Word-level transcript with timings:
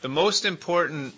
the 0.00 0.08
most 0.08 0.44
important 0.44 1.14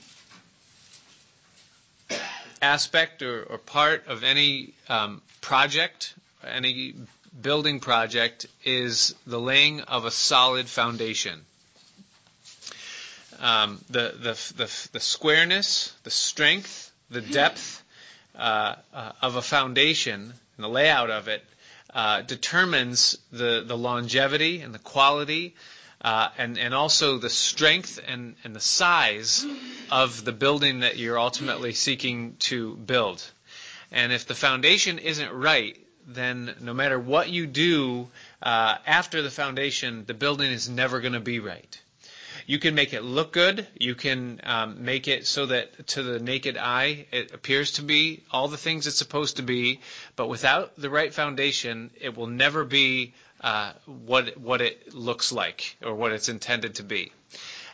aspect 2.61 3.23
or, 3.23 3.43
or 3.45 3.59
part 3.59 4.07
of 4.07 4.25
any 4.25 4.73
um, 4.89 5.21
project, 5.41 6.15
any 6.47 6.95
building 7.41 7.81
project, 7.81 8.47
is 8.65 9.15
the 9.27 9.41
laying 9.41 9.81
of 9.83 10.05
a 10.05 10.11
solid 10.11 10.67
foundation. 10.69 11.41
Um, 13.41 13.81
the, 13.91 14.15
the, 14.17 14.53
the, 14.57 14.89
the, 14.93 15.01
squareness, 15.01 15.93
the 16.05 16.11
strength, 16.11 16.93
the 17.11 17.21
depth 17.21 17.83
uh, 18.37 18.77
uh, 18.95 19.13
of 19.21 19.35
a 19.37 19.43
foundation 19.43 20.33
and 20.57 20.65
the 20.65 20.69
layout 20.69 21.11
of 21.11 21.27
it 21.27 21.45
uh, 21.93 22.23
determines 22.23 23.19
the, 23.33 23.65
the 23.67 23.77
longevity 23.77 24.61
and 24.61 24.73
the 24.73 24.79
quality 24.79 25.55
uh, 26.03 26.29
and, 26.37 26.59
and 26.59 26.75
also 26.75 27.19
the 27.19 27.31
strength 27.31 28.01
and, 28.07 28.35
and 28.45 28.55
the 28.55 28.61
size 28.61 29.47
of 29.91 30.25
the 30.25 30.33
building 30.33 30.81
that 30.81 30.97
you're 30.97 31.19
ultimately 31.19 31.73
seeking 31.73 32.37
to 32.41 32.75
build. 32.77 33.25
And 33.91 34.13
if 34.13 34.27
the 34.27 34.35
foundation 34.35 34.99
isn't 34.99 35.33
right, 35.33 35.79
then 36.07 36.55
no 36.61 36.75
matter 36.75 36.99
what 36.99 37.29
you 37.29 37.47
do 37.47 38.09
uh, 38.43 38.77
after 38.87 39.23
the 39.23 39.31
foundation, 39.31 40.05
the 40.07 40.15
building 40.15 40.51
is 40.51 40.69
never 40.69 41.01
going 41.01 41.13
to 41.13 41.21
be 41.21 41.39
right. 41.39 41.81
You 42.47 42.59
can 42.59 42.75
make 42.75 42.93
it 42.93 43.03
look 43.03 43.33
good. 43.33 43.67
You 43.79 43.95
can 43.95 44.41
um, 44.45 44.85
make 44.85 45.09
it 45.09 45.27
so 45.27 45.47
that 45.47 45.87
to 45.89 46.03
the 46.03 46.19
naked 46.19 46.57
eye 46.57 47.07
it 47.13 47.33
appears 47.33 47.73
to 47.73 47.83
be 47.83 48.23
all 48.31 48.49
the 48.49 48.57
things 48.57 48.87
it's 48.87 48.97
supposed 48.97 49.37
to 49.37 49.43
be. 49.43 49.81
But 50.17 50.29
without 50.29 50.77
the 50.77 50.91
right 50.91 51.13
foundation, 51.13 51.91
it 52.01 52.17
will 52.17 52.27
never 52.27 52.65
be 52.65 53.15
uh, 53.41 53.73
what 53.87 54.37
what 54.39 54.61
it 54.61 54.95
looks 54.95 55.33
like 55.33 55.77
or 55.83 55.95
what 55.95 56.13
it's 56.13 56.29
intended 56.29 56.77
to 56.77 56.83
be. 56.83 57.13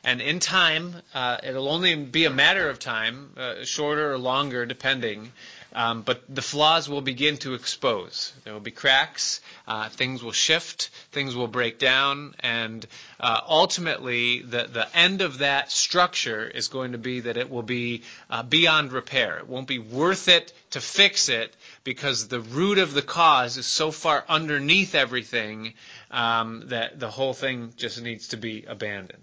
And 0.04 0.20
in 0.20 0.38
time, 0.38 0.94
uh, 1.12 1.38
it'll 1.42 1.68
only 1.68 1.94
be 1.96 2.24
a 2.24 2.30
matter 2.30 2.70
of 2.70 2.78
time, 2.78 3.32
uh, 3.36 3.64
shorter 3.64 4.12
or 4.12 4.18
longer, 4.18 4.64
depending. 4.64 5.32
Um, 5.74 6.02
but 6.02 6.22
the 6.28 6.42
flaws 6.42 6.88
will 6.88 7.02
begin 7.02 7.36
to 7.38 7.54
expose. 7.54 8.32
There 8.44 8.52
will 8.54 8.60
be 8.60 8.70
cracks. 8.70 9.40
Uh, 9.66 9.88
things 9.90 10.22
will 10.22 10.32
shift. 10.32 10.88
Things 11.12 11.36
will 11.36 11.46
break 11.46 11.78
down. 11.78 12.34
And 12.40 12.86
uh, 13.20 13.40
ultimately, 13.46 14.40
the, 14.40 14.64
the 14.64 14.88
end 14.96 15.20
of 15.20 15.38
that 15.38 15.70
structure 15.70 16.48
is 16.48 16.68
going 16.68 16.92
to 16.92 16.98
be 16.98 17.20
that 17.20 17.36
it 17.36 17.50
will 17.50 17.62
be 17.62 18.02
uh, 18.30 18.42
beyond 18.42 18.92
repair. 18.92 19.38
It 19.38 19.48
won't 19.48 19.68
be 19.68 19.78
worth 19.78 20.28
it 20.28 20.52
to 20.70 20.80
fix 20.80 21.28
it 21.28 21.54
because 21.84 22.28
the 22.28 22.40
root 22.40 22.78
of 22.78 22.94
the 22.94 23.02
cause 23.02 23.58
is 23.58 23.66
so 23.66 23.90
far 23.90 24.24
underneath 24.28 24.94
everything 24.94 25.74
um, 26.10 26.64
that 26.66 26.98
the 26.98 27.10
whole 27.10 27.34
thing 27.34 27.74
just 27.76 28.00
needs 28.00 28.28
to 28.28 28.36
be 28.36 28.64
abandoned. 28.66 29.22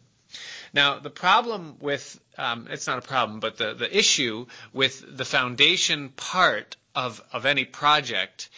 Now, 0.73 0.99
the 0.99 1.09
problem 1.09 1.77
with, 1.79 2.19
um, 2.37 2.67
it's 2.69 2.87
not 2.87 2.97
a 2.97 3.07
problem, 3.07 3.39
but 3.39 3.57
the, 3.57 3.73
the 3.73 3.97
issue 3.97 4.47
with 4.73 5.17
the 5.17 5.25
foundation 5.25 6.09
part 6.09 6.75
of, 6.93 7.21
of 7.31 7.45
any 7.45 7.65
project 7.65 8.49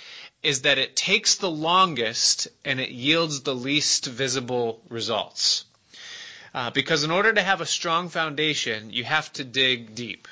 is 0.43 0.61
that 0.61 0.77
it 0.77 0.95
takes 0.95 1.35
the 1.35 1.49
longest 1.49 2.47
and 2.63 2.79
it 2.79 2.89
yields 2.89 3.41
the 3.41 3.55
least 3.55 4.05
visible 4.05 4.81
results. 4.89 5.65
Uh, 6.53 6.71
because 6.71 7.03
in 7.03 7.11
order 7.11 7.33
to 7.33 7.41
have 7.41 7.61
a 7.61 7.65
strong 7.65 8.09
foundation, 8.09 8.91
you 8.91 9.03
have 9.03 9.31
to 9.33 9.43
dig 9.43 9.93
deep. 9.93 10.27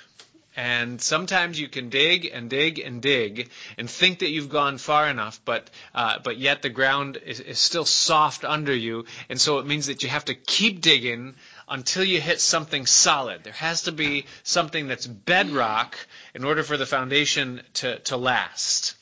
And 0.57 1.01
sometimes 1.01 1.59
you 1.59 1.67
can 1.67 1.89
dig 1.89 2.25
and 2.33 2.49
dig 2.49 2.79
and 2.79 3.01
dig 3.01 3.49
and 3.77 3.89
think 3.89 4.19
that 4.19 4.29
you've 4.29 4.49
gone 4.49 4.77
far 4.77 5.09
enough, 5.09 5.41
but 5.43 5.69
uh, 5.93 6.19
but 6.23 6.37
yet 6.37 6.61
the 6.61 6.69
ground 6.69 7.17
is, 7.25 7.41
is 7.41 7.59
still 7.59 7.83
soft 7.83 8.45
under 8.45 8.73
you, 8.73 9.05
and 9.27 9.39
so 9.39 9.59
it 9.59 9.65
means 9.65 9.87
that 9.87 10.01
you 10.01 10.09
have 10.09 10.25
to 10.25 10.33
keep 10.33 10.79
digging 10.79 11.35
until 11.67 12.03
you 12.03 12.21
hit 12.21 12.39
something 12.39 12.85
solid. 12.85 13.43
There 13.43 13.53
has 13.53 13.83
to 13.83 13.91
be 13.91 14.25
something 14.43 14.87
that's 14.87 15.07
bedrock 15.07 15.97
in 16.33 16.43
order 16.43 16.63
for 16.63 16.77
the 16.77 16.85
foundation 16.85 17.61
to, 17.75 17.99
to 17.99 18.17
last. 18.17 18.95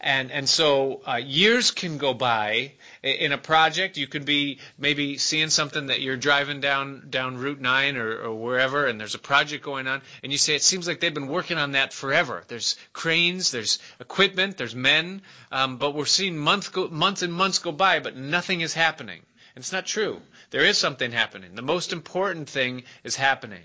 And, 0.00 0.30
and 0.30 0.48
so 0.48 1.00
uh, 1.06 1.16
years 1.16 1.70
can 1.70 1.98
go 1.98 2.14
by 2.14 2.72
in 3.06 3.32
a 3.32 3.38
project. 3.38 3.96
You 3.96 4.06
could 4.06 4.24
be 4.24 4.58
maybe 4.78 5.16
seeing 5.18 5.50
something 5.50 5.86
that 5.86 6.00
you're 6.00 6.16
driving 6.16 6.60
down 6.60 7.06
down 7.08 7.38
Route 7.38 7.60
9 7.60 7.96
or, 7.96 8.18
or 8.18 8.34
wherever, 8.34 8.86
and 8.86 9.00
there's 9.00 9.14
a 9.14 9.18
project 9.18 9.64
going 9.64 9.86
on, 9.86 10.02
and 10.22 10.32
you 10.32 10.38
say 10.38 10.54
it 10.54 10.62
seems 10.62 10.86
like 10.86 11.00
they've 11.00 11.14
been 11.14 11.28
working 11.28 11.58
on 11.58 11.72
that 11.72 11.92
forever. 11.92 12.44
There's 12.48 12.76
cranes, 12.92 13.50
there's 13.50 13.78
equipment, 14.00 14.56
there's 14.56 14.74
men, 14.74 15.22
um, 15.52 15.76
but 15.78 15.94
we're 15.94 16.06
seeing 16.06 16.36
month 16.36 16.72
go, 16.72 16.88
months 16.88 17.22
and 17.22 17.32
months 17.32 17.58
go 17.58 17.72
by, 17.72 18.00
but 18.00 18.16
nothing 18.16 18.60
is 18.60 18.74
happening. 18.74 19.22
And 19.54 19.62
It's 19.62 19.72
not 19.72 19.86
true. 19.86 20.20
There 20.50 20.64
is 20.64 20.76
something 20.76 21.12
happening. 21.12 21.54
The 21.54 21.62
most 21.62 21.92
important 21.92 22.48
thing 22.50 22.84
is 23.04 23.16
happening. 23.16 23.64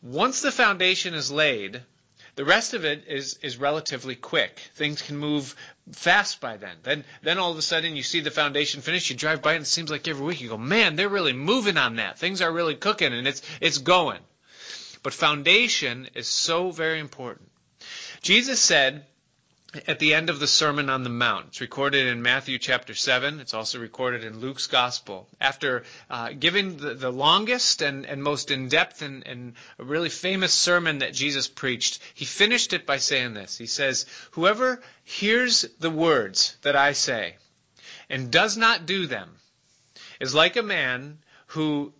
Once 0.00 0.40
the 0.40 0.52
foundation 0.52 1.14
is 1.14 1.32
laid, 1.32 1.82
the 2.36 2.44
rest 2.44 2.74
of 2.74 2.84
it 2.84 3.04
is, 3.08 3.38
is 3.42 3.56
relatively 3.56 4.14
quick. 4.14 4.60
Things 4.74 5.00
can 5.00 5.16
move 5.16 5.56
fast 5.92 6.40
by 6.40 6.58
then. 6.58 6.76
Then, 6.82 7.04
then 7.22 7.38
all 7.38 7.50
of 7.50 7.56
a 7.56 7.62
sudden 7.62 7.96
you 7.96 8.02
see 8.02 8.20
the 8.20 8.30
foundation 8.30 8.82
finished. 8.82 9.08
You 9.08 9.16
drive 9.16 9.40
by 9.40 9.54
and 9.54 9.62
it 9.62 9.66
seems 9.66 9.90
like 9.90 10.06
every 10.06 10.24
week 10.24 10.42
you 10.42 10.50
go, 10.50 10.58
man, 10.58 10.96
they're 10.96 11.08
really 11.08 11.32
moving 11.32 11.78
on 11.78 11.96
that. 11.96 12.18
Things 12.18 12.42
are 12.42 12.52
really 12.52 12.74
cooking 12.74 13.14
and 13.14 13.26
it's, 13.26 13.40
it's 13.60 13.78
going. 13.78 14.20
But 15.02 15.14
foundation 15.14 16.08
is 16.14 16.28
so 16.28 16.70
very 16.70 17.00
important. 17.00 17.48
Jesus 18.20 18.60
said, 18.60 19.06
at 19.86 19.98
the 19.98 20.14
end 20.14 20.30
of 20.30 20.40
the 20.40 20.46
Sermon 20.46 20.90
on 20.90 21.02
the 21.02 21.10
Mount. 21.10 21.46
It's 21.48 21.60
recorded 21.60 22.06
in 22.06 22.22
Matthew 22.22 22.58
chapter 22.58 22.94
7. 22.94 23.40
It's 23.40 23.54
also 23.54 23.78
recorded 23.78 24.24
in 24.24 24.40
Luke's 24.40 24.66
Gospel. 24.66 25.28
After 25.40 25.84
uh, 26.10 26.30
giving 26.38 26.76
the, 26.76 26.94
the, 26.94 27.10
longest 27.10 27.82
and, 27.82 28.06
and 28.06 28.22
most 28.22 28.50
in 28.50 28.68
depth 28.68 29.02
and, 29.02 29.26
and 29.26 29.54
really 29.78 30.08
famous 30.08 30.54
sermon 30.54 30.98
that 30.98 31.14
Jesus 31.14 31.48
preached, 31.48 32.00
he 32.14 32.24
finished 32.24 32.72
it 32.72 32.86
by 32.86 32.98
saying 32.98 33.34
this. 33.34 33.58
He 33.58 33.66
says, 33.66 34.06
Whoever 34.32 34.82
hears 35.04 35.66
the 35.80 35.90
words 35.90 36.56
that 36.62 36.76
I 36.76 36.92
say 36.92 37.36
and 38.08 38.30
does 38.30 38.56
not 38.56 38.86
do 38.86 39.06
them 39.06 39.36
is 40.20 40.34
like 40.34 40.56
a 40.56 40.62
man 40.62 41.18
who 41.48 41.92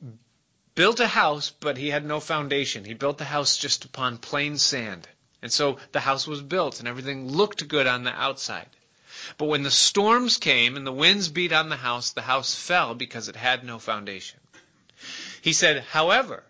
built 0.75 1.01
a 1.01 1.09
house, 1.09 1.51
but 1.51 1.77
he 1.77 1.89
had 1.89 2.05
no 2.05 2.21
foundation. 2.21 2.85
He 2.85 2.95
built 2.95 3.19
the 3.19 3.25
house 3.25 3.57
just 3.57 3.85
upon 3.85 4.19
plain 4.19 4.59
sand. 4.59 5.09
And 5.47 5.53
so 5.53 5.79
the 5.93 6.01
house 6.01 6.27
was 6.27 6.43
built 6.43 6.81
and 6.81 6.89
everything 6.89 7.31
looked 7.31 7.69
good 7.69 7.87
on 7.87 8.03
the 8.03 8.11
outside. 8.11 8.67
But 9.39 9.45
when 9.45 9.63
the 9.63 9.71
storms 9.71 10.39
came 10.39 10.77
and 10.77 10.85
the 10.85 10.91
winds 10.91 11.29
beat 11.29 11.53
on 11.53 11.69
the 11.69 11.77
house, 11.77 12.11
the 12.11 12.23
house 12.23 12.53
fell 12.53 12.97
because 12.97 13.29
it 13.29 13.37
had 13.37 13.63
no 13.63 13.79
foundation. 13.79 14.41
He 15.41 15.53
said, 15.53 15.85
however, 15.85 16.43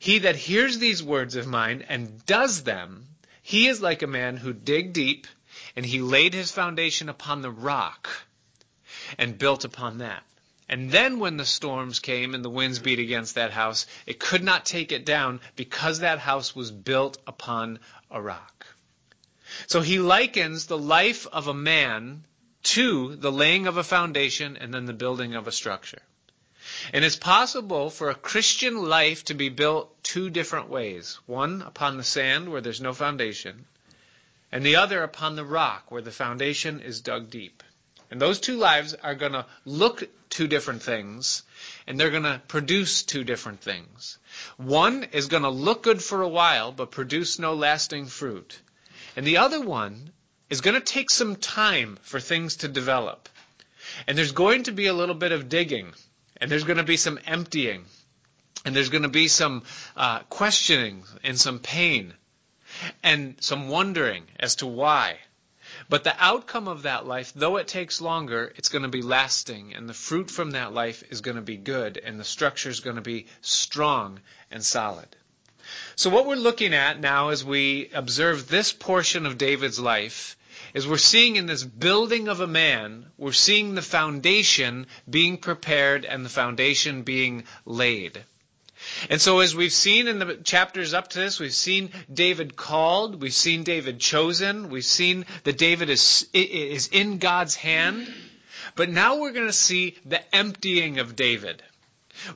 he 0.00 0.18
that 0.18 0.34
hears 0.34 0.78
these 0.78 1.04
words 1.04 1.36
of 1.36 1.46
mine 1.46 1.86
and 1.88 2.26
does 2.26 2.64
them, 2.64 3.06
he 3.42 3.68
is 3.68 3.80
like 3.80 4.02
a 4.02 4.08
man 4.08 4.36
who 4.36 4.52
digged 4.52 4.94
deep 4.94 5.28
and 5.76 5.86
he 5.86 6.00
laid 6.00 6.34
his 6.34 6.50
foundation 6.50 7.08
upon 7.08 7.42
the 7.42 7.50
rock 7.52 8.08
and 9.18 9.38
built 9.38 9.64
upon 9.64 9.98
that. 9.98 10.24
And 10.68 10.90
then 10.90 11.20
when 11.20 11.36
the 11.36 11.44
storms 11.44 12.00
came 12.00 12.34
and 12.34 12.44
the 12.44 12.50
winds 12.50 12.80
beat 12.80 12.98
against 12.98 13.36
that 13.36 13.52
house, 13.52 13.86
it 14.04 14.18
could 14.18 14.42
not 14.42 14.66
take 14.66 14.90
it 14.90 15.04
down 15.04 15.40
because 15.54 16.00
that 16.00 16.18
house 16.18 16.56
was 16.56 16.72
built 16.72 17.18
upon 17.26 17.78
a 18.10 18.20
rock. 18.20 18.66
So 19.68 19.80
he 19.80 20.00
likens 20.00 20.66
the 20.66 20.78
life 20.78 21.26
of 21.28 21.46
a 21.46 21.54
man 21.54 22.24
to 22.64 23.14
the 23.14 23.30
laying 23.30 23.68
of 23.68 23.76
a 23.76 23.84
foundation 23.84 24.56
and 24.56 24.74
then 24.74 24.86
the 24.86 24.92
building 24.92 25.36
of 25.36 25.46
a 25.46 25.52
structure. 25.52 26.02
And 26.92 27.04
it's 27.04 27.16
possible 27.16 27.90
for 27.90 28.10
a 28.10 28.14
Christian 28.14 28.76
life 28.76 29.24
to 29.26 29.34
be 29.34 29.48
built 29.48 30.02
two 30.02 30.30
different 30.30 30.68
ways. 30.68 31.20
One 31.26 31.62
upon 31.62 31.96
the 31.96 32.02
sand 32.02 32.50
where 32.50 32.60
there's 32.60 32.80
no 32.80 32.92
foundation, 32.92 33.66
and 34.50 34.66
the 34.66 34.76
other 34.76 35.04
upon 35.04 35.36
the 35.36 35.44
rock 35.44 35.92
where 35.92 36.02
the 36.02 36.10
foundation 36.10 36.80
is 36.80 37.00
dug 37.00 37.30
deep. 37.30 37.62
And 38.10 38.20
those 38.20 38.40
two 38.40 38.56
lives 38.56 38.94
are 38.94 39.14
going 39.14 39.32
to 39.32 39.46
look 39.64 40.08
two 40.30 40.46
different 40.46 40.82
things, 40.82 41.42
and 41.86 41.98
they're 41.98 42.10
going 42.10 42.22
to 42.22 42.40
produce 42.46 43.02
two 43.02 43.24
different 43.24 43.60
things. 43.60 44.18
One 44.56 45.04
is 45.12 45.26
going 45.26 45.42
to 45.42 45.48
look 45.48 45.82
good 45.82 46.02
for 46.02 46.22
a 46.22 46.28
while, 46.28 46.72
but 46.72 46.90
produce 46.90 47.38
no 47.38 47.54
lasting 47.54 48.06
fruit. 48.06 48.58
And 49.16 49.26
the 49.26 49.38
other 49.38 49.60
one 49.60 50.12
is 50.50 50.60
going 50.60 50.74
to 50.74 50.80
take 50.80 51.10
some 51.10 51.36
time 51.36 51.98
for 52.02 52.20
things 52.20 52.56
to 52.56 52.68
develop. 52.68 53.28
And 54.06 54.16
there's 54.16 54.32
going 54.32 54.64
to 54.64 54.72
be 54.72 54.86
a 54.86 54.92
little 54.92 55.14
bit 55.14 55.32
of 55.32 55.48
digging, 55.48 55.92
and 56.36 56.50
there's 56.50 56.64
going 56.64 56.76
to 56.76 56.84
be 56.84 56.96
some 56.96 57.18
emptying, 57.26 57.84
and 58.64 58.74
there's 58.74 58.90
going 58.90 59.02
to 59.02 59.08
be 59.08 59.28
some 59.28 59.62
uh, 59.96 60.20
questioning 60.28 61.04
and 61.24 61.38
some 61.38 61.58
pain, 61.58 62.14
and 63.02 63.36
some 63.40 63.68
wondering 63.68 64.24
as 64.38 64.56
to 64.56 64.66
why. 64.66 65.18
But 65.88 66.02
the 66.02 66.16
outcome 66.18 66.66
of 66.66 66.82
that 66.82 67.06
life, 67.06 67.32
though 67.34 67.58
it 67.58 67.68
takes 67.68 68.00
longer, 68.00 68.52
it's 68.56 68.68
going 68.68 68.82
to 68.82 68.88
be 68.88 69.02
lasting, 69.02 69.74
and 69.74 69.88
the 69.88 69.94
fruit 69.94 70.30
from 70.30 70.50
that 70.52 70.72
life 70.72 71.04
is 71.10 71.20
going 71.20 71.36
to 71.36 71.42
be 71.42 71.56
good, 71.56 71.96
and 71.96 72.18
the 72.18 72.24
structure 72.24 72.68
is 72.68 72.80
going 72.80 72.96
to 72.96 73.02
be 73.02 73.26
strong 73.40 74.20
and 74.50 74.64
solid. 74.64 75.14
So 75.94 76.10
what 76.10 76.26
we're 76.26 76.36
looking 76.36 76.74
at 76.74 77.00
now 77.00 77.28
as 77.28 77.44
we 77.44 77.90
observe 77.92 78.48
this 78.48 78.72
portion 78.72 79.26
of 79.26 79.38
David's 79.38 79.78
life 79.78 80.36
is 80.74 80.86
we're 80.86 80.98
seeing 80.98 81.36
in 81.36 81.46
this 81.46 81.64
building 81.64 82.28
of 82.28 82.40
a 82.40 82.46
man, 82.46 83.06
we're 83.16 83.32
seeing 83.32 83.74
the 83.74 83.82
foundation 83.82 84.86
being 85.08 85.38
prepared 85.38 86.04
and 86.04 86.24
the 86.24 86.30
foundation 86.30 87.02
being 87.02 87.44
laid. 87.64 88.24
And 89.10 89.20
so, 89.20 89.40
as 89.40 89.54
we've 89.54 89.72
seen 89.72 90.08
in 90.08 90.18
the 90.18 90.36
chapters 90.36 90.94
up 90.94 91.08
to 91.08 91.18
this, 91.18 91.40
we've 91.40 91.52
seen 91.52 91.90
David 92.12 92.56
called, 92.56 93.20
we've 93.20 93.32
seen 93.32 93.62
David 93.62 93.98
chosen, 93.98 94.70
we've 94.70 94.84
seen 94.84 95.26
that 95.44 95.58
David 95.58 95.90
is, 95.90 96.28
is 96.32 96.88
in 96.88 97.18
God's 97.18 97.54
hand. 97.54 98.12
But 98.74 98.90
now 98.90 99.16
we're 99.18 99.32
going 99.32 99.46
to 99.46 99.52
see 99.52 99.96
the 100.04 100.22
emptying 100.34 100.98
of 100.98 101.16
David. 101.16 101.62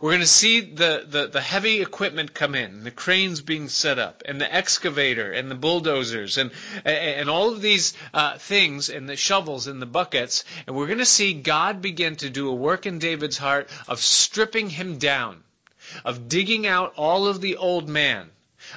We're 0.00 0.10
going 0.10 0.20
to 0.20 0.26
see 0.26 0.60
the, 0.60 1.06
the, 1.08 1.26
the, 1.28 1.40
heavy 1.40 1.80
equipment 1.80 2.34
come 2.34 2.54
in, 2.54 2.84
the 2.84 2.90
cranes 2.90 3.40
being 3.40 3.68
set 3.68 3.98
up, 3.98 4.22
and 4.26 4.40
the 4.40 4.52
excavator, 4.52 5.32
and 5.32 5.50
the 5.50 5.54
bulldozers, 5.54 6.36
and, 6.36 6.50
and 6.84 7.30
all 7.30 7.50
of 7.50 7.62
these 7.62 7.94
uh, 8.12 8.36
things, 8.36 8.90
and 8.90 9.08
the 9.08 9.16
shovels, 9.16 9.66
and 9.66 9.80
the 9.80 9.86
buckets. 9.86 10.44
And 10.66 10.76
we're 10.76 10.86
going 10.86 10.98
to 10.98 11.06
see 11.06 11.32
God 11.32 11.80
begin 11.80 12.16
to 12.16 12.30
do 12.30 12.48
a 12.48 12.54
work 12.54 12.84
in 12.84 12.98
David's 12.98 13.38
heart 13.38 13.70
of 13.88 14.00
stripping 14.00 14.68
him 14.68 14.98
down, 14.98 15.42
of 16.04 16.28
digging 16.28 16.66
out 16.66 16.94
all 16.96 17.26
of 17.26 17.40
the 17.40 17.56
old 17.56 17.88
man, 17.88 18.28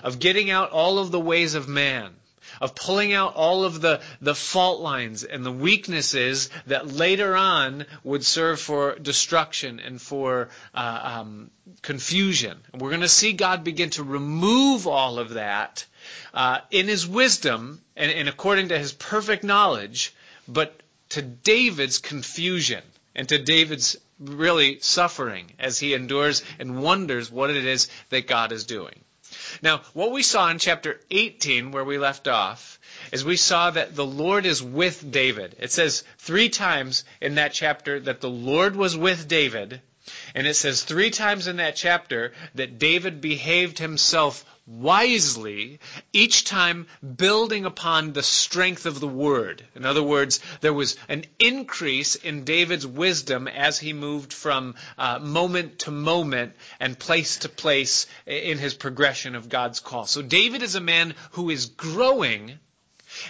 of 0.04 0.20
getting 0.20 0.50
out 0.50 0.72
all 0.72 1.00
of 1.00 1.12
the 1.12 1.20
ways 1.20 1.56
of 1.56 1.68
man, 1.68 2.14
of 2.62 2.76
pulling 2.76 3.14
out 3.14 3.36
all 3.36 3.64
of 3.64 3.82
the, 3.82 4.02
the 4.22 4.36
fault 4.36 4.80
lines 4.80 5.24
and 5.24 5.46
the 5.46 5.52
weaknesses 5.52 6.50
that 6.68 6.88
later 6.88 7.36
on 7.36 7.86
would 8.04 8.26
serve 8.26 8.60
for 8.60 8.96
destruction 9.00 9.80
and 9.80 10.02
for 10.02 10.50
uh, 10.74 11.00
um, 11.04 11.52
confusion. 11.82 12.58
We're 12.74 12.90
going 12.90 13.02
to 13.02 13.10
see 13.10 13.34
God 13.34 13.64
begin 13.64 13.90
to 13.92 14.04
remove 14.04 14.88
all 14.88 15.20
of 15.20 15.32
that 15.32 15.86
uh, 16.34 16.60
in 16.72 16.88
His 16.88 17.08
wisdom 17.08 17.82
and, 17.96 18.12
and 18.12 18.30
according 18.30 18.70
to 18.70 18.80
His 18.80 18.94
perfect 18.94 19.44
knowledge, 19.44 20.14
but 20.48 20.80
to 21.10 21.22
David's 21.22 22.00
confusion 22.00 22.84
and 23.16 23.30
to 23.30 23.38
David's 23.38 23.98
really 24.20 24.80
suffering 24.80 25.52
as 25.60 25.80
he 25.80 25.94
endures 25.94 26.44
and 26.60 26.82
wonders 26.82 27.32
what 27.32 27.50
it 27.50 27.66
is 27.66 27.90
that 28.10 28.28
God 28.28 28.52
is 28.52 28.66
doing. 28.66 29.04
Now, 29.62 29.82
what 29.94 30.12
we 30.12 30.24
saw 30.24 30.50
in 30.50 30.60
chapter 30.60 31.00
18, 31.10 31.72
where 31.72 31.84
we 31.84 31.98
left 31.98 32.28
off, 32.28 32.80
is 33.12 33.26
we 33.26 33.38
saw 33.38 33.72
that 33.72 33.96
the 33.96 34.06
Lord 34.06 34.46
is 34.46 34.62
with 34.62 35.12
David. 35.12 35.56
It 35.60 35.72
says 35.72 36.04
three 36.20 36.50
times 36.50 37.04
in 37.20 37.36
that 37.36 37.54
chapter 37.54 38.00
that 38.02 38.22
the 38.22 38.30
Lord 38.30 38.76
was 38.76 38.96
with 38.96 39.28
David, 39.28 39.82
and 40.36 40.46
it 40.48 40.56
says 40.56 40.84
three 40.84 41.10
times 41.10 41.48
in 41.48 41.58
that 41.58 41.76
chapter 41.76 42.34
that 42.56 42.80
David 42.80 43.22
behaved 43.22 43.80
himself 43.80 44.46
wisely, 44.66 45.80
each 46.14 46.46
time 46.46 46.88
building 47.18 47.66
upon 47.66 48.14
the 48.14 48.24
strength 48.24 48.86
of 48.86 49.00
the 49.00 49.08
word. 49.08 49.64
In 49.76 49.86
other 49.86 50.04
words, 50.04 50.40
there 50.62 50.74
was 50.74 50.96
an 51.10 51.26
increase 51.38 52.16
in 52.16 52.46
David's 52.46 52.88
wisdom 52.88 53.48
as 53.48 53.78
he 53.78 53.94
moved 53.94 54.32
from 54.32 54.76
uh, 54.98 55.20
moment 55.20 55.80
to 55.80 55.92
moment 55.92 56.56
and 56.80 56.98
place 56.98 57.38
to 57.38 57.50
place 57.50 58.08
in 58.26 58.58
his 58.58 58.74
progression 58.74 59.36
of 59.36 59.50
God's 59.50 59.80
call. 59.80 60.06
So 60.06 60.22
David 60.22 60.64
is 60.64 60.76
a 60.76 60.82
man 60.82 61.16
who 61.32 61.50
is 61.50 61.66
growing. 61.66 62.58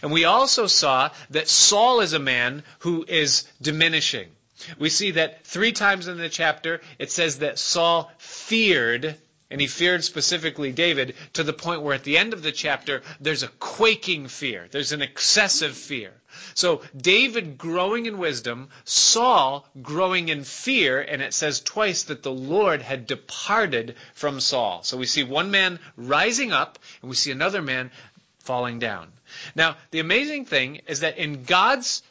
And 0.02 0.12
we 0.12 0.26
also 0.26 0.68
saw 0.68 1.10
that 1.32 1.50
Saul 1.50 2.02
is 2.02 2.14
a 2.14 2.20
man 2.20 2.64
who 2.80 3.04
is 3.08 3.44
diminishing. 3.62 4.30
We 4.78 4.90
see 4.90 5.12
that 5.12 5.46
three 5.46 5.72
times 5.72 6.08
in 6.08 6.18
the 6.18 6.30
chapter 6.30 6.82
it 7.00 7.12
says 7.12 7.40
that 7.40 7.60
Saul 7.60 8.12
feared 8.18 9.18
and 9.54 9.62
he 9.62 9.68
feared 9.68 10.04
specifically 10.04 10.72
David 10.72 11.14
to 11.34 11.44
the 11.44 11.54
point 11.54 11.84
where 11.84 11.94
at 11.94 12.04
the 12.04 12.18
end 12.18 12.34
of 12.34 12.42
the 12.42 12.52
chapter, 12.52 13.04
there's 13.22 13.44
a 13.44 13.50
quaking 13.60 14.28
fear. 14.28 14.68
There's 14.72 14.94
an 14.94 15.04
excessive 15.04 15.78
fear. 15.78 16.12
So 16.56 16.82
David 16.98 17.60
growing 17.60 18.08
in 18.08 18.18
wisdom, 18.18 18.70
Saul 18.84 19.68
growing 19.80 20.30
in 20.30 20.44
fear, 20.44 21.00
and 21.00 21.22
it 21.22 21.36
says 21.36 21.60
twice 21.60 22.02
that 22.04 22.24
the 22.24 22.32
Lord 22.32 22.82
had 22.82 23.06
departed 23.06 23.96
from 24.16 24.40
Saul. 24.40 24.82
So 24.82 24.98
we 24.98 25.06
see 25.06 25.24
one 25.24 25.52
man 25.52 25.78
rising 25.96 26.52
up, 26.52 26.80
and 27.04 27.10
we 27.12 27.16
see 27.16 27.30
another 27.30 27.62
man 27.62 27.92
falling 28.40 28.80
down. 28.80 29.12
Now, 29.56 29.78
the 29.92 30.00
amazing 30.00 30.46
thing 30.46 30.82
is 30.88 31.02
that 31.02 31.20
in 31.20 31.44
God's 31.44 32.02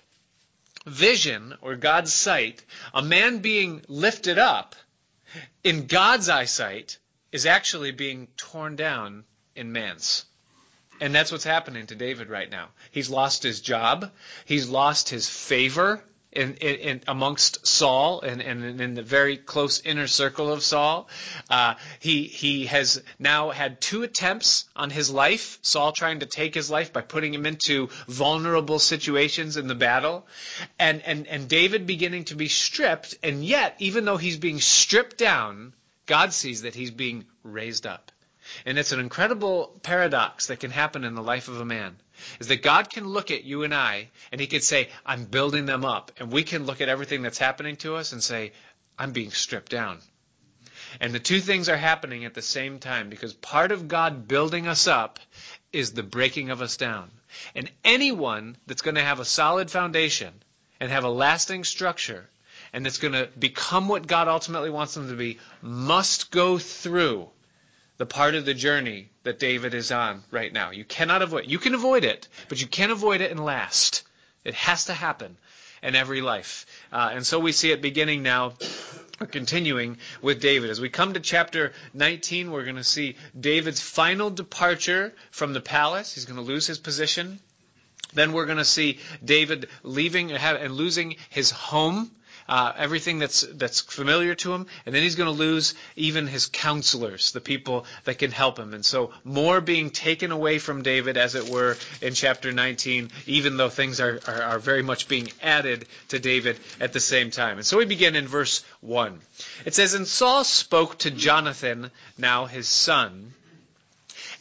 vision 0.87 1.55
or 1.61 1.76
God's 1.76 2.12
sight, 2.12 2.64
a 2.93 3.02
man 3.02 3.38
being 3.38 3.82
lifted 3.88 4.38
up, 4.38 4.75
in 5.64 5.87
God's 5.87 6.29
eyesight, 6.29 6.99
is 7.31 7.46
actually 7.46 7.93
being 7.93 8.29
torn 8.37 8.76
down 8.76 9.25
in 9.56 9.73
man's. 9.73 10.25
And 11.00 11.14
that's 11.14 11.32
what's 11.32 11.44
happening 11.44 11.87
to 11.87 11.94
David 11.94 12.29
right 12.29 12.50
now. 12.50 12.69
He's 12.90 13.11
lost 13.11 13.43
his 13.43 13.61
job. 13.61 14.12
He's 14.44 14.69
lost 14.69 15.08
his 15.08 15.29
favor 15.29 16.05
in, 16.32 16.55
in, 16.55 16.75
in 16.76 17.00
amongst 17.06 17.67
Saul 17.67 18.20
and, 18.23 18.40
and, 18.40 18.81
in 18.81 18.94
the 18.94 19.02
very 19.02 19.37
close 19.37 19.81
inner 19.81 20.06
circle 20.06 20.52
of 20.52 20.62
Saul. 20.62 21.08
Uh, 21.50 21.75
he 22.00 22.25
he 22.25 22.67
has 22.67 23.02
now 23.19 23.50
had 23.50 23.81
two 23.81 24.02
attempts 24.02 24.64
on 24.75 24.90
his 24.90 25.11
life. 25.11 25.58
Saul 25.62 25.93
trying 25.93 26.20
to 26.20 26.26
take 26.26 26.55
his 26.55 26.70
life 26.70 26.93
by 26.93 27.02
putting 27.02 27.34
him 27.34 27.46
into 27.46 27.88
vulnerable 28.08 28.79
situations 28.79 29.56
in 29.56 29.69
the 29.69 29.75
battle, 29.75 30.26
and 30.79 31.02
and 31.02 31.26
and 31.26 31.49
David 31.49 31.87
beginning 31.87 32.25
to 32.25 32.34
be 32.34 32.49
stripped. 32.49 33.14
And 33.23 33.44
yet, 33.44 33.76
even 33.79 34.05
though 34.05 34.17
he's 34.17 34.38
being 34.38 34.61
stripped 34.61 35.19
down, 35.19 35.75
God 36.06 36.32
sees 36.32 36.62
that 36.62 36.75
he's 36.75 36.90
being 36.90 37.26
raised 37.43 37.87
up. 37.87 38.11
And 38.64 38.78
it's 38.78 38.93
an 38.93 39.00
incredible 39.00 39.78
paradox 39.82 40.46
that 40.46 40.60
can 40.60 40.70
happen 40.70 41.04
in 41.04 41.14
the 41.14 41.22
life 41.22 41.49
of 41.49 41.60
a 41.60 41.64
man. 41.64 41.96
Is 42.40 42.49
that 42.49 42.62
God 42.62 42.90
can 42.90 43.06
look 43.06 43.31
at 43.31 43.44
you 43.44 43.62
and 43.62 43.75
I 43.75 44.10
and 44.31 44.40
he 44.40 44.46
could 44.46 44.62
say, 44.62 44.88
I'm 45.04 45.25
building 45.25 45.66
them 45.66 45.84
up. 45.84 46.12
And 46.19 46.31
we 46.31 46.43
can 46.43 46.66
look 46.66 46.81
at 46.81 46.88
everything 46.88 47.22
that's 47.22 47.38
happening 47.38 47.76
to 47.76 47.96
us 47.96 48.12
and 48.12 48.22
say, 48.22 48.52
I'm 48.99 49.12
being 49.12 49.31
stripped 49.31 49.70
down. 49.70 49.99
And 51.00 51.12
the 51.12 51.19
two 51.19 51.40
things 51.40 51.69
are 51.69 51.76
happening 51.76 52.25
at 52.25 52.34
the 52.34 52.43
same 52.43 52.78
time 52.78 53.08
because 53.08 53.32
part 53.32 53.72
of 53.72 53.88
God 53.88 54.28
building 54.28 54.69
us 54.69 54.87
up 54.87 55.20
is 55.72 55.93
the 55.93 56.02
breaking 56.02 56.50
of 56.50 56.60
us 56.60 56.76
down. 56.76 57.10
And 57.55 57.70
anyone 57.84 58.56
that's 58.66 58.82
going 58.82 58.96
to 58.96 59.02
have 59.02 59.20
a 59.20 59.25
solid 59.25 59.70
foundation 59.70 60.34
and 60.81 60.90
have 60.90 61.05
a 61.05 61.10
lasting 61.10 61.64
structure 61.64 62.28
and 62.72 62.84
that's 62.84 62.98
going 62.98 63.14
to 63.14 63.28
become 63.38 63.88
what 63.88 64.06
God 64.06 64.28
ultimately 64.28 64.70
wants 64.70 64.94
them 64.94 65.08
to 65.08 65.14
be 65.14 65.38
must 65.60 66.31
go 66.31 66.58
through 66.58 67.28
the 67.99 68.06
part 68.06 68.35
of 68.35 68.44
the 68.44 68.55
journey 68.55 69.09
that 69.23 69.39
David 69.39 69.75
is 69.75 69.93
on 69.93 70.23
right 70.31 70.53
now. 70.53 70.71
You 70.71 70.85
cannot 70.85 71.23
avoid 71.23 71.47
you 71.47 71.59
can 71.59 71.75
avoid 71.75 72.05
it, 72.05 72.29
but 72.49 72.61
you 72.61 72.67
can't 72.67 72.93
avoid 72.93 73.21
it 73.21 73.31
and 73.31 73.44
last. 73.44 74.03
It 74.44 74.55
has 74.55 74.87
to 74.87 74.94
happen 74.94 75.37
in 75.83 75.94
every 75.94 76.21
life. 76.21 76.67
Uh, 76.93 77.11
and 77.12 77.27
so 77.27 77.39
we 77.39 77.53
see 77.53 77.71
it 77.71 77.83
beginning 77.83 78.23
now 78.23 78.55
continuing 79.31 79.99
with 80.21 80.41
David. 80.41 80.71
As 80.71 80.81
we 80.81 80.89
come 80.89 81.15
to 81.15 81.21
chapter 81.21 81.73
19, 81.94 82.50
we're 82.50 82.65
going 82.65 82.77
to 82.77 82.85
see 82.85 83.17
David's 83.39 83.81
final 83.81 84.31
departure 84.31 85.15
from 85.31 85.53
the 85.53 85.61
palace. 85.61 86.15
He's 86.15 86.25
going 86.25 86.37
to 86.37 86.43
lose 86.43 86.67
his 86.67 86.79
position. 86.79 87.39
Then 88.15 88.32
we're 88.32 88.46
going 88.46 88.58
to 88.58 88.65
see 88.65 88.99
David 89.25 89.69
leaving 89.82 90.32
and 90.32 90.75
losing 90.75 91.17
his 91.31 91.51
home 91.51 92.11
uh, 92.49 92.72
everything 92.77 93.19
that's 93.19 93.43
that's 93.43 93.81
familiar 93.81 94.34
to 94.37 94.53
him, 94.53 94.67
and 94.84 94.94
then 94.94 95.03
he's 95.03 95.15
going 95.15 95.32
to 95.32 95.39
lose 95.39 95.75
even 95.96 96.27
his 96.27 96.46
counselors, 96.46 97.32
the 97.32 97.41
people 97.41 97.87
that 98.05 98.19
can 98.19 98.31
help 98.31 98.58
him. 98.58 98.75
And 98.75 98.84
so 98.84 99.13
more 99.25 99.61
being 99.61 99.91
taken 99.91 100.32
away 100.32 100.58
from 100.58 100.82
David, 100.82 101.17
as 101.17 101.34
it 101.34 101.49
were, 101.49 101.77
in 102.01 102.15
chapter 102.15 102.53
19, 102.53 103.11
even 103.27 103.56
though 103.56 103.69
things 103.69 104.01
are, 104.01 104.20
are, 104.27 104.43
are 104.43 104.58
very 104.58 104.82
much 104.82 105.08
being 105.08 105.31
added 105.43 105.87
to 106.08 106.19
David 106.19 106.58
at 106.81 106.93
the 106.93 107.01
same 107.01 107.31
time. 107.31 107.58
And 107.58 107.67
so 107.67 107.79
we 107.79 107.84
begin 107.84 108.17
in 108.17 108.27
verse 108.27 108.65
1. 108.81 109.20
It 109.65 109.75
says, 109.75 109.94
And 109.94 110.06
Saul 110.06 110.44
spoke 110.44 110.99
to 111.01 111.11
Jonathan, 111.11 111.91
now 112.19 112.46
his 112.46 112.69
son, 112.69 113.32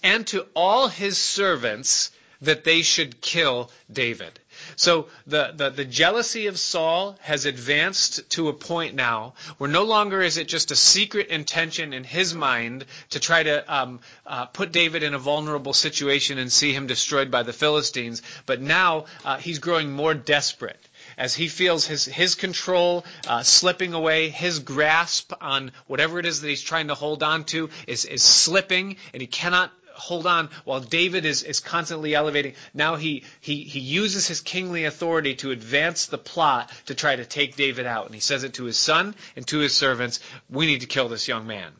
and 0.04 0.26
to 0.28 0.48
all 0.56 0.88
his 0.88 1.18
servants 1.18 2.12
that 2.42 2.64
they 2.64 2.82
should 2.82 3.22
kill 3.22 3.70
David. 3.92 4.40
So 4.82 5.10
the, 5.28 5.54
the, 5.56 5.70
the, 5.70 5.86
jealousy 5.86 6.48
of 6.48 6.58
Saul 6.58 7.16
has 7.22 7.46
advanced 7.46 8.28
to 8.32 8.50
a 8.50 8.54
point 8.54 8.96
now 8.96 9.36
where 9.60 9.70
no 9.70 9.84
longer 9.84 10.24
is 10.24 10.38
it 10.38 10.48
just 10.48 10.72
a 10.72 10.76
secret 10.76 11.28
intention 11.28 11.94
in 11.94 12.04
his 12.04 12.34
mind 12.34 12.86
to 13.12 13.20
try 13.20 13.44
to 13.44 13.72
um, 13.72 14.00
uh, 14.26 14.48
put 14.48 14.72
David 14.72 15.04
in 15.04 15.14
a 15.14 15.20
vulnerable 15.20 15.76
situation 15.76 16.40
and 16.40 16.52
see 16.52 16.74
him 16.74 16.88
destroyed 16.88 17.30
by 17.30 17.44
the 17.44 17.54
Philistines, 17.54 18.24
but 18.48 18.60
now 18.60 19.06
uh, 19.24 19.38
he's 19.38 19.60
growing 19.60 19.92
more 19.92 20.16
desperate 20.16 20.84
as 21.16 21.36
he 21.36 21.48
feels 21.48 21.86
his, 21.86 22.06
his 22.06 22.34
control 22.34 23.06
uh, 23.28 23.44
slipping 23.44 23.94
away, 23.94 24.30
his 24.30 24.58
grasp 24.58 25.32
on 25.42 25.72
whatever 25.86 26.18
it 26.18 26.26
is 26.26 26.42
that 26.42 26.48
he's 26.48 26.64
trying 26.64 26.88
to 26.88 26.96
hold 26.96 27.22
on 27.22 27.44
to 27.44 27.70
is, 27.86 28.06
is 28.06 28.24
slipping, 28.24 28.98
and 29.14 29.22
he 29.22 29.28
cannot 29.28 29.72
hold 30.02 30.26
on 30.26 30.50
while 30.66 30.80
David 30.80 31.26
is, 31.26 31.44
is 31.44 31.60
constantly 31.60 32.16
elevating. 32.16 32.56
Now 32.74 32.96
he, 32.96 33.24
he, 33.40 33.64
he 33.64 33.80
uses 33.80 34.28
his 34.28 34.42
kingly 34.42 34.86
authority 34.86 35.36
to 35.36 35.52
advance 35.52 36.08
the 36.08 36.18
plot 36.18 36.72
to 36.88 36.96
try 36.96 37.16
to 37.16 37.26
take 37.26 37.56
David 37.56 37.86
out. 37.86 38.08
And 38.08 38.16
he 38.16 38.22
says 38.22 38.44
it 38.44 38.56
to 38.56 38.66
his 38.66 38.78
son 38.78 39.16
and 39.36 39.46
to 39.48 39.60
his 39.60 39.76
servants, 39.76 40.20
we 40.50 40.66
need 40.66 40.82
to 40.82 40.88
kill 40.88 41.08
this 41.08 41.28
young 41.28 41.46
man. 41.46 41.72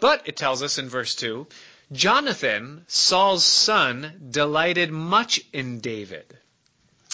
But 0.00 0.22
it 0.26 0.36
tells 0.36 0.62
us 0.62 0.78
in 0.78 0.88
verse 0.88 1.14
2, 1.14 1.46
Jonathan, 1.92 2.84
Saul's 2.88 3.44
son, 3.44 4.28
delighted 4.30 4.90
much 4.90 5.40
in 5.52 5.80
David. 5.80 6.36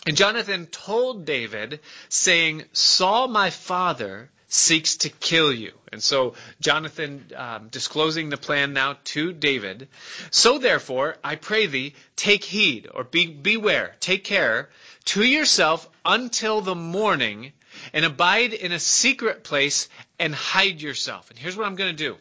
And 0.07 0.17
Jonathan 0.17 0.67
told 0.67 1.27
David, 1.27 1.81
saying, 2.09 2.65
Saul 2.73 3.29
my 3.29 3.51
father 3.51 4.31
seeks 4.49 4.97
to 4.97 5.11
kill 5.11 5.53
you. 5.53 5.73
And 5.93 6.03
so 6.03 6.35
Jonathan 6.61 7.31
um, 7.37 7.69
disclosing 7.69 8.31
the 8.31 8.37
plan 8.37 8.73
now 8.73 8.97
to 9.05 9.33
David. 9.33 9.89
So 10.31 10.59
therefore, 10.59 11.17
I 11.23 11.37
pray 11.37 11.67
thee, 11.67 11.95
take 12.17 12.45
heed 12.45 12.89
or 12.93 13.05
be, 13.05 13.27
beware, 13.27 13.95
take 14.01 14.25
care 14.25 14.71
to 15.07 15.23
yourself 15.23 15.89
until 16.05 16.61
the 16.61 16.75
morning 16.75 17.53
and 17.93 18.05
abide 18.05 18.55
in 18.55 18.73
a 18.73 18.79
secret 18.79 19.45
place 19.45 19.89
and 20.19 20.35
hide 20.35 20.81
yourself. 20.81 21.31
And 21.31 21.39
here's 21.39 21.57
what 21.57 21.67
I'm 21.67 21.77
going 21.77 21.95
to 21.95 22.05
do. 22.05 22.17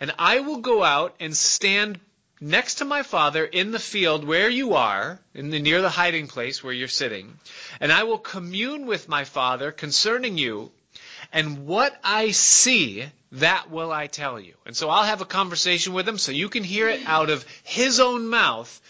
And 0.00 0.12
I 0.18 0.40
will 0.40 0.58
go 0.58 0.82
out 0.82 1.14
and 1.20 1.36
stand 1.36 2.00
next 2.40 2.76
to 2.76 2.84
my 2.84 3.04
father 3.04 3.44
in 3.44 3.70
the 3.70 3.78
field 3.78 4.24
where 4.24 4.50
you 4.50 4.74
are, 4.74 5.20
in 5.32 5.50
the, 5.50 5.60
near 5.60 5.80
the 5.80 5.88
hiding 5.88 6.26
place 6.26 6.62
where 6.62 6.72
you're 6.72 6.88
sitting, 6.88 7.38
and 7.80 7.92
I 7.92 8.02
will 8.02 8.18
commune 8.18 8.86
with 8.86 9.08
my 9.08 9.22
father 9.24 9.70
concerning 9.70 10.36
you, 10.36 10.72
and 11.32 11.66
what 11.66 11.98
I 12.04 12.32
see, 12.32 13.06
that 13.32 13.70
will 13.70 13.90
I 13.90 14.06
tell 14.06 14.38
you. 14.38 14.54
And 14.66 14.76
so 14.76 14.90
I'll 14.90 15.04
have 15.04 15.22
a 15.22 15.26
conversation 15.26 15.94
with 15.94 16.06
him 16.06 16.18
so 16.18 16.32
you 16.32 16.48
can 16.48 16.64
hear 16.64 16.88
it 16.88 17.00
out 17.06 17.30
of 17.30 17.44
his 17.62 18.00
own 18.00 18.28
mouth, 18.28 18.80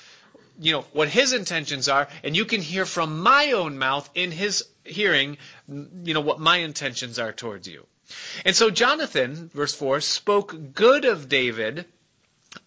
you 0.59 0.73
know, 0.73 0.85
what 0.93 1.09
his 1.09 1.33
intentions 1.33 1.89
are, 1.89 2.09
and 2.25 2.37
you 2.37 2.45
can 2.45 2.61
hear 2.61 2.85
from 2.85 3.21
my 3.21 3.53
own 3.53 3.79
mouth 3.79 4.09
in 4.15 4.33
his 4.33 4.65
hearing, 4.85 5.39
you 5.69 6.15
know, 6.15 6.21
what 6.21 6.41
my 6.41 6.59
intentions 6.59 7.19
are 7.19 7.33
towards 7.33 7.69
you. 7.69 7.87
And 8.45 8.55
so 8.55 8.71
Jonathan, 8.71 9.51
verse 9.55 9.75
4, 9.75 10.01
spoke 10.01 10.75
good 10.75 11.05
of 11.05 11.29
David 11.29 11.87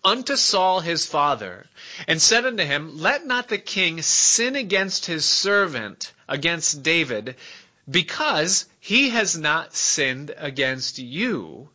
unto 0.04 0.36
Saul 0.36 0.80
his 0.80 1.06
father, 1.06 1.66
and 2.08 2.22
said 2.22 2.46
unto 2.46 2.64
him, 2.64 3.02
Let 3.02 3.26
not 3.26 3.50
the 3.50 3.58
king 3.58 4.02
sin 4.02 4.56
against 4.56 5.06
his 5.06 5.26
servant, 5.26 6.12
against 6.28 6.82
David, 6.82 7.36
because 7.90 8.66
he 8.86 9.10
has 9.10 9.36
not 9.36 9.76
sinned 9.76 10.32
against 10.38 11.00
you, 11.00 11.70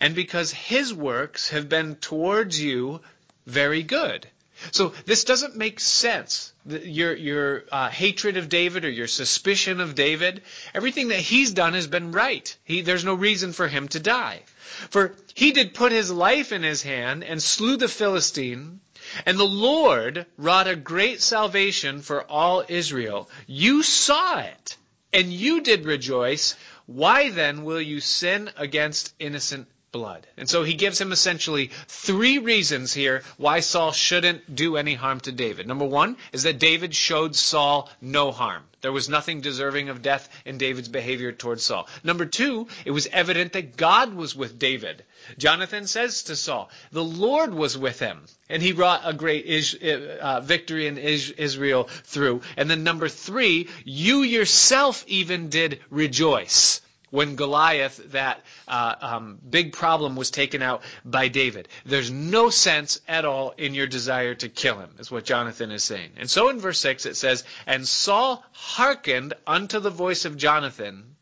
and 0.00 0.14
because 0.14 0.50
his 0.50 0.94
works 0.94 1.50
have 1.50 1.68
been 1.68 1.94
towards 1.96 2.58
you 2.58 3.02
very 3.44 3.82
good. 3.82 4.26
So 4.70 4.94
this 5.04 5.24
doesn't 5.24 5.56
make 5.56 5.78
sense. 5.78 6.54
Your 6.64 7.14
your 7.14 7.64
uh, 7.70 7.90
hatred 7.90 8.38
of 8.38 8.48
David 8.48 8.86
or 8.86 8.90
your 8.90 9.08
suspicion 9.08 9.78
of 9.78 9.94
David, 9.94 10.40
everything 10.72 11.08
that 11.08 11.20
he's 11.20 11.50
done 11.50 11.74
has 11.74 11.86
been 11.86 12.12
right. 12.12 12.56
He, 12.64 12.80
there's 12.80 13.04
no 13.04 13.12
reason 13.12 13.52
for 13.52 13.68
him 13.68 13.86
to 13.88 14.00
die. 14.00 14.40
For 14.88 15.14
he 15.34 15.52
did 15.52 15.74
put 15.74 15.92
his 15.92 16.10
life 16.10 16.50
in 16.50 16.62
his 16.62 16.80
hand 16.80 17.24
and 17.24 17.42
slew 17.42 17.76
the 17.76 17.88
Philistine, 17.88 18.80
and 19.26 19.38
the 19.38 19.44
Lord 19.68 20.24
wrought 20.38 20.66
a 20.66 20.76
great 20.76 21.20
salvation 21.20 22.00
for 22.00 22.22
all 22.22 22.64
Israel. 22.68 23.28
You 23.46 23.82
saw 23.82 24.38
it, 24.38 24.78
and 25.12 25.32
you 25.32 25.60
did 25.60 25.84
rejoice. 25.84 26.54
Why 26.86 27.30
then 27.30 27.64
will 27.64 27.80
you 27.80 28.00
sin 28.00 28.50
against 28.56 29.14
innocent 29.18 29.68
blood. 29.92 30.26
And 30.36 30.48
so 30.48 30.62
he 30.62 30.74
gives 30.74 31.00
him 31.00 31.12
essentially 31.12 31.70
three 31.86 32.38
reasons 32.38 32.92
here 32.92 33.22
why 33.36 33.60
Saul 33.60 33.92
shouldn't 33.92 34.54
do 34.54 34.76
any 34.76 34.94
harm 34.94 35.20
to 35.20 35.32
David. 35.32 35.66
Number 35.66 35.84
one 35.84 36.16
is 36.32 36.42
that 36.42 36.58
David 36.58 36.94
showed 36.94 37.34
Saul 37.34 37.90
no 38.00 38.30
harm. 38.30 38.64
There 38.80 38.92
was 38.92 39.08
nothing 39.08 39.40
deserving 39.40 39.88
of 39.88 40.02
death 40.02 40.28
in 40.44 40.56
David's 40.58 40.88
behavior 40.88 41.32
towards 41.32 41.64
Saul. 41.64 41.88
Number 42.04 42.26
two, 42.26 42.68
it 42.84 42.92
was 42.92 43.08
evident 43.08 43.54
that 43.54 43.76
God 43.76 44.14
was 44.14 44.36
with 44.36 44.58
David. 44.58 45.04
Jonathan 45.36 45.86
says 45.88 46.24
to 46.24 46.36
Saul, 46.36 46.70
the 46.92 47.02
Lord 47.02 47.52
was 47.52 47.76
with 47.76 47.98
him, 47.98 48.24
and 48.48 48.62
he 48.62 48.72
wrought 48.72 49.00
a 49.04 49.12
great 49.12 49.82
uh, 49.82 50.40
victory 50.42 50.86
in 50.86 50.96
Israel 50.96 51.84
through. 52.04 52.42
And 52.56 52.70
then 52.70 52.84
number 52.84 53.08
three, 53.08 53.68
you 53.84 54.22
yourself 54.22 55.04
even 55.08 55.48
did 55.48 55.80
rejoice 55.90 56.80
when 57.10 57.36
Goliath, 57.36 58.12
that 58.12 58.42
uh, 58.66 58.94
um, 59.00 59.38
big 59.48 59.72
problem, 59.72 60.16
was 60.16 60.30
taken 60.30 60.62
out 60.62 60.82
by 61.04 61.28
David. 61.28 61.68
There's 61.84 62.10
no 62.10 62.50
sense 62.50 63.00
at 63.08 63.24
all 63.24 63.54
in 63.56 63.74
your 63.74 63.86
desire 63.86 64.34
to 64.36 64.48
kill 64.48 64.78
him, 64.78 64.90
is 64.98 65.10
what 65.10 65.24
Jonathan 65.24 65.70
is 65.70 65.84
saying. 65.84 66.12
And 66.16 66.30
so 66.30 66.48
in 66.48 66.60
verse 66.60 66.78
6 66.80 67.06
it 67.06 67.16
says, 67.16 67.44
And 67.66 67.86
Saul 67.86 68.44
hearkened 68.52 69.34
unto 69.46 69.80
the 69.80 69.90
voice 69.90 70.24
of 70.24 70.36
Jonathan, 70.36 71.16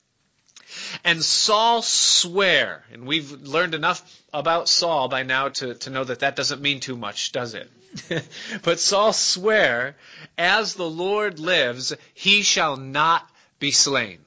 and 1.04 1.22
Saul 1.24 1.82
sware. 1.82 2.84
And 2.92 3.06
we've 3.06 3.30
learned 3.30 3.74
enough 3.74 4.02
about 4.32 4.68
Saul 4.68 5.08
by 5.08 5.22
now 5.22 5.48
to, 5.48 5.74
to 5.74 5.90
know 5.90 6.04
that 6.04 6.20
that 6.20 6.36
doesn't 6.36 6.60
mean 6.60 6.80
too 6.80 6.96
much, 6.96 7.32
does 7.32 7.54
it? 7.54 7.70
but 8.62 8.80
Saul 8.80 9.12
sware, 9.12 9.96
As 10.36 10.74
the 10.74 10.88
Lord 10.88 11.38
lives, 11.38 11.94
he 12.14 12.42
shall 12.42 12.76
not 12.76 13.28
be 13.58 13.70
slain. 13.70 14.18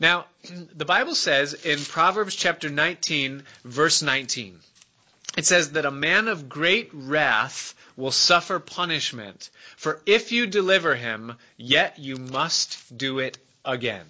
Now, 0.00 0.26
the 0.74 0.84
Bible 0.84 1.14
says 1.14 1.54
in 1.54 1.84
Proverbs 1.84 2.34
chapter 2.34 2.68
19, 2.68 3.42
verse 3.64 4.02
19, 4.02 4.58
it 5.36 5.44
says 5.44 5.72
that 5.72 5.84
a 5.84 5.90
man 5.90 6.28
of 6.28 6.48
great 6.48 6.90
wrath 6.92 7.74
will 7.96 8.12
suffer 8.12 8.58
punishment, 8.58 9.50
for 9.76 10.00
if 10.06 10.32
you 10.32 10.46
deliver 10.46 10.94
him, 10.94 11.36
yet 11.56 11.98
you 11.98 12.16
must 12.16 12.96
do 12.96 13.18
it 13.18 13.38
again. 13.64 14.06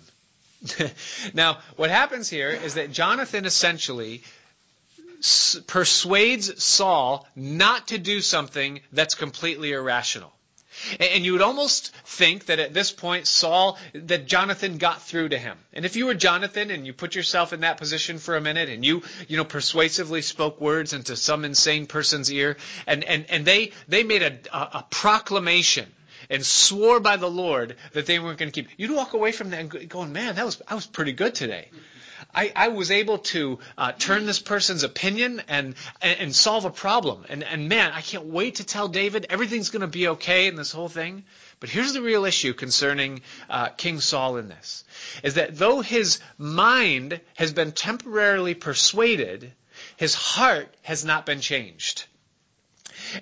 now, 1.35 1.59
what 1.77 1.91
happens 1.91 2.29
here 2.29 2.51
is 2.51 2.75
that 2.75 2.91
Jonathan 2.91 3.45
essentially 3.45 4.23
persuades 5.67 6.63
Saul 6.63 7.27
not 7.35 7.89
to 7.89 7.99
do 7.99 8.21
something 8.21 8.81
that's 8.93 9.15
completely 9.15 9.73
irrational. 9.73 10.33
And 11.01 11.25
you 11.25 11.33
would 11.33 11.43
almost 11.43 11.95
think 12.05 12.47
that 12.47 12.59
at 12.59 12.75
this 12.75 12.93
point, 12.93 13.27
Saul, 13.27 13.79
that 13.95 14.27
Jonathan 14.27 14.79
got 14.79 15.03
through 15.03 15.31
to 15.31 15.39
him. 15.39 15.59
And 15.73 15.85
if 15.85 15.97
you 15.97 16.07
were 16.07 16.15
Jonathan 16.15 16.71
and 16.71 16.87
you 16.87 16.93
put 16.93 17.15
yourself 17.15 17.53
in 17.53 17.61
that 17.61 17.79
position 17.79 18.19
for 18.19 18.37
a 18.37 18.41
minute 18.41 18.69
and 18.69 18.85
you, 18.85 19.03
you 19.29 19.37
know, 19.37 19.45
persuasively 19.45 20.23
spoke 20.23 20.61
words 20.61 20.93
into 20.93 21.17
some 21.17 21.45
insane 21.45 21.87
person's 21.87 22.31
ear 22.33 22.57
and, 22.87 23.05
and, 23.05 23.27
and 23.29 23.45
they, 23.45 23.73
they 23.89 24.03
made 24.03 24.23
a, 24.23 24.39
a, 24.53 24.59
a 24.79 24.87
proclamation 24.91 25.87
and 26.31 26.45
swore 26.45 27.01
by 27.01 27.17
the 27.17 27.31
Lord 27.31 27.77
that 27.93 28.07
they 28.07 28.19
weren't 28.19 28.39
going 28.39 28.51
to 28.51 28.63
keep, 28.63 28.71
you'd 28.77 28.91
walk 28.91 29.13
away 29.13 29.33
from 29.33 29.51
that 29.51 29.89
going, 29.89 30.13
man, 30.13 30.37
that 30.37 30.45
was, 30.45 30.61
I 30.67 30.75
was 30.75 30.87
pretty 30.87 31.13
good 31.13 31.35
today. 31.35 31.69
I, 32.35 32.53
I 32.55 32.69
was 32.69 32.91
able 32.91 33.19
to 33.19 33.59
uh, 33.79 33.93
turn 33.93 34.27
this 34.27 34.39
person's 34.39 34.83
opinion 34.83 35.43
and, 35.49 35.75
and, 36.03 36.21
and 36.21 36.37
solve 36.37 36.65
a 36.65 36.71
problem. 36.71 37.25
And, 37.29 37.43
and 37.43 37.69
man, 37.69 37.93
I 37.93 38.03
can't 38.03 38.27
wait 38.27 38.57
to 38.57 38.65
tell 38.65 38.89
David 38.89 39.27
everything's 39.31 39.71
going 39.71 39.81
to 39.81 39.87
be 39.87 40.09
okay 40.09 40.47
in 40.47 40.57
this 40.57 40.73
whole 40.73 40.89
thing. 40.89 41.25
But 41.61 41.71
here's 41.71 41.95
the 41.95 42.03
real 42.03 42.27
issue 42.27 42.53
concerning 42.53 43.23
uh, 43.49 43.69
King 43.69 44.01
Saul 44.01 44.37
in 44.37 44.49
this: 44.49 44.85
is 45.23 45.35
that 45.35 45.57
though 45.57 45.81
his 45.81 46.21
mind 46.37 47.21
has 47.37 47.53
been 47.55 47.73
temporarily 47.73 48.55
persuaded, 48.55 49.53
his 49.97 50.15
heart 50.15 50.75
has 50.83 51.05
not 51.05 51.25
been 51.25 51.41
changed. 51.41 52.05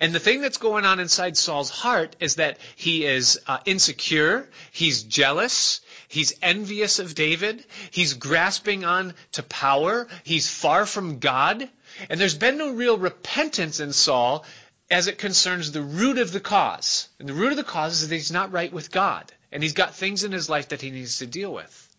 And 0.00 0.14
the 0.14 0.20
thing 0.20 0.40
that's 0.40 0.58
going 0.58 0.84
on 0.84 1.00
inside 1.00 1.36
Saul's 1.36 1.70
heart 1.70 2.16
is 2.20 2.36
that 2.36 2.58
he 2.76 3.04
is 3.04 3.40
uh, 3.46 3.58
insecure, 3.64 4.48
he's 4.72 5.02
jealous, 5.02 5.80
He's 6.08 6.34
envious 6.42 6.98
of 6.98 7.14
David. 7.14 7.64
He's 7.90 8.14
grasping 8.14 8.84
on 8.84 9.14
to 9.32 9.42
power. 9.42 10.08
He's 10.22 10.48
far 10.48 10.86
from 10.86 11.18
God. 11.18 11.68
And 12.08 12.20
there's 12.20 12.36
been 12.36 12.58
no 12.58 12.70
real 12.70 12.98
repentance 12.98 13.80
in 13.80 13.92
Saul 13.92 14.44
as 14.90 15.06
it 15.06 15.18
concerns 15.18 15.72
the 15.72 15.82
root 15.82 16.18
of 16.18 16.32
the 16.32 16.40
cause. 16.40 17.08
And 17.18 17.28
the 17.28 17.34
root 17.34 17.52
of 17.52 17.56
the 17.56 17.64
cause 17.64 18.02
is 18.02 18.08
that 18.08 18.14
he's 18.14 18.30
not 18.30 18.52
right 18.52 18.72
with 18.72 18.90
God. 18.90 19.32
And 19.50 19.62
he's 19.62 19.72
got 19.72 19.94
things 19.94 20.24
in 20.24 20.32
his 20.32 20.48
life 20.48 20.68
that 20.68 20.82
he 20.82 20.90
needs 20.90 21.18
to 21.18 21.26
deal 21.26 21.52
with. 21.52 21.96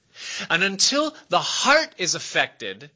And 0.50 0.64
until 0.64 1.16
the 1.30 1.40
heart 1.40 1.94
is 1.98 2.16
affected, 2.16 2.90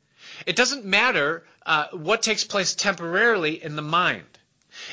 it 0.46 0.56
doesn't 0.56 0.86
matter 0.86 1.44
uh, 1.66 1.88
what 1.92 2.22
takes 2.22 2.44
place 2.44 2.76
temporarily 2.76 3.62
in 3.62 3.76
the 3.76 3.82
mind. 3.82 4.26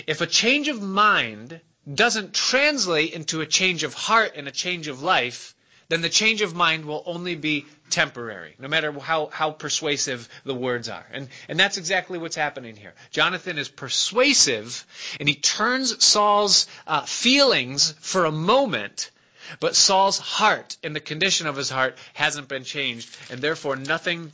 If 0.06 0.20
a 0.20 0.26
change 0.26 0.68
of 0.68 0.82
mind 0.82 1.60
doesn't 1.92 2.34
translate 2.34 3.12
into 3.12 3.40
a 3.40 3.46
change 3.46 3.84
of 3.84 3.94
heart 3.94 4.32
and 4.34 4.48
a 4.48 4.52
change 4.52 4.88
of 4.88 5.02
life, 5.02 5.54
then 5.88 6.00
the 6.02 6.08
change 6.08 6.42
of 6.42 6.54
mind 6.54 6.84
will 6.84 7.02
only 7.06 7.34
be 7.34 7.66
temporary, 7.90 8.54
no 8.58 8.68
matter 8.68 8.92
how, 8.92 9.26
how 9.26 9.50
persuasive 9.50 10.28
the 10.44 10.54
words 10.54 10.88
are. 10.88 11.06
And, 11.12 11.28
and 11.48 11.58
that's 11.58 11.78
exactly 11.78 12.18
what's 12.18 12.36
happening 12.36 12.76
here. 12.76 12.94
Jonathan 13.10 13.58
is 13.58 13.68
persuasive, 13.68 14.84
and 15.20 15.28
he 15.28 15.34
turns 15.34 16.04
Saul's 16.04 16.66
uh, 16.86 17.02
feelings 17.02 17.94
for 18.00 18.24
a 18.24 18.32
moment, 18.32 19.10
but 19.60 19.76
Saul's 19.76 20.18
heart 20.18 20.76
and 20.82 20.96
the 20.96 21.00
condition 21.00 21.46
of 21.46 21.56
his 21.56 21.70
heart 21.70 21.96
hasn't 22.14 22.48
been 22.48 22.64
changed, 22.64 23.16
and 23.30 23.40
therefore 23.40 23.76
nothing 23.76 24.32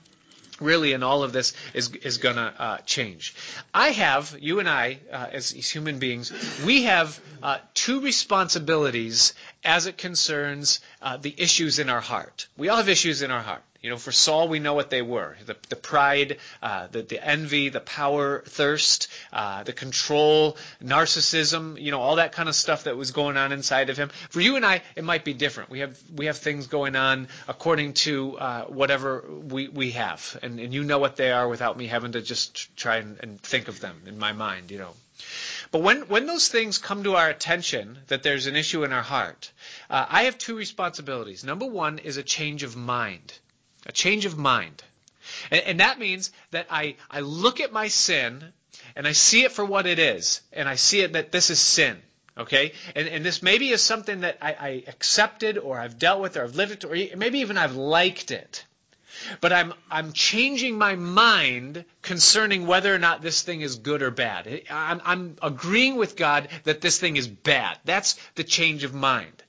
really 0.62 0.92
in 0.92 1.02
all 1.02 1.22
of 1.22 1.32
this 1.32 1.52
is, 1.74 1.90
is 1.96 2.18
going 2.18 2.36
to 2.36 2.54
uh, 2.58 2.78
change. 2.78 3.34
I 3.74 3.88
have, 3.88 4.36
you 4.40 4.60
and 4.60 4.68
I, 4.68 4.98
uh, 5.12 5.26
as, 5.32 5.52
as, 5.52 5.68
human 5.68 5.98
beings, 5.98 6.32
we 6.64 6.84
have 6.84 7.20
uh, 7.42 7.58
two 7.74 8.00
responsibilities 8.00 9.34
as 9.64 9.86
it 9.86 9.96
concerns 9.96 10.80
uh, 11.00 11.16
the 11.16 11.34
issues 11.36 11.78
in 11.78 11.88
our 11.88 12.00
heart. 12.00 12.46
We 12.56 12.68
all 12.68 12.78
have 12.78 12.88
issues 12.88 13.22
in 13.22 13.30
our 13.30 13.42
heart. 13.42 13.62
You 13.82 13.90
know, 13.90 13.96
for 13.96 14.12
Saul, 14.12 14.46
we 14.46 14.60
know 14.60 14.74
what 14.74 14.90
they 14.90 15.02
were 15.02 15.36
the, 15.44 15.56
the 15.68 15.74
pride, 15.74 16.38
uh, 16.62 16.86
the, 16.86 17.02
the 17.02 17.24
envy, 17.24 17.68
the 17.68 17.80
power, 17.80 18.42
thirst, 18.46 19.08
uh, 19.32 19.64
the 19.64 19.72
control, 19.72 20.56
narcissism, 20.80 21.80
you 21.80 21.90
know, 21.90 22.00
all 22.00 22.16
that 22.16 22.30
kind 22.30 22.48
of 22.48 22.54
stuff 22.54 22.84
that 22.84 22.96
was 22.96 23.10
going 23.10 23.36
on 23.36 23.50
inside 23.50 23.90
of 23.90 23.96
him. 23.96 24.10
For 24.30 24.40
you 24.40 24.54
and 24.54 24.64
I, 24.64 24.82
it 24.94 25.02
might 25.02 25.24
be 25.24 25.34
different. 25.34 25.68
We 25.68 25.80
have, 25.80 25.98
we 26.14 26.26
have 26.26 26.38
things 26.38 26.68
going 26.68 26.94
on 26.94 27.26
according 27.48 27.94
to 27.94 28.38
uh, 28.38 28.64
whatever 28.66 29.24
we, 29.28 29.66
we 29.66 29.90
have. 29.92 30.38
And, 30.42 30.60
and 30.60 30.72
you 30.72 30.84
know 30.84 31.00
what 31.00 31.16
they 31.16 31.32
are 31.32 31.48
without 31.48 31.76
me 31.76 31.88
having 31.88 32.12
to 32.12 32.22
just 32.22 32.76
try 32.76 32.98
and, 32.98 33.18
and 33.20 33.40
think 33.40 33.66
of 33.66 33.80
them 33.80 34.02
in 34.06 34.16
my 34.16 34.32
mind, 34.32 34.70
you 34.70 34.78
know. 34.78 34.94
But 35.72 35.80
when, 35.80 36.02
when 36.02 36.26
those 36.26 36.48
things 36.48 36.76
come 36.76 37.04
to 37.04 37.16
our 37.16 37.30
attention, 37.30 37.98
that 38.08 38.22
there's 38.22 38.46
an 38.46 38.56
issue 38.56 38.84
in 38.84 38.92
our 38.92 39.02
heart, 39.02 39.50
uh, 39.88 40.04
I 40.06 40.24
have 40.24 40.36
two 40.36 40.54
responsibilities. 40.54 41.44
Number 41.44 41.64
one 41.64 41.98
is 41.98 42.18
a 42.18 42.22
change 42.22 42.62
of 42.62 42.76
mind. 42.76 43.32
A 43.86 43.92
change 43.92 44.26
of 44.26 44.36
mind. 44.36 44.84
And, 45.50 45.62
and 45.62 45.80
that 45.80 45.98
means 45.98 46.30
that 46.50 46.66
I, 46.70 46.96
I 47.10 47.20
look 47.20 47.60
at 47.60 47.72
my 47.72 47.88
sin 47.88 48.52
and 48.94 49.08
I 49.08 49.12
see 49.12 49.44
it 49.44 49.52
for 49.52 49.64
what 49.64 49.86
it 49.86 49.98
is. 49.98 50.42
And 50.52 50.68
I 50.68 50.74
see 50.74 51.00
it 51.00 51.14
that 51.14 51.32
this 51.32 51.48
is 51.48 51.58
sin. 51.58 52.02
Okay? 52.36 52.74
And, 52.94 53.08
and 53.08 53.24
this 53.24 53.42
maybe 53.42 53.70
is 53.70 53.80
something 53.80 54.20
that 54.20 54.36
I, 54.42 54.52
I 54.52 54.84
accepted 54.88 55.56
or 55.56 55.78
I've 55.78 55.98
dealt 55.98 56.20
with 56.20 56.36
or 56.36 56.44
I've 56.44 56.54
lived 56.54 56.72
it 56.72 56.84
or 56.84 57.16
maybe 57.16 57.38
even 57.38 57.56
I've 57.56 57.76
liked 57.76 58.30
it. 58.30 58.66
But 59.40 59.52
I'm, 59.52 59.74
I'm 59.90 60.12
changing 60.12 60.78
my 60.78 60.96
mind 60.96 61.84
concerning 62.02 62.66
whether 62.66 62.94
or 62.94 62.98
not 62.98 63.22
this 63.22 63.42
thing 63.42 63.60
is 63.60 63.76
good 63.76 64.02
or 64.02 64.10
bad. 64.10 64.62
I'm, 64.70 65.00
I'm 65.04 65.36
agreeing 65.42 65.96
with 65.96 66.16
God 66.16 66.48
that 66.64 66.80
this 66.80 66.98
thing 66.98 67.16
is 67.16 67.28
bad. 67.28 67.78
That's 67.84 68.18
the 68.34 68.44
change 68.44 68.84
of 68.84 68.94
mind. 68.94 69.42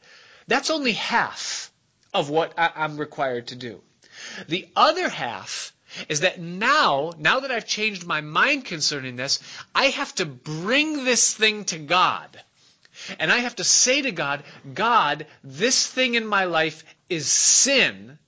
That's 0.47 0.69
only 0.69 0.93
half 0.93 1.71
of 2.13 2.29
what 2.29 2.53
I, 2.57 2.71
I'm 2.75 2.97
required 2.97 3.47
to 3.47 3.55
do. 3.55 3.81
The 4.47 4.67
other 4.75 5.09
half 5.09 5.73
is 6.09 6.21
that 6.21 6.39
now, 6.39 7.13
now 7.17 7.41
that 7.41 7.51
I've 7.51 7.67
changed 7.67 8.05
my 8.05 8.21
mind 8.21 8.65
concerning 8.65 9.15
this, 9.15 9.39
I 9.73 9.85
have 9.85 10.13
to 10.15 10.25
bring 10.25 11.05
this 11.05 11.33
thing 11.33 11.65
to 11.65 11.79
God. 11.79 12.41
And 13.19 13.31
I 13.31 13.39
have 13.39 13.55
to 13.55 13.63
say 13.63 14.01
to 14.01 14.11
God, 14.11 14.43
God, 14.73 15.25
this 15.43 15.87
thing 15.87 16.15
in 16.15 16.25
my 16.25 16.45
life 16.45 16.83
is 17.09 17.27
sin, 17.27 18.19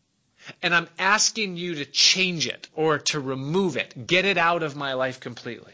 and 0.62 0.76
I'm 0.76 0.90
asking 1.00 1.58
you 1.58 1.76
to 1.76 1.86
change 1.86 2.48
it 2.48 2.68
or 2.76 3.00
to 3.00 3.20
remove 3.20 3.78
it, 3.78 4.08
get 4.08 4.26
it 4.26 4.38
out 4.38 4.64
of 4.64 4.76
my 4.76 4.94
life 4.94 5.20
completely. 5.20 5.74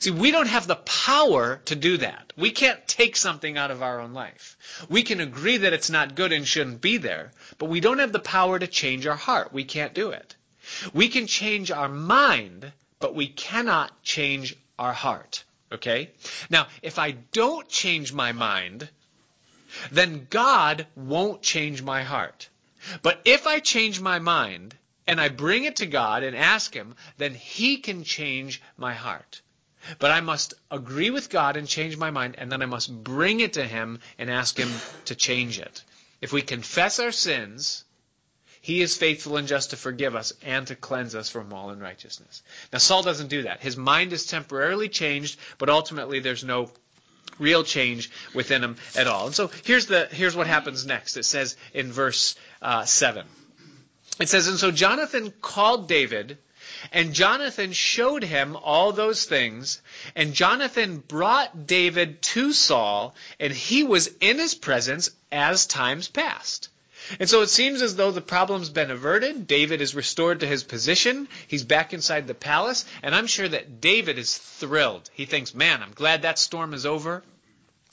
See, 0.00 0.10
we 0.10 0.30
don't 0.30 0.48
have 0.48 0.66
the 0.66 0.76
power 0.76 1.60
to 1.66 1.76
do 1.76 1.98
that. 1.98 2.32
We 2.36 2.50
can't 2.50 2.86
take 2.88 3.16
something 3.16 3.56
out 3.56 3.70
of 3.70 3.82
our 3.82 4.00
own 4.00 4.12
life. 4.12 4.56
We 4.88 5.02
can 5.02 5.20
agree 5.20 5.58
that 5.58 5.72
it's 5.72 5.90
not 5.90 6.16
good 6.16 6.32
and 6.32 6.46
shouldn't 6.46 6.80
be 6.80 6.96
there, 6.96 7.32
but 7.58 7.66
we 7.66 7.80
don't 7.80 8.00
have 8.00 8.12
the 8.12 8.18
power 8.18 8.58
to 8.58 8.66
change 8.66 9.06
our 9.06 9.16
heart. 9.16 9.52
We 9.52 9.64
can't 9.64 9.94
do 9.94 10.10
it. 10.10 10.34
We 10.92 11.08
can 11.08 11.26
change 11.26 11.70
our 11.70 11.88
mind, 11.88 12.72
but 12.98 13.14
we 13.14 13.28
cannot 13.28 14.02
change 14.02 14.56
our 14.78 14.92
heart. 14.92 15.44
Okay? 15.70 16.10
Now, 16.50 16.66
if 16.82 16.98
I 16.98 17.12
don't 17.12 17.68
change 17.68 18.12
my 18.12 18.32
mind, 18.32 18.88
then 19.90 20.26
God 20.30 20.86
won't 20.96 21.42
change 21.42 21.82
my 21.82 22.02
heart. 22.02 22.48
But 23.02 23.20
if 23.24 23.46
I 23.46 23.60
change 23.60 24.00
my 24.00 24.18
mind 24.18 24.76
and 25.06 25.20
I 25.20 25.28
bring 25.28 25.64
it 25.64 25.76
to 25.76 25.86
God 25.86 26.22
and 26.22 26.36
ask 26.36 26.74
Him, 26.74 26.94
then 27.16 27.34
He 27.34 27.78
can 27.78 28.04
change 28.04 28.60
my 28.76 28.94
heart. 28.94 29.40
But 29.98 30.10
I 30.10 30.20
must 30.20 30.54
agree 30.70 31.10
with 31.10 31.30
God 31.30 31.56
and 31.56 31.68
change 31.68 31.96
my 31.96 32.10
mind, 32.10 32.34
and 32.38 32.50
then 32.50 32.62
I 32.62 32.66
must 32.66 32.92
bring 32.92 33.40
it 33.40 33.54
to 33.54 33.64
Him 33.64 34.00
and 34.18 34.30
ask 34.30 34.56
Him 34.56 34.70
to 35.06 35.14
change 35.14 35.58
it. 35.58 35.82
If 36.20 36.32
we 36.32 36.42
confess 36.42 36.98
our 36.98 37.12
sins, 37.12 37.84
He 38.60 38.82
is 38.82 38.96
faithful 38.96 39.36
and 39.36 39.48
just 39.48 39.70
to 39.70 39.76
forgive 39.76 40.14
us 40.16 40.32
and 40.42 40.66
to 40.66 40.74
cleanse 40.74 41.14
us 41.14 41.30
from 41.30 41.52
all 41.52 41.70
unrighteousness. 41.70 42.42
Now, 42.72 42.78
Saul 42.78 43.02
doesn't 43.02 43.28
do 43.28 43.42
that. 43.42 43.60
His 43.60 43.76
mind 43.76 44.12
is 44.12 44.26
temporarily 44.26 44.88
changed, 44.88 45.38
but 45.58 45.70
ultimately 45.70 46.20
there's 46.20 46.44
no 46.44 46.70
real 47.38 47.64
change 47.64 48.10
within 48.34 48.62
him 48.62 48.76
at 48.96 49.06
all. 49.06 49.26
And 49.26 49.34
so 49.34 49.50
here's 49.64 49.86
the 49.86 50.08
here's 50.10 50.36
what 50.36 50.46
happens 50.46 50.84
next. 50.84 51.16
It 51.16 51.24
says 51.24 51.56
in 51.72 51.92
verse 51.92 52.34
uh, 52.62 52.84
seven. 52.84 53.26
It 54.20 54.28
says, 54.28 54.48
and 54.48 54.58
so 54.58 54.70
Jonathan 54.70 55.32
called 55.40 55.88
David 55.88 56.38
and 56.92 57.14
Jonathan 57.14 57.72
showed 57.72 58.22
him 58.22 58.56
all 58.56 58.92
those 58.92 59.24
things. 59.24 59.82
And 60.14 60.34
Jonathan 60.34 60.98
brought 60.98 61.66
David 61.66 62.22
to 62.22 62.52
Saul, 62.52 63.14
and 63.40 63.52
he 63.52 63.82
was 63.82 64.10
in 64.20 64.38
his 64.38 64.54
presence 64.54 65.10
as 65.32 65.66
times 65.66 66.08
passed. 66.08 66.68
And 67.18 67.28
so 67.28 67.42
it 67.42 67.48
seems 67.48 67.80
as 67.80 67.96
though 67.96 68.10
the 68.10 68.20
problem's 68.20 68.68
been 68.68 68.90
averted. 68.90 69.46
David 69.46 69.80
is 69.80 69.94
restored 69.94 70.40
to 70.40 70.46
his 70.46 70.62
position. 70.62 71.28
He's 71.46 71.64
back 71.64 71.94
inside 71.94 72.26
the 72.26 72.34
palace. 72.34 72.84
And 73.02 73.14
I'm 73.14 73.26
sure 73.26 73.48
that 73.48 73.80
David 73.80 74.18
is 74.18 74.36
thrilled. 74.36 75.08
He 75.14 75.24
thinks, 75.24 75.54
man, 75.54 75.82
I'm 75.82 75.92
glad 75.92 76.22
that 76.22 76.38
storm 76.38 76.74
is 76.74 76.84
over. 76.84 77.22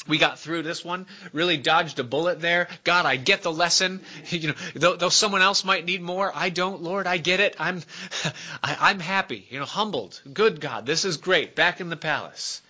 We 0.07 0.19
got 0.19 0.37
through 0.37 0.61
this 0.61 0.85
one, 0.85 1.07
really 1.33 1.57
dodged 1.57 1.97
a 1.97 2.03
bullet 2.03 2.39
there. 2.39 2.67
God, 2.83 3.05
I 3.05 3.15
get 3.15 3.41
the 3.41 3.51
lesson. 3.51 4.01
You 4.29 4.49
know, 4.49 4.55
though, 4.75 4.95
though 4.95 5.09
someone 5.09 5.41
else 5.41 5.63
might 5.63 5.85
need 5.85 6.01
more, 6.01 6.31
I 6.35 6.49
don't, 6.49 6.83
Lord, 6.83 7.07
I 7.07 7.17
get 7.17 7.39
it. 7.39 7.55
I'm, 7.57 7.81
I, 8.63 8.91
am 8.91 8.99
happy, 8.99 9.47
you 9.49 9.59
know, 9.59 9.65
humbled. 9.65 10.21
Good 10.31 10.59
God, 10.59 10.85
this 10.85 11.05
is 11.05 11.17
great. 11.17 11.55
Back 11.55 11.79
in 11.79 11.89
the 11.89 11.95
palace. 11.95 12.61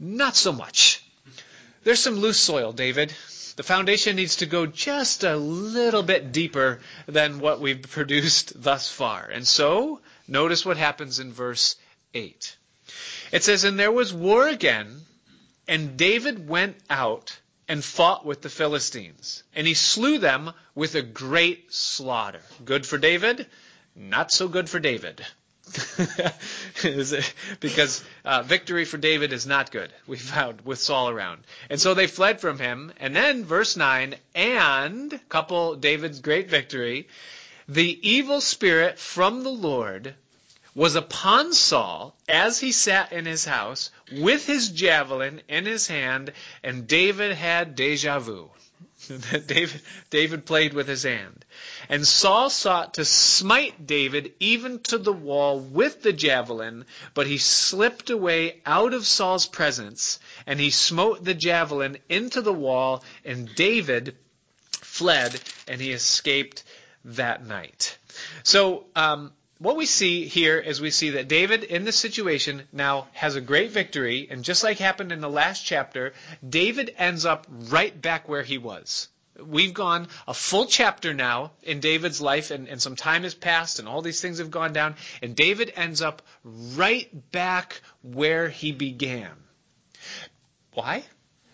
Not 0.00 0.34
so 0.34 0.52
much. 0.52 1.04
There's 1.84 2.00
some 2.00 2.16
loose 2.16 2.38
soil, 2.38 2.72
David. 2.72 3.12
The 3.56 3.62
foundation 3.62 4.16
needs 4.16 4.36
to 4.36 4.46
go 4.46 4.66
just 4.66 5.24
a 5.24 5.36
little 5.36 6.02
bit 6.02 6.32
deeper 6.32 6.80
than 7.06 7.40
what 7.40 7.60
we've 7.60 7.82
produced 7.90 8.60
thus 8.60 8.90
far. 8.90 9.24
And 9.24 9.46
so, 9.46 10.00
notice 10.26 10.64
what 10.64 10.76
happens 10.76 11.18
in 11.18 11.32
verse 11.32 11.76
8. 12.14 12.56
It 13.32 13.44
says, 13.44 13.64
And 13.64 13.78
there 13.78 13.92
was 13.92 14.12
war 14.12 14.48
again 14.48 15.02
and 15.68 15.96
David 15.96 16.48
went 16.48 16.76
out 16.88 17.38
and 17.68 17.84
fought 17.84 18.24
with 18.24 18.40
the 18.40 18.48
Philistines, 18.48 19.42
and 19.54 19.66
he 19.66 19.74
slew 19.74 20.18
them 20.18 20.52
with 20.74 20.94
a 20.94 21.02
great 21.02 21.72
slaughter. 21.72 22.40
Good 22.64 22.86
for 22.86 22.96
David? 22.96 23.46
Not 23.94 24.32
so 24.32 24.48
good 24.48 24.70
for 24.70 24.80
David. 24.80 25.24
because 27.60 28.04
uh, 28.24 28.42
victory 28.42 28.86
for 28.86 28.96
David 28.96 29.34
is 29.34 29.46
not 29.46 29.70
good, 29.70 29.92
we 30.06 30.16
found 30.16 30.62
with 30.62 30.78
Saul 30.78 31.10
around. 31.10 31.44
And 31.68 31.78
so 31.78 31.92
they 31.92 32.06
fled 32.06 32.40
from 32.40 32.58
him. 32.58 32.90
And 32.98 33.14
then, 33.14 33.44
verse 33.44 33.76
9, 33.76 34.14
and, 34.34 35.20
couple 35.28 35.76
David's 35.76 36.20
great 36.20 36.48
victory, 36.48 37.08
the 37.68 37.98
evil 38.08 38.40
spirit 38.40 38.98
from 38.98 39.42
the 39.42 39.50
Lord 39.50 40.14
was 40.78 40.94
upon 40.94 41.52
Saul 41.52 42.14
as 42.28 42.60
he 42.60 42.70
sat 42.70 43.10
in 43.12 43.26
his 43.26 43.44
house 43.44 43.90
with 44.12 44.46
his 44.46 44.68
javelin 44.68 45.42
in 45.48 45.66
his 45.66 45.88
hand, 45.88 46.32
and 46.62 46.86
David 46.86 47.34
had 47.34 47.74
deja 47.74 48.20
vu. 48.20 48.48
David, 49.08 49.82
David 50.10 50.46
played 50.46 50.74
with 50.74 50.86
his 50.86 51.02
hand. 51.02 51.44
And 51.88 52.06
Saul 52.06 52.48
sought 52.48 52.94
to 52.94 53.04
smite 53.04 53.88
David 53.88 54.34
even 54.38 54.78
to 54.84 54.98
the 54.98 55.12
wall 55.12 55.58
with 55.58 56.00
the 56.02 56.12
javelin, 56.12 56.84
but 57.12 57.26
he 57.26 57.38
slipped 57.38 58.10
away 58.10 58.60
out 58.64 58.94
of 58.94 59.04
Saul's 59.04 59.46
presence, 59.46 60.20
and 60.46 60.60
he 60.60 60.70
smote 60.70 61.24
the 61.24 61.34
javelin 61.34 61.98
into 62.08 62.40
the 62.40 62.52
wall, 62.52 63.02
and 63.24 63.52
David 63.56 64.16
fled, 64.70 65.40
and 65.66 65.80
he 65.80 65.90
escaped 65.90 66.62
that 67.04 67.44
night. 67.44 67.98
So, 68.44 68.86
um, 68.94 69.32
what 69.58 69.76
we 69.76 69.86
see 69.86 70.26
here 70.26 70.58
is 70.58 70.80
we 70.80 70.90
see 70.90 71.10
that 71.10 71.28
David 71.28 71.64
in 71.64 71.84
this 71.84 71.96
situation 71.96 72.62
now 72.72 73.08
has 73.12 73.34
a 73.34 73.40
great 73.40 73.72
victory, 73.72 74.28
and 74.30 74.44
just 74.44 74.62
like 74.62 74.78
happened 74.78 75.10
in 75.10 75.20
the 75.20 75.28
last 75.28 75.66
chapter, 75.66 76.12
David 76.48 76.94
ends 76.96 77.24
up 77.24 77.46
right 77.50 78.00
back 78.00 78.28
where 78.28 78.42
he 78.42 78.58
was. 78.58 79.08
We've 79.36 79.74
gone 79.74 80.08
a 80.26 80.34
full 80.34 80.66
chapter 80.66 81.14
now 81.14 81.52
in 81.62 81.80
David's 81.80 82.20
life, 82.20 82.50
and, 82.50 82.68
and 82.68 82.80
some 82.80 82.96
time 82.96 83.24
has 83.24 83.34
passed, 83.34 83.78
and 83.78 83.88
all 83.88 84.02
these 84.02 84.20
things 84.20 84.38
have 84.38 84.50
gone 84.50 84.72
down, 84.72 84.94
and 85.22 85.34
David 85.34 85.72
ends 85.74 86.02
up 86.02 86.22
right 86.44 87.08
back 87.32 87.80
where 88.02 88.48
he 88.48 88.72
began. 88.72 89.30
Why? 90.72 91.04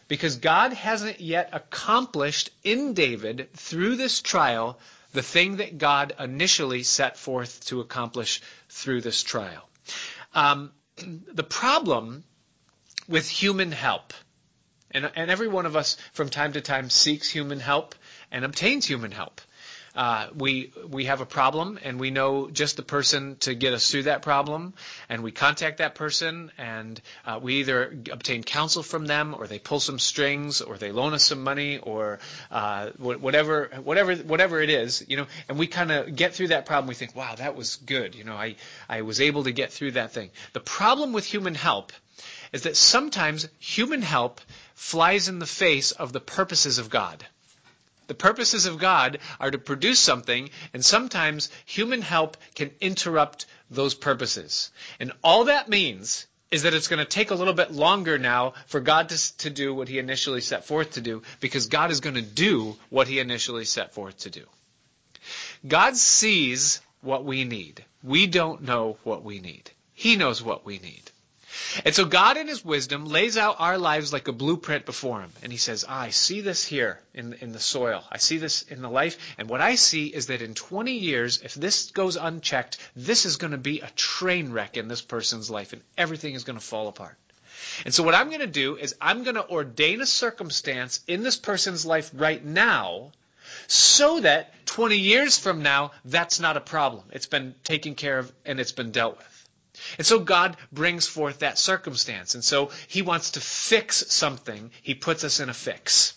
Because 0.09 0.37
God 0.37 0.75
hasn't 0.75 1.21
yet 1.21 1.51
accomplished 1.53 2.51
in 2.63 2.93
David 2.93 3.49
through 3.55 3.97
this 3.97 4.21
trial 4.21 4.79
the 5.15 5.23
thing 5.23 5.57
that 5.57 5.79
God 5.79 6.13
initially 6.19 6.83
set 6.83 7.17
forth 7.17 7.65
to 7.67 7.81
accomplish 7.81 8.43
through 8.69 9.01
this 9.01 9.23
trial. 9.23 9.67
Um, 10.35 10.73
the 11.33 11.45
problem 11.45 12.25
with 13.09 13.29
human 13.29 13.73
help, 13.73 14.13
and, 14.91 15.11
and, 15.15 15.31
every 15.31 15.49
one 15.49 15.67
of 15.67 15.77
us 15.77 15.97
from 16.13 16.29
time 16.29 16.53
to 16.53 16.61
time 16.61 16.91
seeks 16.91 17.31
human 17.31 17.61
help 17.61 17.95
and 18.31 18.45
obtains 18.45 18.87
human 18.87 19.13
help. 19.13 19.41
Uh, 19.95 20.29
we 20.35 20.73
we 20.89 21.05
have 21.05 21.21
a 21.21 21.27
problem 21.27 21.79
and 21.83 22.01
we 22.01 22.11
know 22.11 22.51
just 22.51 22.77
the 22.77 22.83
person 22.83 23.37
to 23.41 23.55
get 23.55 23.75
us 23.75 23.91
through 23.91 24.05
that 24.05 24.23
problem, 24.23 24.75
and 25.09 25.23
we 25.23 25.31
contact 25.31 25.79
that 25.79 25.95
person 25.95 26.51
and 26.59 27.01
uh, 27.27 27.39
we 27.41 27.55
either 27.57 27.97
obtain 28.11 28.43
counsel 28.43 28.83
from 28.83 29.07
them 29.07 29.35
or 29.39 29.47
they 29.47 29.59
pull 29.59 29.81
some 29.81 29.99
strings 29.99 30.61
or 30.61 30.77
they 30.77 30.93
loan 30.93 31.15
us 31.15 31.25
some 31.25 31.43
money 31.43 31.79
or 31.79 32.19
uh, 32.51 32.91
whatever 32.99 33.71
whatever 33.83 34.15
whatever 34.17 34.61
it 34.61 34.71
is, 34.71 35.05
you 35.09 35.17
know, 35.17 35.27
and 35.49 35.59
we 35.59 35.67
kind 35.67 35.93
of 35.93 36.15
get 36.15 36.35
through 36.35 36.49
that 36.49 36.67
problem. 36.67 36.89
We 36.89 36.95
think, 36.95 37.15
wow, 37.15 37.35
that 37.37 37.55
was 37.55 37.77
good. 37.77 38.15
You 38.15 38.25
know, 38.25 38.35
I 38.35 38.57
I 38.89 39.03
was 39.03 39.21
able 39.21 39.45
to 39.45 39.53
get 39.53 39.73
through 39.73 39.93
that 39.93 40.13
thing. 40.13 40.31
The 40.53 40.61
problem 40.61 41.13
with 41.13 41.25
human 41.25 41.55
help 41.55 41.93
is 42.53 42.63
that 42.63 42.77
sometimes 42.77 43.49
human 43.59 44.03
help 44.03 44.41
flies 44.75 45.29
in 45.29 45.39
the 45.39 45.47
face 45.47 45.93
of 45.93 46.13
the 46.13 46.21
purposes 46.21 46.79
of 46.79 46.91
God. 46.91 47.25
The 48.07 48.15
purposes 48.15 48.67
of 48.67 48.79
God 48.79 49.19
are 49.41 49.51
to 49.51 49.59
produce 49.59 49.99
something, 49.99 50.51
and 50.73 50.85
sometimes 50.85 51.49
human 51.65 52.03
help 52.03 52.37
can 52.55 52.71
interrupt 52.81 53.47
those 53.71 53.95
purposes. 53.95 54.71
And 55.01 55.13
all 55.23 55.45
that 55.45 55.69
means 55.69 56.27
is 56.51 56.63
that 56.63 56.75
it's 56.75 56.89
going 56.89 56.99
to 56.99 57.05
take 57.05 57.31
a 57.31 57.35
little 57.35 57.55
bit 57.55 57.73
longer 57.73 58.19
now 58.19 58.55
for 58.67 58.81
God 58.81 59.09
to, 59.09 59.37
to 59.39 59.51
do 59.51 59.75
what 59.75 59.89
he 59.89 59.99
initially 59.99 60.41
set 60.41 60.67
forth 60.67 60.93
to 60.93 61.01
do, 61.01 61.23
because 61.41 61.67
God 61.67 61.91
is 61.91 62.01
going 62.01 62.17
to 62.17 62.23
do 62.23 62.77
what 62.91 63.09
he 63.09 63.19
initially 63.19 63.65
set 63.65 63.95
forth 63.95 64.19
to 64.19 64.31
do. 64.31 64.45
God 65.67 65.97
sees 65.97 66.81
what 67.01 67.25
we 67.25 67.45
need. 67.45 67.85
We 68.03 68.27
don't 68.27 68.63
know 68.63 68.99
what 69.03 69.25
we 69.25 69.41
need. 69.41 69.71
He 69.95 70.17
knows 70.17 70.43
what 70.43 70.65
we 70.65 70.79
need. 70.79 71.11
And 71.85 71.95
so 71.95 72.05
God 72.05 72.37
in 72.37 72.49
his 72.49 72.65
wisdom 72.65 73.07
lays 73.07 73.37
out 73.37 73.57
our 73.59 73.79
lives 73.79 74.13
like 74.13 74.29
a 74.29 74.33
blueprint 74.33 74.87
before 74.87 75.21
him. 75.21 75.31
And 75.43 75.53
he 75.53 75.59
says, 75.59 75.85
ah, 75.89 76.01
I 76.01 76.11
see 76.11 76.41
this 76.41 76.65
here 76.65 77.01
in, 77.15 77.35
in 77.35 77.53
the 77.53 77.61
soil. 77.61 78.05
I 78.11 78.19
see 78.19 78.39
this 78.39 78.63
in 78.63 78.83
the 78.83 78.89
life. 78.89 79.19
And 79.39 79.49
what 79.49 79.61
I 79.61 79.75
see 79.75 80.07
is 80.07 80.27
that 80.27 80.43
in 80.43 80.55
20 80.55 80.93
years, 80.93 81.41
if 81.43 81.55
this 81.55 81.91
goes 81.91 82.17
unchecked, 82.17 82.79
this 82.97 83.27
is 83.27 83.37
going 83.37 83.53
to 83.53 83.59
be 83.59 83.81
a 83.81 83.91
train 83.97 84.53
wreck 84.53 84.77
in 84.77 84.89
this 84.89 85.03
person's 85.03 85.51
life 85.51 85.73
and 85.73 85.83
everything 85.97 86.35
is 86.35 86.45
going 86.45 86.59
to 86.59 86.65
fall 86.65 86.89
apart. 86.89 87.17
And 87.85 87.95
so 87.95 88.03
what 88.03 88.15
I'm 88.15 88.29
going 88.29 88.41
to 88.41 88.47
do 88.47 88.77
is 88.77 88.95
I'm 89.01 89.23
going 89.25 89.37
to 89.37 89.49
ordain 89.49 90.01
a 90.01 90.07
circumstance 90.07 91.01
in 91.07 91.23
this 91.23 91.37
person's 91.37 91.87
life 91.87 92.11
right 92.15 92.45
now 92.45 93.13
so 93.67 94.21
that 94.21 94.67
20 94.67 94.97
years 94.97 95.39
from 95.39 95.63
now, 95.63 95.93
that's 96.05 96.41
not 96.41 96.57
a 96.57 96.61
problem. 96.61 97.05
It's 97.13 97.27
been 97.27 97.55
taken 97.65 97.95
care 97.95 98.19
of 98.19 98.33
and 98.45 98.61
it's 98.61 98.73
been 98.73 98.91
dealt 98.91 99.17
with. 99.19 99.34
And 99.99 100.07
so 100.07 100.19
God 100.19 100.57
brings 100.73 101.07
forth 101.07 101.41
that 101.41 101.59
circumstance. 101.59 102.35
And 102.35 102.45
so 102.45 102.71
he 102.89 103.03
wants 103.03 103.33
to 103.33 103.41
fix 103.41 104.05
something. 104.09 104.71
He 104.83 104.95
puts 104.95 105.25
us 105.25 105.41
in 105.41 105.49
a 105.49 105.55
fix. 105.55 106.15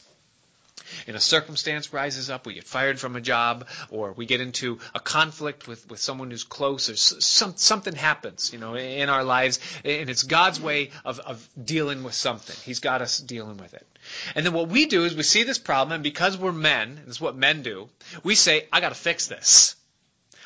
And 1.05 1.15
a 1.15 1.19
circumstance 1.19 1.93
rises 1.93 2.29
up, 2.29 2.45
we 2.45 2.53
get 2.53 2.63
fired 2.63 2.99
from 2.99 3.15
a 3.15 3.21
job, 3.21 3.67
or 3.89 4.13
we 4.13 4.25
get 4.25 4.41
into 4.41 4.79
a 4.95 4.99
conflict 4.99 5.67
with, 5.67 5.89
with 5.89 5.99
someone 5.99 6.31
who's 6.31 6.43
close, 6.43 6.89
or 6.89 6.95
some, 6.95 7.55
something 7.57 7.93
happens, 7.93 8.51
you 8.53 8.59
know, 8.59 8.75
in 8.75 9.09
our 9.09 9.23
lives, 9.23 9.59
and 9.83 10.09
it's 10.09 10.23
God's 10.23 10.61
way 10.61 10.91
of, 11.03 11.19
of 11.19 11.47
dealing 11.61 12.03
with 12.03 12.13
something. 12.13 12.55
He's 12.63 12.79
got 12.79 13.01
us 13.01 13.17
dealing 13.17 13.57
with 13.57 13.73
it. 13.73 13.85
And 14.35 14.45
then 14.45 14.53
what 14.53 14.69
we 14.69 14.85
do 14.85 15.03
is 15.03 15.15
we 15.15 15.23
see 15.23 15.43
this 15.43 15.59
problem, 15.59 15.93
and 15.93 16.03
because 16.03 16.37
we're 16.37 16.53
men, 16.53 16.89
and 16.89 17.07
this 17.07 17.15
is 17.15 17.21
what 17.21 17.35
men 17.35 17.63
do, 17.63 17.89
we 18.23 18.35
say, 18.35 18.67
I 18.71 18.79
gotta 18.79 18.95
fix 18.95 19.27
this. 19.27 19.75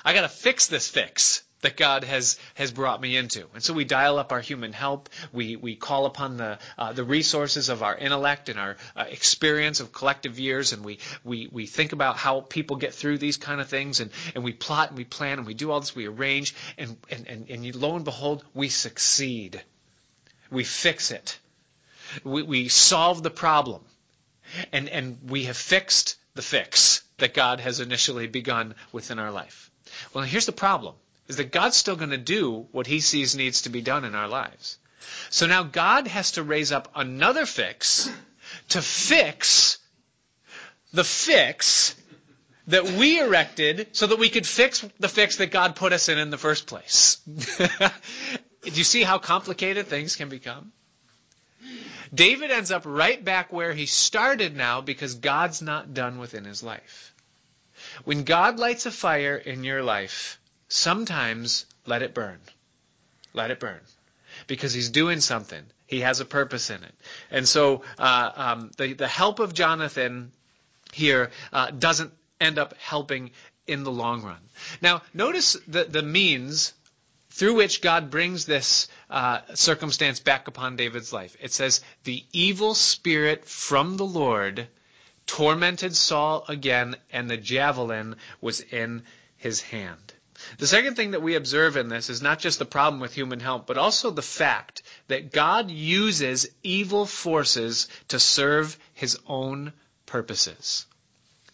I 0.03 0.13
gotta 0.13 0.29
fix 0.29 0.67
this 0.67 0.88
fix 0.88 1.43
that 1.62 1.78
God 1.78 2.04
has 2.04 2.38
has 2.56 2.71
brought 2.71 3.02
me 3.02 3.15
into. 3.15 3.47
And 3.54 3.63
so 3.63 3.74
we 3.74 3.86
dial 3.86 4.17
up 4.17 4.32
our 4.32 4.41
human 4.41 4.74
help. 4.74 5.10
We 5.32 5.56
we 5.56 5.76
call 5.76 6.06
upon 6.06 6.38
the 6.38 6.60
uh, 6.78 6.93
the 6.93 7.04
resources 7.04 7.69
of 7.69 7.84
our 7.84 7.95
intellect 7.95 8.50
and 8.50 8.60
our 8.60 8.78
uh, 8.95 9.06
experience 9.10 9.80
of 9.80 9.91
collective 9.93 10.39
years, 10.39 10.74
and 10.74 10.84
we 10.84 11.00
we 11.24 11.47
we 11.52 11.65
think 11.67 11.93
about 11.93 12.17
how 12.17 12.41
people 12.41 12.76
get 12.76 12.93
through 12.93 13.19
these 13.19 13.38
kind 13.38 13.62
of 13.62 13.69
things, 13.69 14.00
and 14.00 14.12
and 14.36 14.43
we 14.43 14.54
plot 14.54 14.89
and 14.89 14.97
we 14.97 15.06
plan 15.06 15.38
and 15.38 15.47
we 15.47 15.54
do 15.54 15.71
all 15.71 15.80
this. 15.80 15.95
We 15.95 16.08
arrange, 16.08 16.56
and 16.78 16.97
and 17.10 17.28
and, 17.28 17.50
and 17.50 17.76
lo 17.76 17.95
and 17.95 18.06
behold, 18.06 18.43
we 18.54 18.69
succeed. 18.69 19.62
We 20.50 20.63
fix 20.63 21.12
it. 21.12 21.39
We 22.24 22.43
we 22.43 22.67
solve 22.67 23.24
the 23.24 23.30
problem, 23.30 23.84
and 24.71 24.89
and 24.89 25.30
we 25.30 25.45
have 25.45 25.58
fixed 25.58 26.17
the 26.34 26.41
fix 26.41 27.04
that 27.17 27.34
God 27.34 27.60
has 27.60 27.80
initially 27.80 28.28
begun 28.28 28.74
within 28.91 29.19
our 29.19 29.32
life. 29.32 29.69
Well, 30.13 30.24
here's 30.24 30.45
the 30.45 30.52
problem 30.52 30.95
is 31.27 31.38
that 31.38 31.51
God's 31.51 31.77
still 31.77 31.95
going 31.95 32.10
to 32.10 32.17
do 32.17 32.67
what 32.71 32.88
he 32.88 32.99
sees 32.99 33.36
needs 33.36 33.63
to 33.63 33.69
be 33.69 33.81
done 33.81 34.05
in 34.05 34.15
our 34.15 34.27
lives. 34.27 34.77
So 35.29 35.45
now 35.47 35.63
God 35.63 36.07
has 36.07 36.34
to 36.34 36.43
raise 36.43 36.71
up 36.71 36.91
another 36.95 37.45
fix 37.45 38.10
to 38.69 38.81
fix 38.81 39.77
the 40.93 41.03
fix 41.03 41.95
that 42.67 42.84
we 42.84 43.19
erected 43.19 43.88
so 43.93 44.07
that 44.07 44.19
we 44.19 44.29
could 44.29 44.45
fix 44.45 44.86
the 44.99 45.10
fix 45.10 45.38
that 45.38 45.51
God 45.51 45.75
put 45.75 45.93
us 45.93 46.10
in 46.10 46.17
in 46.17 46.29
the 46.29 46.38
first 46.38 46.67
place. 46.67 47.15
Do 47.25 48.71
you 48.71 48.84
see 48.84 49.03
how 49.03 49.17
complicated 49.17 49.88
things 49.88 50.15
can 50.15 50.29
become? 50.29 50.71
David 52.13 52.51
ends 52.51 52.71
up 52.71 52.84
right 52.86 53.23
back 53.23 53.53
where 53.53 53.73
he 53.73 53.86
started 53.86 54.55
now 54.55 54.81
because 54.81 55.15
God's 55.15 55.62
not 55.62 55.93
done 55.93 56.19
within 56.19 56.43
his 56.43 56.62
life. 56.62 57.15
When 58.03 58.23
God 58.23 58.60
lights 58.60 58.86
a 58.86 58.91
fire 58.91 59.38
in 59.38 59.63
your 59.63 59.81
life, 59.81 60.39
sometimes 60.71 61.65
let 61.86 62.01
it 62.01 62.13
burn. 62.13 62.39
Let 63.34 63.51
it 63.51 63.60
burn. 63.60 63.79
Because 64.47 64.73
he's 64.73 64.89
doing 64.89 65.19
something. 65.19 65.63
He 65.86 65.99
has 66.01 66.21
a 66.21 66.25
purpose 66.25 66.69
in 66.69 66.84
it. 66.84 66.95
And 67.29 67.47
so 67.47 67.84
uh, 67.99 68.31
um, 68.36 68.71
the, 68.77 68.93
the 68.93 69.07
help 69.07 69.39
of 69.39 69.53
Jonathan 69.53 70.31
here 70.93 71.31
uh, 71.51 71.71
doesn't 71.71 72.13
end 72.39 72.57
up 72.57 72.73
helping 72.77 73.31
in 73.67 73.84
the 73.84 73.91
long 73.91 74.23
run. 74.23 74.39
Now, 74.81 75.01
notice 75.13 75.57
the, 75.67 75.84
the 75.84 76.01
means 76.01 76.73
through 77.31 77.55
which 77.55 77.81
God 77.81 78.10
brings 78.10 78.45
this 78.45 78.88
uh, 79.10 79.39
circumstance 79.53 80.19
back 80.19 80.47
upon 80.47 80.75
David's 80.75 81.13
life. 81.13 81.36
It 81.41 81.51
says, 81.51 81.81
The 82.03 82.23
evil 82.31 82.73
spirit 82.73 83.45
from 83.45 83.97
the 83.97 84.05
Lord 84.05 84.67
tormented 85.27 85.95
Saul 85.95 86.45
again, 86.47 86.95
and 87.12 87.29
the 87.29 87.38
javelin 87.38 88.15
was 88.41 88.62
in 88.62 89.03
his 89.38 89.62
hand. 89.62 90.13
The 90.57 90.67
second 90.67 90.95
thing 90.95 91.11
that 91.11 91.21
we 91.21 91.35
observe 91.35 91.77
in 91.77 91.89
this 91.89 92.09
is 92.09 92.21
not 92.21 92.39
just 92.39 92.59
the 92.59 92.65
problem 92.65 92.99
with 92.99 93.13
human 93.13 93.39
help, 93.39 93.67
but 93.67 93.77
also 93.77 94.09
the 94.09 94.21
fact 94.21 94.83
that 95.07 95.31
God 95.31 95.71
uses 95.71 96.49
evil 96.63 97.05
forces 97.05 97.87
to 98.09 98.19
serve 98.19 98.77
his 98.93 99.17
own 99.27 99.73
purposes. 100.05 100.85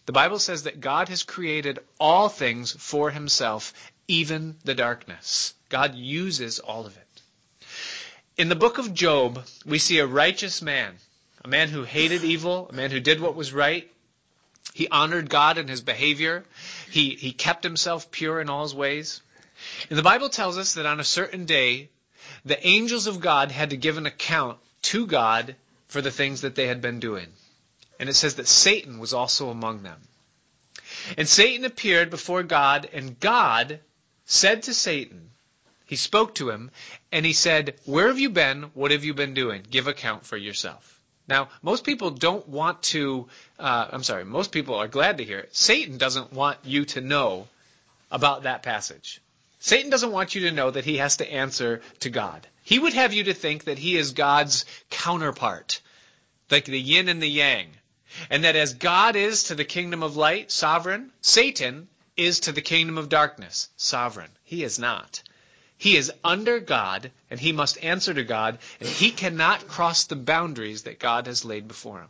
The 0.06 0.12
Bible 0.12 0.38
says 0.38 0.62
that 0.64 0.80
God 0.80 1.08
has 1.10 1.22
created 1.22 1.78
all 2.00 2.28
things 2.28 2.72
for 2.72 3.10
himself, 3.10 3.72
even 4.08 4.56
the 4.64 4.74
darkness. 4.74 5.54
God 5.68 5.94
uses 5.94 6.58
all 6.58 6.86
of 6.86 6.96
it. 6.96 7.22
In 8.38 8.48
the 8.48 8.56
book 8.56 8.78
of 8.78 8.94
Job, 8.94 9.46
we 9.66 9.78
see 9.78 9.98
a 9.98 10.06
righteous 10.06 10.62
man, 10.62 10.96
a 11.44 11.48
man 11.48 11.68
who 11.68 11.84
hated 11.84 12.24
evil, 12.24 12.68
a 12.70 12.72
man 12.72 12.90
who 12.90 13.00
did 13.00 13.20
what 13.20 13.34
was 13.34 13.52
right, 13.52 13.90
he 14.74 14.88
honored 14.88 15.28
God 15.28 15.58
in 15.58 15.68
his 15.68 15.80
behavior. 15.80 16.44
He, 16.90 17.10
he 17.14 17.32
kept 17.32 17.64
himself 17.64 18.10
pure 18.10 18.40
in 18.40 18.48
all 18.48 18.62
his 18.62 18.74
ways. 18.74 19.22
And 19.90 19.98
the 19.98 20.04
Bible 20.04 20.28
tells 20.28 20.56
us 20.56 20.74
that 20.74 20.86
on 20.86 21.00
a 21.00 21.04
certain 21.04 21.46
day, 21.46 21.90
the 22.44 22.64
angels 22.66 23.06
of 23.06 23.20
God 23.20 23.50
had 23.50 23.70
to 23.70 23.76
give 23.76 23.98
an 23.98 24.06
account 24.06 24.58
to 24.82 25.06
God 25.06 25.56
for 25.88 26.00
the 26.00 26.10
things 26.10 26.42
that 26.42 26.54
they 26.54 26.66
had 26.66 26.80
been 26.80 27.00
doing. 27.00 27.26
And 27.98 28.08
it 28.08 28.14
says 28.14 28.36
that 28.36 28.46
Satan 28.46 28.98
was 28.98 29.12
also 29.12 29.50
among 29.50 29.82
them. 29.82 30.00
And 31.16 31.28
Satan 31.28 31.64
appeared 31.64 32.10
before 32.10 32.42
God, 32.42 32.88
and 32.92 33.18
God 33.18 33.80
said 34.26 34.64
to 34.64 34.74
Satan, 34.74 35.30
he 35.86 35.96
spoke 35.96 36.34
to 36.36 36.50
him, 36.50 36.70
and 37.10 37.24
he 37.24 37.32
said, 37.32 37.80
Where 37.86 38.08
have 38.08 38.18
you 38.18 38.28
been? 38.28 38.64
What 38.74 38.90
have 38.90 39.04
you 39.04 39.14
been 39.14 39.32
doing? 39.32 39.64
Give 39.68 39.86
account 39.88 40.26
for 40.26 40.36
yourself. 40.36 40.97
Now, 41.28 41.50
most 41.62 41.84
people 41.84 42.10
don't 42.10 42.48
want 42.48 42.82
to, 42.84 43.28
uh, 43.58 43.88
I'm 43.92 44.02
sorry, 44.02 44.24
most 44.24 44.50
people 44.50 44.76
are 44.76 44.88
glad 44.88 45.18
to 45.18 45.24
hear 45.24 45.38
it. 45.38 45.54
Satan 45.54 45.98
doesn't 45.98 46.32
want 46.32 46.58
you 46.64 46.86
to 46.86 47.02
know 47.02 47.46
about 48.10 48.44
that 48.44 48.62
passage. 48.62 49.20
Satan 49.60 49.90
doesn't 49.90 50.12
want 50.12 50.34
you 50.34 50.42
to 50.42 50.52
know 50.52 50.70
that 50.70 50.86
he 50.86 50.96
has 50.96 51.18
to 51.18 51.30
answer 51.30 51.82
to 52.00 52.10
God. 52.10 52.46
He 52.62 52.78
would 52.78 52.94
have 52.94 53.12
you 53.12 53.24
to 53.24 53.34
think 53.34 53.64
that 53.64 53.78
he 53.78 53.96
is 53.96 54.12
God's 54.12 54.64
counterpart, 54.88 55.80
like 56.50 56.64
the 56.64 56.80
yin 56.80 57.08
and 57.08 57.22
the 57.22 57.28
yang. 57.28 57.66
And 58.30 58.44
that 58.44 58.56
as 58.56 58.74
God 58.74 59.16
is 59.16 59.44
to 59.44 59.54
the 59.54 59.64
kingdom 59.64 60.02
of 60.02 60.16
light, 60.16 60.50
sovereign, 60.50 61.12
Satan 61.20 61.88
is 62.16 62.40
to 62.40 62.52
the 62.52 62.62
kingdom 62.62 62.96
of 62.96 63.10
darkness, 63.10 63.68
sovereign. 63.76 64.30
He 64.44 64.64
is 64.64 64.78
not. 64.78 65.22
He 65.78 65.96
is 65.96 66.12
under 66.24 66.58
God, 66.58 67.12
and 67.30 67.38
he 67.38 67.52
must 67.52 67.82
answer 67.82 68.12
to 68.12 68.24
God, 68.24 68.58
and 68.80 68.88
he 68.88 69.12
cannot 69.12 69.68
cross 69.68 70.04
the 70.04 70.16
boundaries 70.16 70.82
that 70.82 70.98
God 70.98 71.26
has 71.28 71.44
laid 71.44 71.68
before 71.68 72.00
him. 72.00 72.08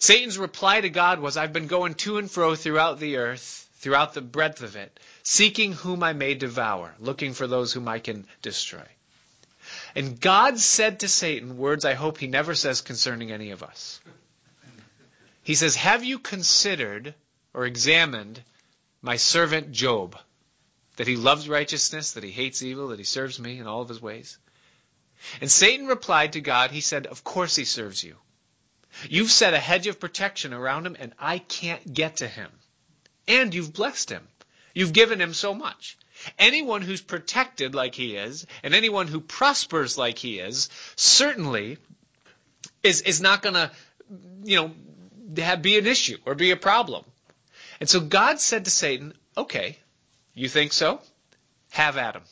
Satan's 0.00 0.38
reply 0.38 0.80
to 0.80 0.88
God 0.88 1.20
was, 1.20 1.36
I've 1.36 1.52
been 1.52 1.66
going 1.66 1.94
to 1.94 2.16
and 2.16 2.30
fro 2.30 2.54
throughout 2.54 2.98
the 2.98 3.18
earth, 3.18 3.68
throughout 3.76 4.14
the 4.14 4.22
breadth 4.22 4.62
of 4.62 4.76
it, 4.76 4.98
seeking 5.22 5.74
whom 5.74 6.02
I 6.02 6.14
may 6.14 6.34
devour, 6.34 6.94
looking 6.98 7.34
for 7.34 7.46
those 7.46 7.72
whom 7.72 7.86
I 7.86 7.98
can 7.98 8.26
destroy. 8.40 8.86
And 9.94 10.20
God 10.20 10.58
said 10.58 11.00
to 11.00 11.08
Satan 11.08 11.58
words 11.58 11.84
I 11.84 11.94
hope 11.94 12.18
he 12.18 12.26
never 12.26 12.54
says 12.54 12.80
concerning 12.80 13.30
any 13.30 13.50
of 13.50 13.62
us. 13.62 14.00
He 15.42 15.54
says, 15.54 15.76
Have 15.76 16.02
you 16.02 16.18
considered 16.18 17.14
or 17.52 17.66
examined 17.66 18.42
my 19.02 19.16
servant 19.16 19.72
Job, 19.72 20.18
that 20.96 21.06
he 21.06 21.16
loves 21.16 21.48
righteousness, 21.48 22.12
that 22.12 22.24
he 22.24 22.30
hates 22.30 22.62
evil, 22.62 22.88
that 22.88 22.98
he 22.98 23.04
serves 23.04 23.38
me 23.38 23.58
in 23.58 23.66
all 23.66 23.82
of 23.82 23.88
his 23.88 24.02
ways? 24.02 24.38
And 25.40 25.50
Satan 25.50 25.86
replied 25.86 26.32
to 26.32 26.40
God, 26.40 26.70
he 26.70 26.80
said, 26.80 27.06
Of 27.06 27.24
course 27.24 27.56
he 27.56 27.64
serves 27.64 28.02
you. 28.02 28.16
You've 29.08 29.30
set 29.30 29.54
a 29.54 29.58
hedge 29.58 29.86
of 29.86 30.00
protection 30.00 30.52
around 30.52 30.86
him, 30.86 30.96
and 30.98 31.14
I 31.18 31.38
can't 31.38 31.94
get 31.94 32.16
to 32.18 32.28
him. 32.28 32.50
And 33.26 33.54
you've 33.54 33.72
blessed 33.72 34.10
him. 34.10 34.26
You've 34.74 34.92
given 34.92 35.20
him 35.20 35.32
so 35.34 35.54
much. 35.54 35.96
Anyone 36.38 36.82
who's 36.82 37.00
protected 37.00 37.74
like 37.74 37.94
he 37.94 38.16
is, 38.16 38.46
and 38.62 38.74
anyone 38.74 39.08
who 39.08 39.20
prospers 39.20 39.96
like 39.96 40.18
he 40.18 40.38
is, 40.38 40.68
certainly 40.96 41.78
is, 42.82 43.00
is 43.02 43.20
not 43.20 43.42
going 43.42 43.54
to, 43.54 43.70
you 44.44 44.56
know, 44.56 45.42
have, 45.42 45.62
be 45.62 45.78
an 45.78 45.86
issue 45.86 46.18
or 46.26 46.34
be 46.34 46.50
a 46.50 46.56
problem. 46.56 47.04
And 47.80 47.88
so 47.88 48.00
God 48.00 48.40
said 48.40 48.66
to 48.66 48.70
Satan, 48.70 49.14
okay, 49.36 49.78
you 50.34 50.48
think 50.48 50.72
so? 50.72 51.00
Have 51.70 51.96
at 51.96 52.16
him. 52.16 52.22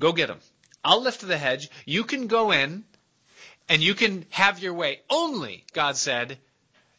Go 0.00 0.12
get 0.12 0.30
him. 0.30 0.40
I'll 0.82 1.02
lift 1.02 1.20
the 1.20 1.38
hedge. 1.38 1.70
You 1.86 2.04
can 2.04 2.26
go 2.26 2.50
in 2.50 2.84
and 3.68 3.82
you 3.82 3.94
can 3.94 4.26
have 4.30 4.58
your 4.58 4.74
way. 4.74 5.00
Only, 5.08 5.64
God 5.72 5.96
said, 5.96 6.38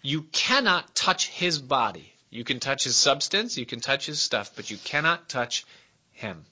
you 0.01 0.23
cannot 0.23 0.95
touch 0.95 1.27
his 1.27 1.59
body. 1.59 2.11
You 2.29 2.43
can 2.43 2.59
touch 2.59 2.83
his 2.83 2.95
substance, 2.95 3.57
you 3.57 3.65
can 3.65 3.79
touch 3.79 4.05
his 4.05 4.19
stuff, 4.19 4.51
but 4.55 4.69
you 4.69 4.77
cannot 4.77 5.29
touch 5.29 5.65
him. 6.11 6.45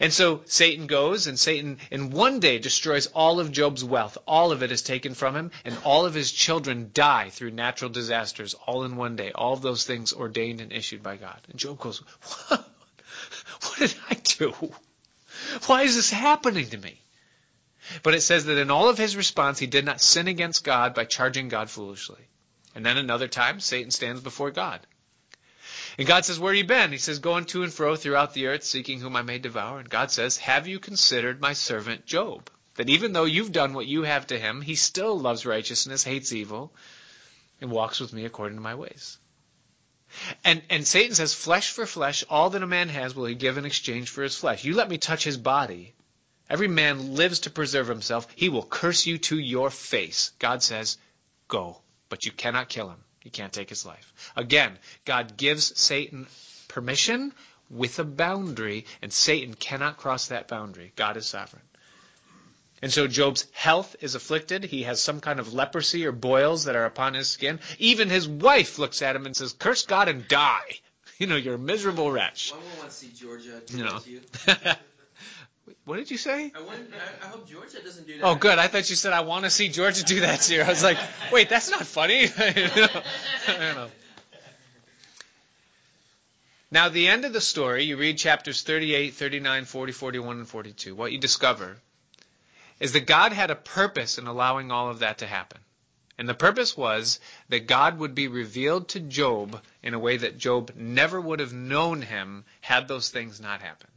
And 0.00 0.12
so 0.12 0.42
Satan 0.46 0.86
goes, 0.86 1.26
and 1.26 1.38
Satan 1.38 1.78
in 1.90 2.10
one 2.10 2.40
day 2.40 2.58
destroys 2.58 3.06
all 3.08 3.40
of 3.40 3.52
Job's 3.52 3.84
wealth. 3.84 4.16
All 4.26 4.52
of 4.52 4.62
it 4.62 4.70
is 4.72 4.82
taken 4.82 5.14
from 5.14 5.34
him, 5.34 5.50
and 5.64 5.76
all 5.84 6.06
of 6.06 6.14
his 6.14 6.32
children 6.32 6.90
die 6.94 7.30
through 7.30 7.50
natural 7.50 7.90
disasters, 7.90 8.54
all 8.66 8.84
in 8.84 8.96
one 8.96 9.16
day. 9.16 9.32
All 9.32 9.52
of 9.52 9.62
those 9.62 9.84
things 9.84 10.12
ordained 10.12 10.60
and 10.60 10.72
issued 10.72 11.02
by 11.02 11.16
God. 11.16 11.40
And 11.48 11.58
Job 11.58 11.80
goes, 11.80 11.98
What, 12.48 12.68
what 13.62 13.78
did 13.78 13.94
I 14.10 14.14
do? 14.14 14.72
Why 15.66 15.82
is 15.82 15.96
this 15.96 16.10
happening 16.10 16.68
to 16.70 16.78
me? 16.78 17.00
But 18.02 18.14
it 18.14 18.22
says 18.22 18.46
that 18.46 18.58
in 18.58 18.70
all 18.70 18.88
of 18.88 18.98
his 18.98 19.16
response, 19.16 19.58
he 19.58 19.66
did 19.66 19.84
not 19.84 20.00
sin 20.00 20.28
against 20.28 20.64
God 20.64 20.94
by 20.94 21.04
charging 21.04 21.48
God 21.48 21.68
foolishly. 21.68 22.28
And 22.74 22.84
then 22.84 22.96
another 22.96 23.28
time, 23.28 23.60
Satan 23.60 23.90
stands 23.90 24.20
before 24.20 24.50
God. 24.50 24.80
And 25.96 26.06
God 26.06 26.24
says, 26.24 26.38
Where 26.40 26.52
you 26.52 26.64
been? 26.64 26.92
He 26.92 26.98
says, 26.98 27.18
Going 27.18 27.44
to 27.46 27.62
and 27.62 27.72
fro 27.72 27.94
throughout 27.96 28.34
the 28.34 28.46
earth, 28.46 28.64
seeking 28.64 29.00
whom 29.00 29.16
I 29.16 29.22
may 29.22 29.38
devour. 29.38 29.78
And 29.78 29.88
God 29.88 30.10
says, 30.10 30.36
Have 30.38 30.66
you 30.66 30.80
considered 30.80 31.40
my 31.40 31.52
servant 31.52 32.06
Job? 32.06 32.50
That 32.76 32.90
even 32.90 33.12
though 33.12 33.24
you've 33.24 33.52
done 33.52 33.72
what 33.72 33.86
you 33.86 34.02
have 34.02 34.26
to 34.28 34.38
him, 34.38 34.60
he 34.60 34.74
still 34.74 35.18
loves 35.18 35.46
righteousness, 35.46 36.02
hates 36.02 36.32
evil, 36.32 36.72
and 37.60 37.70
walks 37.70 38.00
with 38.00 38.12
me 38.12 38.24
according 38.24 38.56
to 38.56 38.62
my 38.62 38.74
ways. 38.74 39.18
And, 40.44 40.62
and 40.70 40.86
Satan 40.86 41.14
says, 41.14 41.34
Flesh 41.34 41.70
for 41.70 41.86
flesh, 41.86 42.24
all 42.28 42.50
that 42.50 42.62
a 42.62 42.66
man 42.66 42.88
has 42.88 43.14
will 43.14 43.26
he 43.26 43.34
give 43.34 43.58
in 43.58 43.64
exchange 43.64 44.10
for 44.10 44.22
his 44.22 44.36
flesh. 44.36 44.64
You 44.64 44.74
let 44.74 44.88
me 44.88 44.98
touch 44.98 45.24
his 45.24 45.36
body. 45.36 45.94
Every 46.50 46.68
man 46.68 47.14
lives 47.14 47.40
to 47.40 47.50
preserve 47.50 47.88
himself. 47.88 48.26
He 48.34 48.48
will 48.48 48.64
curse 48.64 49.06
you 49.06 49.18
to 49.18 49.38
your 49.38 49.70
face. 49.70 50.32
God 50.38 50.62
says, 50.62 50.98
Go, 51.48 51.80
but 52.08 52.24
you 52.24 52.32
cannot 52.32 52.68
kill 52.68 52.90
him. 52.90 53.02
You 53.24 53.30
can't 53.30 53.52
take 53.52 53.70
his 53.70 53.84
life. 53.84 54.12
Again, 54.36 54.78
God 55.04 55.36
gives 55.36 55.78
Satan 55.80 56.26
permission 56.68 57.32
with 57.70 57.98
a 57.98 58.04
boundary, 58.04 58.84
and 59.02 59.12
Satan 59.12 59.54
cannot 59.54 59.96
cross 59.96 60.28
that 60.28 60.46
boundary. 60.46 60.92
God 60.94 61.16
is 61.16 61.26
sovereign. 61.26 61.62
And 62.82 62.92
so 62.92 63.06
Job's 63.06 63.46
health 63.52 63.96
is 64.00 64.14
afflicted. 64.14 64.62
He 64.62 64.82
has 64.82 65.00
some 65.00 65.20
kind 65.20 65.40
of 65.40 65.54
leprosy 65.54 66.04
or 66.06 66.12
boils 66.12 66.64
that 66.64 66.76
are 66.76 66.84
upon 66.84 67.14
his 67.14 67.30
skin. 67.30 67.60
Even 67.78 68.10
his 68.10 68.28
wife 68.28 68.78
looks 68.78 69.00
at 69.00 69.16
him 69.16 69.24
and 69.24 69.34
says, 69.34 69.54
Curse 69.54 69.86
God 69.86 70.08
and 70.08 70.28
die. 70.28 70.60
You 71.16 71.28
know, 71.28 71.36
you're 71.36 71.54
a 71.54 71.58
miserable 71.58 72.10
wretch. 72.10 72.50
One 72.50 72.60
will 72.60 72.78
want 72.78 72.90
to 72.90 72.96
see 72.96 73.12
Georgia 73.14 73.62
You 73.68 73.84
know. 73.84 74.00
that 75.86 75.92
to 75.92 75.92
you. 75.92 75.92
What 75.92 75.96
did 75.96 76.10
you 76.10 76.18
say? 76.18 76.52
I, 76.54 76.58
I, 76.58 77.26
I 77.26 77.28
hope 77.28 77.48
Georgia 77.48 77.82
doesn't 77.82 78.06
do 78.06 78.18
that. 78.18 78.24
Oh, 78.24 78.34
good. 78.34 78.58
I 78.58 78.68
thought 78.68 78.88
you 78.90 78.96
said 78.96 79.12
I 79.12 79.20
want 79.20 79.44
to 79.44 79.50
see 79.50 79.68
Georgia 79.68 80.04
do 80.04 80.20
that 80.20 80.40
to 80.42 80.54
you. 80.54 80.62
I 80.62 80.68
was 80.68 80.82
like, 80.82 80.98
wait, 81.32 81.48
that's 81.48 81.70
not 81.70 81.86
funny. 81.86 82.28
You 82.38 82.68
know? 82.76 83.02
You 83.48 83.74
know. 83.74 83.88
Now, 86.70 86.88
the 86.88 87.06
end 87.06 87.24
of 87.24 87.32
the 87.32 87.40
story, 87.40 87.84
you 87.84 87.96
read 87.96 88.18
chapters 88.18 88.62
38, 88.62 89.14
39, 89.14 89.64
40, 89.64 89.92
41, 89.92 90.38
and 90.38 90.48
42. 90.48 90.94
What 90.96 91.12
you 91.12 91.18
discover 91.18 91.76
is 92.80 92.92
that 92.92 93.06
God 93.06 93.32
had 93.32 93.52
a 93.52 93.54
purpose 93.54 94.18
in 94.18 94.26
allowing 94.26 94.72
all 94.72 94.90
of 94.90 94.98
that 94.98 95.18
to 95.18 95.26
happen. 95.26 95.60
And 96.18 96.28
the 96.28 96.34
purpose 96.34 96.76
was 96.76 97.20
that 97.48 97.68
God 97.68 97.98
would 97.98 98.14
be 98.14 98.26
revealed 98.28 98.88
to 98.88 99.00
Job 99.00 99.62
in 99.82 99.94
a 99.94 99.98
way 100.00 100.16
that 100.16 100.38
Job 100.38 100.72
never 100.74 101.20
would 101.20 101.40
have 101.40 101.52
known 101.52 102.02
him 102.02 102.44
had 102.60 102.88
those 102.88 103.08
things 103.08 103.40
not 103.40 103.62
happened. 103.62 103.93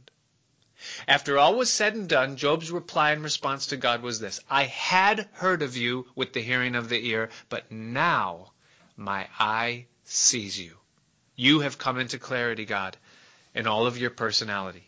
After 1.08 1.38
all 1.38 1.56
was 1.56 1.72
said 1.72 1.94
and 1.94 2.08
done, 2.08 2.36
Job's 2.36 2.70
reply 2.70 3.12
in 3.12 3.22
response 3.22 3.66
to 3.66 3.76
God 3.76 4.02
was 4.02 4.20
this 4.20 4.40
I 4.48 4.64
had 4.64 5.28
heard 5.32 5.62
of 5.62 5.76
you 5.76 6.06
with 6.14 6.32
the 6.32 6.40
hearing 6.40 6.76
of 6.76 6.88
the 6.88 7.08
ear, 7.08 7.30
but 7.48 7.70
now 7.72 8.52
my 8.96 9.28
eye 9.38 9.86
sees 10.04 10.58
you. 10.58 10.76
You 11.34 11.60
have 11.60 11.78
come 11.78 11.98
into 11.98 12.18
clarity, 12.18 12.64
God, 12.64 12.96
in 13.54 13.66
all 13.66 13.86
of 13.86 13.98
your 13.98 14.10
personality. 14.10 14.86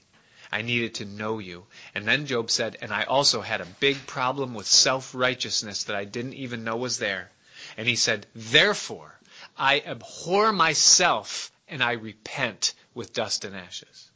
I 0.53 0.63
needed 0.63 0.97
to 0.97 1.05
know 1.05 1.39
you. 1.39 1.67
And 1.95 2.07
then 2.07 2.27
Job 2.27 2.51
said, 2.51 2.77
and 2.81 2.93
I 2.93 3.05
also 3.05 3.41
had 3.41 3.61
a 3.61 3.77
big 3.79 4.07
problem 4.07 4.55
with 4.55 4.67
self 4.67 5.15
righteousness 5.15 5.85
that 5.85 5.97
I 5.97 6.05
didn't 6.05 6.35
even 6.35 6.65
know 6.65 6.77
was 6.77 6.99
there. 6.99 7.31
And 7.77 7.87
he 7.87 7.97
said, 7.97 8.27
therefore, 8.35 9.19
I 9.57 9.81
abhor 9.81 10.53
myself 10.53 11.53
and 11.69 11.83
I 11.83 11.93
repent 11.93 12.75
with 12.95 13.13
dust 13.13 13.45
and 13.45 13.55
ashes. 13.57 14.10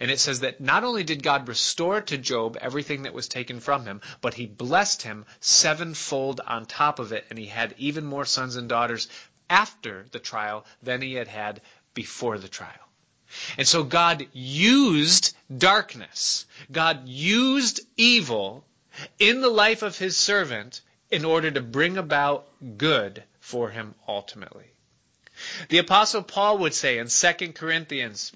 And 0.00 0.10
it 0.10 0.18
says 0.18 0.40
that 0.40 0.60
not 0.60 0.84
only 0.84 1.04
did 1.04 1.22
God 1.22 1.48
restore 1.48 2.00
to 2.02 2.18
Job 2.18 2.56
everything 2.60 3.02
that 3.02 3.14
was 3.14 3.28
taken 3.28 3.60
from 3.60 3.84
him, 3.84 4.00
but 4.20 4.34
he 4.34 4.46
blessed 4.46 5.02
him 5.02 5.26
sevenfold 5.40 6.40
on 6.46 6.66
top 6.66 6.98
of 6.98 7.12
it, 7.12 7.26
and 7.30 7.38
he 7.38 7.46
had 7.46 7.74
even 7.78 8.04
more 8.04 8.24
sons 8.24 8.56
and 8.56 8.68
daughters 8.68 9.08
after 9.48 10.06
the 10.12 10.18
trial 10.18 10.64
than 10.82 11.02
he 11.02 11.14
had 11.14 11.28
had 11.28 11.60
before 11.94 12.38
the 12.38 12.48
trial. 12.48 12.88
And 13.56 13.66
so 13.66 13.84
God 13.84 14.26
used 14.32 15.36
darkness. 15.56 16.46
God 16.70 17.06
used 17.06 17.80
evil 17.96 18.64
in 19.18 19.40
the 19.40 19.48
life 19.48 19.82
of 19.82 19.98
his 19.98 20.16
servant 20.16 20.80
in 21.10 21.24
order 21.24 21.50
to 21.50 21.60
bring 21.60 21.96
about 21.96 22.48
good 22.76 23.22
for 23.40 23.70
him 23.70 23.94
ultimately. 24.06 24.66
The 25.68 25.78
apostle 25.78 26.22
Paul 26.22 26.58
would 26.58 26.74
say 26.74 26.98
in 26.98 27.08
2 27.08 27.52
Corinthians 27.52 28.32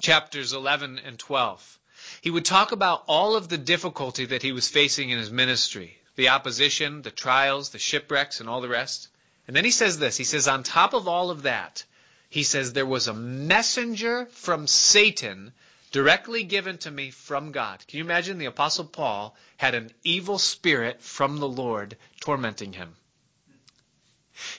chapters 0.00 0.52
11 0.52 1.00
and 1.04 1.18
12, 1.18 1.78
he 2.20 2.30
would 2.30 2.44
talk 2.44 2.72
about 2.72 3.04
all 3.06 3.36
of 3.36 3.48
the 3.48 3.58
difficulty 3.58 4.26
that 4.26 4.42
he 4.42 4.52
was 4.52 4.68
facing 4.68 5.10
in 5.10 5.18
his 5.18 5.30
ministry, 5.30 5.98
the 6.16 6.30
opposition, 6.30 7.02
the 7.02 7.10
trials, 7.10 7.70
the 7.70 7.78
shipwrecks, 7.78 8.40
and 8.40 8.48
all 8.48 8.60
the 8.60 8.68
rest. 8.68 9.08
And 9.46 9.56
then 9.56 9.64
he 9.64 9.70
says 9.70 9.98
this, 9.98 10.16
he 10.16 10.24
says, 10.24 10.48
on 10.48 10.62
top 10.62 10.94
of 10.94 11.08
all 11.08 11.30
of 11.30 11.42
that, 11.42 11.84
he 12.30 12.42
says, 12.42 12.72
there 12.72 12.86
was 12.86 13.08
a 13.08 13.14
messenger 13.14 14.26
from 14.32 14.66
Satan 14.66 15.52
directly 15.90 16.44
given 16.44 16.78
to 16.78 16.90
me 16.90 17.10
from 17.10 17.52
God. 17.52 17.84
Can 17.86 17.98
you 17.98 18.04
imagine 18.04 18.38
the 18.38 18.46
apostle 18.46 18.86
Paul 18.86 19.36
had 19.58 19.74
an 19.74 19.92
evil 20.02 20.38
spirit 20.38 21.02
from 21.02 21.38
the 21.38 21.48
Lord 21.48 21.98
tormenting 22.20 22.72
him? 22.72 22.96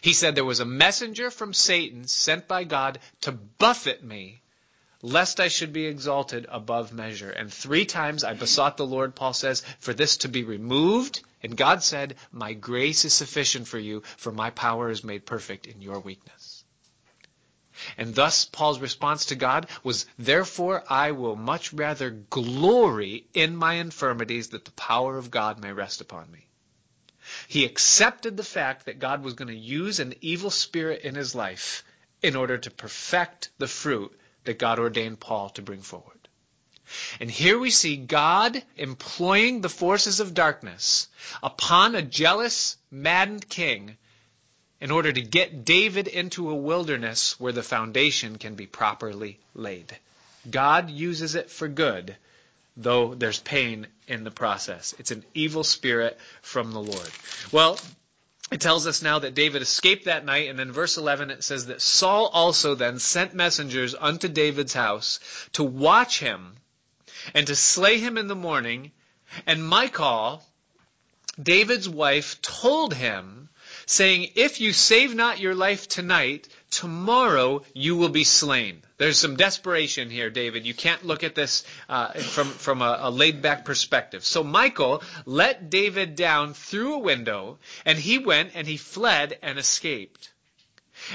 He 0.01 0.13
said 0.13 0.35
there 0.35 0.45
was 0.45 0.59
a 0.59 0.65
messenger 0.65 1.31
from 1.31 1.53
Satan 1.53 2.07
sent 2.07 2.47
by 2.47 2.63
God 2.63 2.99
to 3.21 3.31
buffet 3.31 4.03
me 4.03 4.42
lest 5.03 5.41
I 5.41 5.49
should 5.49 5.73
be 5.73 5.85
exalted 5.85 6.47
above 6.49 6.93
measure. 6.93 7.29
And 7.29 7.53
three 7.53 7.85
times 7.85 8.23
I 8.23 8.33
besought 8.33 8.77
the 8.77 8.85
Lord, 8.85 9.13
Paul 9.13 9.33
says, 9.33 9.61
for 9.79 9.93
this 9.93 10.17
to 10.17 10.29
be 10.29 10.43
removed. 10.43 11.21
And 11.43 11.57
God 11.57 11.83
said, 11.83 12.15
My 12.31 12.53
grace 12.53 13.03
is 13.03 13.13
sufficient 13.13 13.67
for 13.67 13.77
you, 13.77 14.01
for 14.17 14.31
my 14.31 14.49
power 14.49 14.89
is 14.89 15.03
made 15.03 15.25
perfect 15.25 15.67
in 15.67 15.81
your 15.81 15.99
weakness. 15.99 16.63
And 17.97 18.15
thus 18.15 18.45
Paul's 18.45 18.79
response 18.79 19.25
to 19.25 19.35
God 19.35 19.67
was, 19.83 20.05
Therefore 20.17 20.83
I 20.89 21.11
will 21.11 21.35
much 21.35 21.73
rather 21.73 22.09
glory 22.09 23.27
in 23.33 23.57
my 23.57 23.75
infirmities 23.75 24.49
that 24.49 24.63
the 24.63 24.71
power 24.71 25.17
of 25.17 25.31
God 25.31 25.61
may 25.61 25.73
rest 25.73 25.99
upon 25.99 26.31
me. 26.31 26.47
He 27.49 27.65
accepted 27.65 28.37
the 28.37 28.43
fact 28.43 28.85
that 28.85 28.99
God 28.99 29.21
was 29.21 29.33
going 29.33 29.49
to 29.49 29.55
use 29.55 29.99
an 29.99 30.13
evil 30.21 30.49
spirit 30.49 31.01
in 31.01 31.15
his 31.15 31.35
life 31.35 31.83
in 32.21 32.37
order 32.37 32.57
to 32.57 32.71
perfect 32.71 33.49
the 33.57 33.67
fruit 33.67 34.17
that 34.45 34.59
God 34.59 34.79
ordained 34.79 35.19
Paul 35.19 35.49
to 35.51 35.61
bring 35.61 35.81
forward. 35.81 36.17
And 37.19 37.31
here 37.31 37.57
we 37.57 37.71
see 37.71 37.95
God 37.95 38.61
employing 38.77 39.61
the 39.61 39.69
forces 39.69 40.19
of 40.19 40.33
darkness 40.33 41.07
upon 41.41 41.95
a 41.95 42.01
jealous, 42.01 42.77
maddened 42.91 43.47
king 43.49 43.97
in 44.79 44.91
order 44.91 45.11
to 45.11 45.21
get 45.21 45.63
David 45.63 46.07
into 46.07 46.49
a 46.49 46.55
wilderness 46.55 47.39
where 47.39 47.53
the 47.53 47.63
foundation 47.63 48.37
can 48.37 48.55
be 48.55 48.67
properly 48.67 49.39
laid. 49.55 49.97
God 50.49 50.89
uses 50.89 51.35
it 51.35 51.49
for 51.49 51.69
good, 51.69 52.15
though 52.75 53.15
there's 53.15 53.39
pain 53.39 53.87
in 54.07 54.25
the 54.25 54.31
process. 54.31 54.93
It's 54.99 55.11
an 55.11 55.23
evil 55.33 55.63
spirit 55.63 56.19
from 56.41 56.73
the 56.73 56.81
Lord. 56.81 57.09
Well, 57.51 57.79
it 58.51 58.61
tells 58.61 58.85
us 58.85 59.01
now 59.01 59.19
that 59.19 59.33
David 59.35 59.61
escaped 59.61 60.05
that 60.05 60.25
night, 60.25 60.49
and 60.49 60.59
then 60.59 60.71
verse 60.71 60.97
11 60.97 61.31
it 61.31 61.43
says 61.43 61.67
that 61.67 61.81
Saul 61.81 62.27
also 62.27 62.75
then 62.75 62.99
sent 62.99 63.33
messengers 63.33 63.95
unto 63.99 64.27
David's 64.27 64.73
house 64.73 65.19
to 65.53 65.63
watch 65.63 66.19
him 66.19 66.57
and 67.33 67.47
to 67.47 67.55
slay 67.55 67.99
him 67.99 68.17
in 68.17 68.27
the 68.27 68.35
morning. 68.35 68.91
And 69.47 69.67
Michal, 69.67 70.43
David's 71.41 71.89
wife, 71.89 72.41
told 72.41 72.93
him, 72.93 73.49
saying, 73.85 74.31
If 74.35 74.61
you 74.61 74.73
save 74.73 75.15
not 75.15 75.39
your 75.39 75.55
life 75.55 75.87
tonight, 75.87 76.47
tomorrow 76.73 77.63
you 77.73 77.95
will 77.95 78.09
be 78.09 78.23
slain. 78.23 78.81
There's 78.97 79.17
some 79.17 79.35
desperation 79.35 80.09
here, 80.09 80.29
David. 80.29 80.65
You 80.65 80.73
can't 80.73 81.05
look 81.05 81.23
at 81.23 81.35
this 81.35 81.63
uh, 81.87 82.13
from, 82.13 82.47
from 82.47 82.81
a, 82.81 82.99
a 83.01 83.11
laid 83.11 83.41
back 83.41 83.65
perspective. 83.65 84.25
So 84.25 84.43
Michal 84.43 85.03
let 85.25 85.69
David 85.69 86.15
down 86.15 86.53
through 86.53 86.95
a 86.95 86.99
window, 86.99 87.59
and 87.85 87.97
he 87.97 88.17
went 88.17 88.51
and 88.55 88.67
he 88.67 88.77
fled 88.77 89.37
and 89.41 89.59
escaped. 89.59 90.31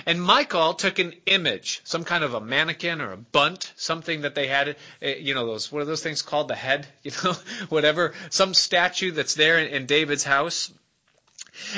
And 0.06 0.24
Michal 0.24 0.74
took 0.74 0.98
an 0.98 1.14
image, 1.26 1.80
some 1.84 2.04
kind 2.04 2.22
of 2.22 2.34
a 2.34 2.40
mannequin 2.40 3.00
or 3.00 3.12
a 3.12 3.16
bunt, 3.16 3.72
something 3.76 4.22
that 4.22 4.34
they 4.34 4.46
had, 4.46 4.76
eh, 5.00 5.16
you 5.16 5.34
know, 5.34 5.46
those, 5.46 5.72
what 5.72 5.82
are 5.82 5.86
those 5.86 6.02
things 6.02 6.22
called? 6.22 6.48
The 6.48 6.54
head, 6.54 6.86
you 7.02 7.12
know, 7.24 7.34
whatever, 7.68 8.14
some 8.30 8.54
statue 8.54 9.12
that's 9.12 9.34
there 9.34 9.58
in, 9.58 9.68
in 9.68 9.86
David's 9.86 10.24
house. 10.24 10.70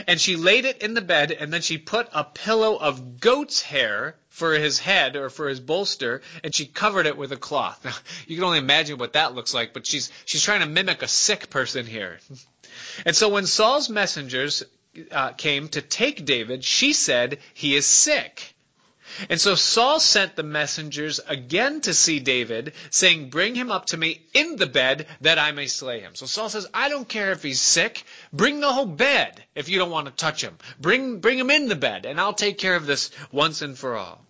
And 0.07 0.21
she 0.21 0.37
laid 0.37 0.65
it 0.65 0.83
in 0.83 0.95
the 0.95 1.01
bed, 1.01 1.33
and 1.33 1.53
then 1.53 1.63
she 1.63 1.79
put 1.79 2.09
a 2.13 2.25
pillow 2.25 2.77
of 2.77 3.21
goat's 3.21 3.63
hair 3.63 4.17
for 4.29 4.55
his 4.55 4.79
head 4.79 5.17
or 5.17 5.29
for 5.29 5.49
his 5.49 5.61
bolster, 5.61 6.23
and 6.43 6.55
she 6.55 6.67
covered 6.67 7.07
it 7.07 7.17
with 7.17 7.33
a 7.33 7.37
cloth. 7.37 7.85
Now, 7.85 7.95
you 8.27 8.37
can 8.37 8.45
only 8.45 8.59
imagine 8.59 8.99
what 8.99 9.15
that 9.15 9.35
looks 9.35 9.53
like, 9.53 9.73
but 9.73 9.87
she's 9.87 10.11
she's 10.25 10.43
trying 10.43 10.61
to 10.61 10.67
mimic 10.67 11.03
a 11.03 11.09
sick 11.09 11.51
person 11.51 11.87
here. 11.87 12.19
And 13.05 13.17
so 13.17 13.29
when 13.29 13.47
Saul's 13.47 13.91
messengers 13.91 14.63
uh, 15.11 15.33
came 15.33 15.69
to 15.69 15.83
take 15.83 16.25
David, 16.25 16.65
she 16.65 16.93
said 16.93 17.39
he 17.53 17.75
is 17.75 17.85
sick. 17.85 18.55
And 19.29 19.41
so 19.41 19.55
Saul 19.55 20.01
sent 20.01 20.37
the 20.37 20.43
messengers 20.43 21.21
again 21.27 21.81
to 21.83 21.95
see 21.95 22.21
David, 22.21 22.73
saying, 22.91 23.31
Bring 23.31 23.55
him 23.55 23.71
up 23.71 23.87
to 23.87 23.97
me 23.97 24.23
in 24.33 24.57
the 24.57 24.67
bed 24.67 25.07
that 25.21 25.39
I 25.39 25.53
may 25.53 25.67
slay 25.67 26.01
him. 26.01 26.15
So 26.15 26.27
Saul 26.27 26.49
says, 26.49 26.67
I 26.73 26.89
don't 26.89 27.09
care 27.09 27.33
if 27.33 27.43
he's 27.43 27.61
sick. 27.61 28.05
Bring 28.33 28.61
the 28.61 28.73
whole 28.73 28.87
bed 28.87 29.45
if 29.55 29.69
you 29.69 29.79
don't 29.79 29.91
want 29.91 30.07
to 30.07 30.13
touch 30.13 30.43
him. 30.43 30.57
Bring, 30.81 31.21
bring 31.21 31.39
him 31.39 31.51
in 31.51 31.69
the 31.69 31.77
bed, 31.77 32.07
and 32.07 32.21
I'll 32.21 32.35
take 32.35 32.59
care 32.59 32.77
of 32.77 32.87
this 32.87 33.11
once 33.31 33.63
and 33.63 33.77
for 33.77 33.97
all. 33.97 34.25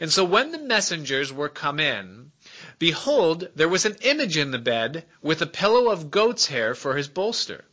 And 0.00 0.10
so 0.10 0.24
when 0.24 0.52
the 0.52 0.58
messengers 0.58 1.30
were 1.32 1.50
come 1.50 1.78
in, 1.78 2.32
behold, 2.78 3.48
there 3.54 3.68
was 3.68 3.84
an 3.84 3.96
image 4.00 4.38
in 4.38 4.50
the 4.50 4.58
bed 4.58 5.04
with 5.20 5.42
a 5.42 5.46
pillow 5.46 5.90
of 5.90 6.10
goat's 6.10 6.46
hair 6.46 6.74
for 6.74 6.96
his 6.96 7.08
bolster. 7.08 7.64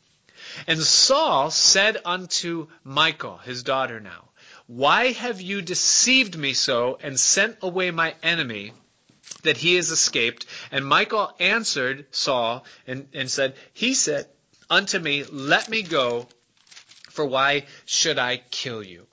And 0.66 0.82
Saul 0.82 1.52
said 1.52 2.02
unto 2.04 2.68
Michal, 2.84 3.38
his 3.38 3.64
daughter 3.64 4.00
now, 4.00 4.27
why 4.68 5.14
have 5.14 5.40
you 5.40 5.62
deceived 5.62 6.38
me 6.38 6.54
so 6.54 7.00
and 7.02 7.20
sent 7.20 7.58
away 7.62 7.90
my 7.92 8.14
enemy 8.22 8.74
that 9.44 9.58
he 9.58 9.76
has 9.76 9.92
escaped? 9.92 10.46
And 10.72 10.88
Michal 10.88 11.34
answered 11.40 12.06
Saul 12.12 12.66
and, 12.86 13.08
and 13.14 13.32
said, 13.32 13.56
He 13.74 13.94
said 13.94 14.28
unto 14.70 15.00
me, 15.00 15.24
Let 15.24 15.70
me 15.70 15.84
go, 15.84 16.28
for 17.10 17.26
why 17.26 17.66
should 17.86 18.20
I 18.20 18.38
kill 18.38 18.84
you? 18.84 19.08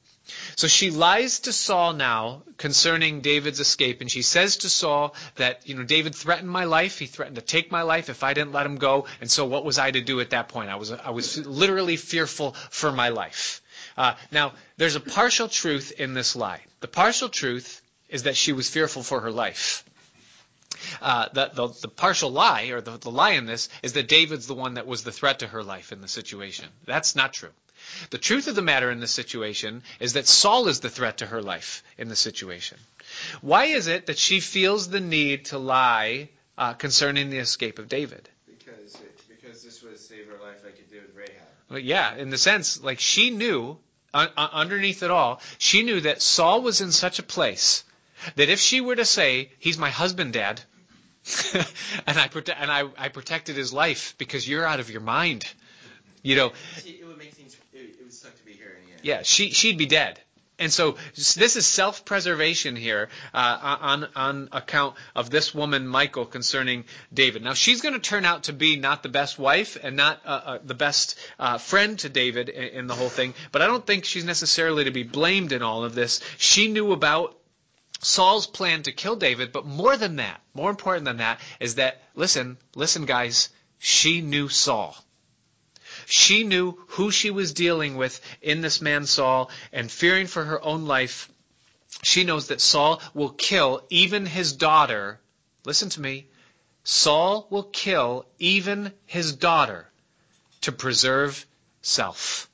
So 0.56 0.66
she 0.68 0.90
lies 0.90 1.40
to 1.40 1.52
Saul 1.52 1.92
now 1.92 2.42
concerning 2.56 3.20
David's 3.20 3.60
escape, 3.60 4.00
and 4.00 4.10
she 4.10 4.22
says 4.22 4.58
to 4.58 4.68
Saul 4.68 5.14
that, 5.36 5.68
you 5.68 5.74
know, 5.74 5.84
David 5.84 6.14
threatened 6.14 6.50
my 6.50 6.64
life. 6.64 6.98
He 6.98 7.06
threatened 7.06 7.36
to 7.36 7.42
take 7.42 7.70
my 7.70 7.82
life 7.82 8.08
if 8.08 8.24
I 8.24 8.34
didn't 8.34 8.52
let 8.52 8.66
him 8.66 8.76
go. 8.76 9.06
And 9.20 9.30
so 9.30 9.44
what 9.44 9.64
was 9.64 9.78
I 9.78 9.90
to 9.90 10.00
do 10.00 10.20
at 10.20 10.30
that 10.30 10.48
point? 10.48 10.70
I 10.70 10.76
was, 10.76 10.90
I 10.90 11.10
was 11.10 11.46
literally 11.46 11.96
fearful 11.96 12.52
for 12.70 12.90
my 12.90 13.10
life. 13.10 13.60
Uh, 13.96 14.14
now, 14.32 14.52
there's 14.76 14.96
a 14.96 15.00
partial 15.00 15.48
truth 15.48 15.92
in 15.98 16.14
this 16.14 16.34
lie. 16.36 16.60
The 16.80 16.88
partial 16.88 17.28
truth 17.28 17.80
is 18.08 18.24
that 18.24 18.36
she 18.36 18.52
was 18.52 18.68
fearful 18.68 19.02
for 19.02 19.20
her 19.20 19.30
life. 19.30 19.84
Uh, 21.00 21.28
the, 21.32 21.50
the, 21.54 21.68
the, 21.82 21.88
partial 21.88 22.30
lie, 22.30 22.64
or 22.64 22.80
the, 22.80 22.98
the 22.98 23.10
lie 23.10 23.32
in 23.32 23.46
this, 23.46 23.68
is 23.82 23.92
that 23.94 24.08
David's 24.08 24.46
the 24.46 24.54
one 24.54 24.74
that 24.74 24.86
was 24.86 25.04
the 25.04 25.12
threat 25.12 25.38
to 25.38 25.46
her 25.46 25.62
life 25.62 25.92
in 25.92 26.00
the 26.00 26.08
situation. 26.08 26.66
That's 26.84 27.14
not 27.14 27.32
true. 27.32 27.50
The 28.10 28.18
truth 28.18 28.48
of 28.48 28.54
the 28.54 28.62
matter 28.62 28.90
in 28.90 29.00
this 29.00 29.10
situation 29.10 29.82
is 30.00 30.14
that 30.14 30.26
Saul 30.26 30.68
is 30.68 30.80
the 30.80 30.90
threat 30.90 31.18
to 31.18 31.26
her 31.26 31.42
life 31.42 31.82
in 31.98 32.08
the 32.08 32.16
situation. 32.16 32.78
Why 33.40 33.66
is 33.66 33.86
it 33.86 34.06
that 34.06 34.18
she 34.18 34.40
feels 34.40 34.88
the 34.88 35.00
need 35.00 35.46
to 35.46 35.58
lie 35.58 36.30
uh, 36.56 36.74
concerning 36.74 37.30
the 37.30 37.38
escape 37.38 37.78
of 37.78 37.88
David? 37.88 38.28
Because 38.46 38.96
because 39.28 39.62
this 39.62 39.82
would 39.82 39.98
save 39.98 40.26
her 40.28 40.38
life 40.42 40.62
like 40.64 40.78
it 40.78 40.90
did 40.90 41.02
with 41.06 41.14
Rahab. 41.14 41.48
Well, 41.74 41.82
yeah, 41.82 42.14
in 42.14 42.30
the 42.30 42.38
sense, 42.38 42.80
like 42.80 43.00
she 43.00 43.30
knew 43.30 43.76
uh, 44.14 44.28
uh, 44.36 44.48
underneath 44.52 45.02
it 45.02 45.10
all, 45.10 45.40
she 45.58 45.82
knew 45.82 46.02
that 46.02 46.22
Saul 46.22 46.62
was 46.62 46.80
in 46.80 46.92
such 46.92 47.18
a 47.18 47.22
place 47.24 47.82
that 48.36 48.48
if 48.48 48.60
she 48.60 48.80
were 48.80 48.94
to 48.94 49.04
say, 49.04 49.50
"He's 49.58 49.76
my 49.76 49.90
husband, 49.90 50.34
Dad," 50.34 50.60
and 52.06 52.16
I 52.16 52.28
prote- 52.28 52.54
and 52.56 52.70
I, 52.70 52.84
I 52.96 53.08
protected 53.08 53.56
his 53.56 53.72
life 53.72 54.14
because 54.18 54.48
you're 54.48 54.64
out 54.64 54.78
of 54.78 54.88
your 54.88 55.00
mind, 55.00 55.52
you 56.22 56.36
know. 56.36 56.52
it 56.86 57.04
would 57.08 57.18
make 57.18 57.34
things. 57.34 57.56
It, 57.72 57.96
it 57.98 58.02
would 58.04 58.12
suck 58.12 58.36
to 58.36 58.44
be 58.44 58.52
here. 58.52 58.78
Yeah, 59.02 59.22
she 59.24 59.50
she'd 59.50 59.76
be 59.76 59.86
dead. 59.86 60.20
And 60.56 60.72
so 60.72 60.96
this 61.14 61.56
is 61.56 61.66
self-preservation 61.66 62.76
here 62.76 63.08
uh, 63.32 63.78
on 63.80 64.08
on 64.14 64.48
account 64.52 64.94
of 65.16 65.28
this 65.28 65.52
woman 65.52 65.88
Michal 65.88 66.26
concerning 66.26 66.84
David. 67.12 67.42
Now 67.42 67.54
she's 67.54 67.80
going 67.80 67.94
to 67.94 68.00
turn 68.00 68.24
out 68.24 68.44
to 68.44 68.52
be 68.52 68.76
not 68.76 69.02
the 69.02 69.08
best 69.08 69.36
wife 69.36 69.76
and 69.82 69.96
not 69.96 70.20
uh, 70.24 70.28
uh, 70.44 70.58
the 70.64 70.74
best 70.74 71.18
uh, 71.40 71.58
friend 71.58 71.98
to 72.00 72.08
David 72.08 72.48
in, 72.48 72.68
in 72.78 72.86
the 72.86 72.94
whole 72.94 73.08
thing, 73.08 73.34
but 73.50 73.62
I 73.62 73.66
don't 73.66 73.84
think 73.84 74.04
she's 74.04 74.24
necessarily 74.24 74.84
to 74.84 74.92
be 74.92 75.02
blamed 75.02 75.50
in 75.50 75.62
all 75.62 75.84
of 75.84 75.96
this. 75.96 76.20
She 76.38 76.68
knew 76.68 76.92
about 76.92 77.36
Saul's 78.00 78.46
plan 78.46 78.82
to 78.84 78.92
kill 78.92 79.16
David, 79.16 79.50
but 79.52 79.66
more 79.66 79.96
than 79.96 80.16
that, 80.16 80.40
more 80.52 80.70
important 80.70 81.04
than 81.04 81.16
that, 81.16 81.40
is 81.58 81.76
that 81.76 82.00
listen, 82.14 82.58
listen, 82.76 83.06
guys, 83.06 83.48
she 83.78 84.20
knew 84.20 84.48
Saul. 84.48 84.96
She 86.06 86.44
knew 86.44 86.78
who 86.88 87.10
she 87.10 87.30
was 87.30 87.52
dealing 87.52 87.96
with 87.96 88.20
in 88.42 88.60
this 88.60 88.80
man 88.80 89.06
Saul, 89.06 89.50
and 89.72 89.90
fearing 89.90 90.26
for 90.26 90.44
her 90.44 90.62
own 90.62 90.86
life, 90.86 91.28
she 92.02 92.24
knows 92.24 92.48
that 92.48 92.60
Saul 92.60 93.00
will 93.14 93.30
kill 93.30 93.84
even 93.90 94.26
his 94.26 94.52
daughter. 94.52 95.20
Listen 95.64 95.88
to 95.90 96.00
me. 96.00 96.26
Saul 96.84 97.46
will 97.50 97.62
kill 97.64 98.26
even 98.38 98.92
his 99.06 99.32
daughter 99.32 99.88
to 100.62 100.72
preserve 100.72 101.46
self, 101.82 102.48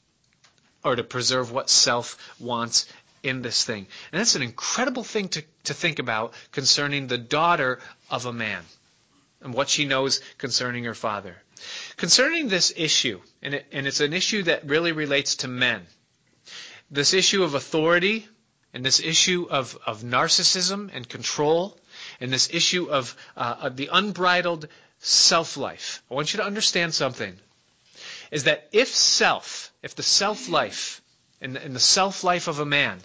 or 0.84 0.96
to 0.96 1.04
preserve 1.04 1.50
what 1.50 1.70
self 1.70 2.16
wants 2.38 2.86
in 3.22 3.42
this 3.42 3.64
thing. 3.64 3.86
And 4.12 4.20
that's 4.20 4.34
an 4.34 4.42
incredible 4.42 5.04
thing 5.04 5.28
to, 5.30 5.42
to 5.64 5.74
think 5.74 5.98
about 5.98 6.34
concerning 6.52 7.06
the 7.06 7.18
daughter 7.18 7.80
of 8.10 8.26
a 8.26 8.32
man 8.32 8.64
and 9.42 9.54
what 9.54 9.68
she 9.68 9.84
knows 9.84 10.20
concerning 10.38 10.84
her 10.84 10.94
father. 10.94 11.36
Concerning 11.96 12.48
this 12.48 12.72
issue, 12.76 13.20
and, 13.42 13.54
it, 13.54 13.66
and 13.72 13.86
it's 13.86 14.00
an 14.00 14.12
issue 14.12 14.42
that 14.44 14.68
really 14.68 14.92
relates 14.92 15.36
to 15.36 15.48
men, 15.48 15.86
this 16.90 17.14
issue 17.14 17.42
of 17.42 17.54
authority 17.54 18.26
and 18.72 18.84
this 18.84 19.00
issue 19.00 19.46
of, 19.50 19.78
of 19.86 20.02
narcissism 20.02 20.90
and 20.92 21.08
control 21.08 21.78
and 22.20 22.32
this 22.32 22.48
issue 22.52 22.90
of, 22.90 23.16
uh, 23.36 23.56
of 23.60 23.76
the 23.76 23.88
unbridled 23.92 24.68
self 24.98 25.56
life. 25.56 26.02
I 26.10 26.14
want 26.14 26.32
you 26.32 26.38
to 26.38 26.46
understand 26.46 26.94
something 26.94 27.36
is 28.30 28.44
that 28.44 28.68
if 28.72 28.88
self, 28.88 29.72
if 29.82 29.94
the 29.94 30.02
self 30.02 30.48
life 30.48 31.02
and, 31.40 31.56
and 31.56 31.74
the 31.74 31.80
self 31.80 32.22
life 32.22 32.48
of 32.48 32.58
a 32.60 32.66
man 32.66 33.00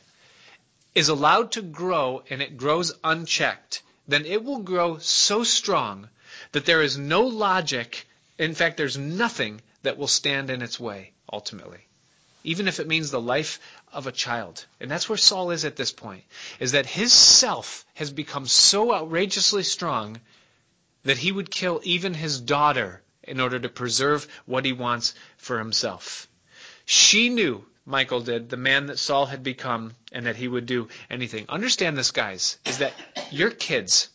is 0.93 1.09
allowed 1.09 1.53
to 1.53 1.61
grow 1.61 2.23
and 2.29 2.41
it 2.41 2.57
grows 2.57 2.93
unchecked, 3.03 3.81
then 4.07 4.25
it 4.25 4.43
will 4.43 4.59
grow 4.59 4.97
so 4.99 5.43
strong 5.43 6.09
that 6.55 6.65
there 6.65 6.81
is 6.81 6.97
no 6.97 7.21
logic 7.21 8.07
in 8.37 8.53
fact, 8.53 8.77
there's 8.77 8.97
nothing 8.97 9.61
that 9.83 9.97
will 9.97 10.07
stand 10.07 10.49
in 10.49 10.61
its 10.61 10.79
way, 10.79 11.13
ultimately. 11.31 11.87
Even 12.43 12.67
if 12.67 12.79
it 12.79 12.87
means 12.87 13.09
the 13.09 13.21
life 13.21 13.59
of 13.93 14.07
a 14.07 14.11
child. 14.11 14.65
And 14.79 14.91
that's 14.91 15.07
where 15.07 15.17
Saul 15.17 15.51
is 15.51 15.63
at 15.65 15.77
this 15.77 15.91
point, 15.91 16.23
is 16.59 16.73
that 16.73 16.85
his 16.85 17.13
self 17.13 17.85
has 17.93 18.11
become 18.11 18.45
so 18.45 18.93
outrageously 18.93 19.63
strong 19.63 20.19
that 21.03 21.17
he 21.17 21.31
would 21.31 21.49
kill 21.49 21.79
even 21.83 22.13
his 22.13 22.41
daughter 22.41 23.01
in 23.23 23.39
order 23.39 23.57
to 23.59 23.69
preserve 23.69 24.27
what 24.45 24.65
he 24.65 24.73
wants 24.73 25.15
for 25.37 25.57
himself. 25.57 26.27
She 26.85 27.29
knew, 27.29 27.65
Michal 27.85 28.21
did, 28.21 28.49
the 28.49 28.57
man 28.57 28.87
that 28.87 28.99
Saul 28.99 29.27
had 29.27 29.43
become 29.43 29.93
and 30.11 30.25
that 30.25 30.35
he 30.35 30.47
would 30.47 30.65
do 30.65 30.89
anything. 31.09 31.45
Understand 31.47 31.97
this, 31.97 32.11
guys, 32.11 32.57
is 32.65 32.79
that 32.79 32.93
your 33.31 33.49
kids, 33.49 34.09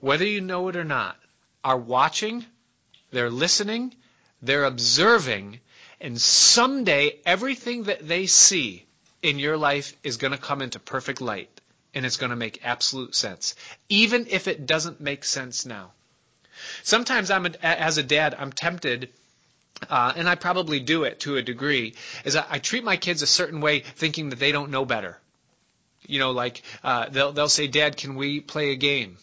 whether 0.00 0.24
you 0.24 0.40
know 0.40 0.68
it 0.68 0.76
or 0.76 0.84
not, 0.84 1.18
are 1.64 1.78
watching 1.78 2.44
they're 3.10 3.30
listening, 3.30 3.94
they're 4.42 4.64
observing, 4.64 5.60
and 6.00 6.20
someday 6.20 7.18
everything 7.24 7.84
that 7.84 8.06
they 8.06 8.26
see 8.26 8.84
in 9.22 9.38
your 9.38 9.56
life 9.56 9.94
is 10.02 10.18
going 10.18 10.32
to 10.32 10.38
come 10.38 10.62
into 10.62 10.78
perfect 10.78 11.20
light 11.20 11.48
and 11.94 12.04
it's 12.04 12.18
going 12.18 12.30
to 12.30 12.36
make 12.36 12.60
absolute 12.64 13.14
sense, 13.14 13.54
even 13.88 14.26
if 14.28 14.46
it 14.46 14.66
doesn't 14.66 15.00
make 15.00 15.24
sense 15.24 15.64
now. 15.64 15.90
Sometimes 16.82 17.30
I'm 17.30 17.46
a, 17.46 17.50
as 17.62 17.98
a 17.98 18.02
dad, 18.02 18.36
I'm 18.38 18.52
tempted 18.52 19.08
uh, 19.88 20.12
and 20.14 20.28
I 20.28 20.34
probably 20.34 20.80
do 20.80 21.04
it 21.04 21.20
to 21.20 21.36
a 21.36 21.42
degree, 21.42 21.94
is 22.24 22.36
I, 22.36 22.44
I 22.50 22.58
treat 22.58 22.84
my 22.84 22.96
kids 22.96 23.22
a 23.22 23.26
certain 23.26 23.60
way, 23.60 23.80
thinking 23.80 24.30
that 24.30 24.38
they 24.38 24.52
don't 24.52 24.70
know 24.70 24.84
better. 24.84 25.18
You 26.06 26.18
know, 26.18 26.32
like 26.32 26.62
uh, 26.82 27.08
they'll 27.10 27.32
they'll 27.32 27.48
say, 27.48 27.66
"Dad, 27.66 27.96
can 27.96 28.16
we 28.16 28.40
play 28.40 28.70
a 28.70 28.76
game?" 28.76 29.18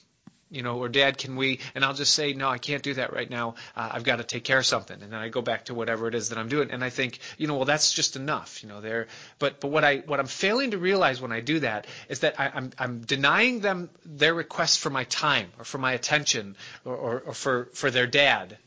You 0.55 0.63
know, 0.63 0.77
or 0.79 0.89
Dad, 0.89 1.17
can 1.17 1.35
we? 1.35 1.59
And 1.75 1.83
I'll 1.83 1.93
just 1.93 2.13
say, 2.13 2.33
"No, 2.33 2.49
I 2.49 2.57
can't 2.57 2.81
do 2.81 2.93
that 2.95 3.13
right 3.13 3.29
now. 3.29 3.55
Uh, 3.75 3.89
I've 3.93 4.03
got 4.03 4.17
to 4.17 4.23
take 4.23 4.43
care 4.43 4.59
of 4.59 4.65
something." 4.65 5.01
And 5.01 5.11
then 5.11 5.19
I 5.19 5.29
go 5.29 5.41
back 5.41 5.65
to 5.65 5.73
whatever 5.73 6.07
it 6.07 6.15
is 6.15 6.29
that 6.29 6.37
I'm 6.37 6.49
doing, 6.49 6.71
and 6.71 6.83
I 6.83 6.89
think, 6.89 7.19
you 7.37 7.47
know, 7.47 7.55
well, 7.55 7.65
that's 7.65 7.93
just 7.93 8.15
enough. 8.15 8.63
You 8.63 8.69
know, 8.69 8.81
there. 8.81 9.07
But 9.37 9.59
but 9.59 9.67
what 9.67 9.83
I 9.83 9.97
what 9.97 10.19
I'm 10.19 10.27
failing 10.27 10.71
to 10.71 10.77
realize 10.77 11.21
when 11.21 11.31
I 11.31 11.41
do 11.41 11.59
that 11.59 11.87
is 12.09 12.19
that 12.19 12.39
I, 12.39 12.51
I'm 12.53 12.71
I'm 12.79 13.01
denying 13.01 13.59
them 13.59 13.89
their 14.05 14.33
request 14.33 14.79
for 14.79 14.89
my 14.89 15.03
time 15.03 15.51
or 15.59 15.65
for 15.65 15.77
my 15.77 15.93
attention 15.93 16.55
or, 16.85 16.95
or, 16.95 17.19
or 17.19 17.33
for 17.33 17.69
for 17.73 17.91
their 17.91 18.07
dad 18.07 18.57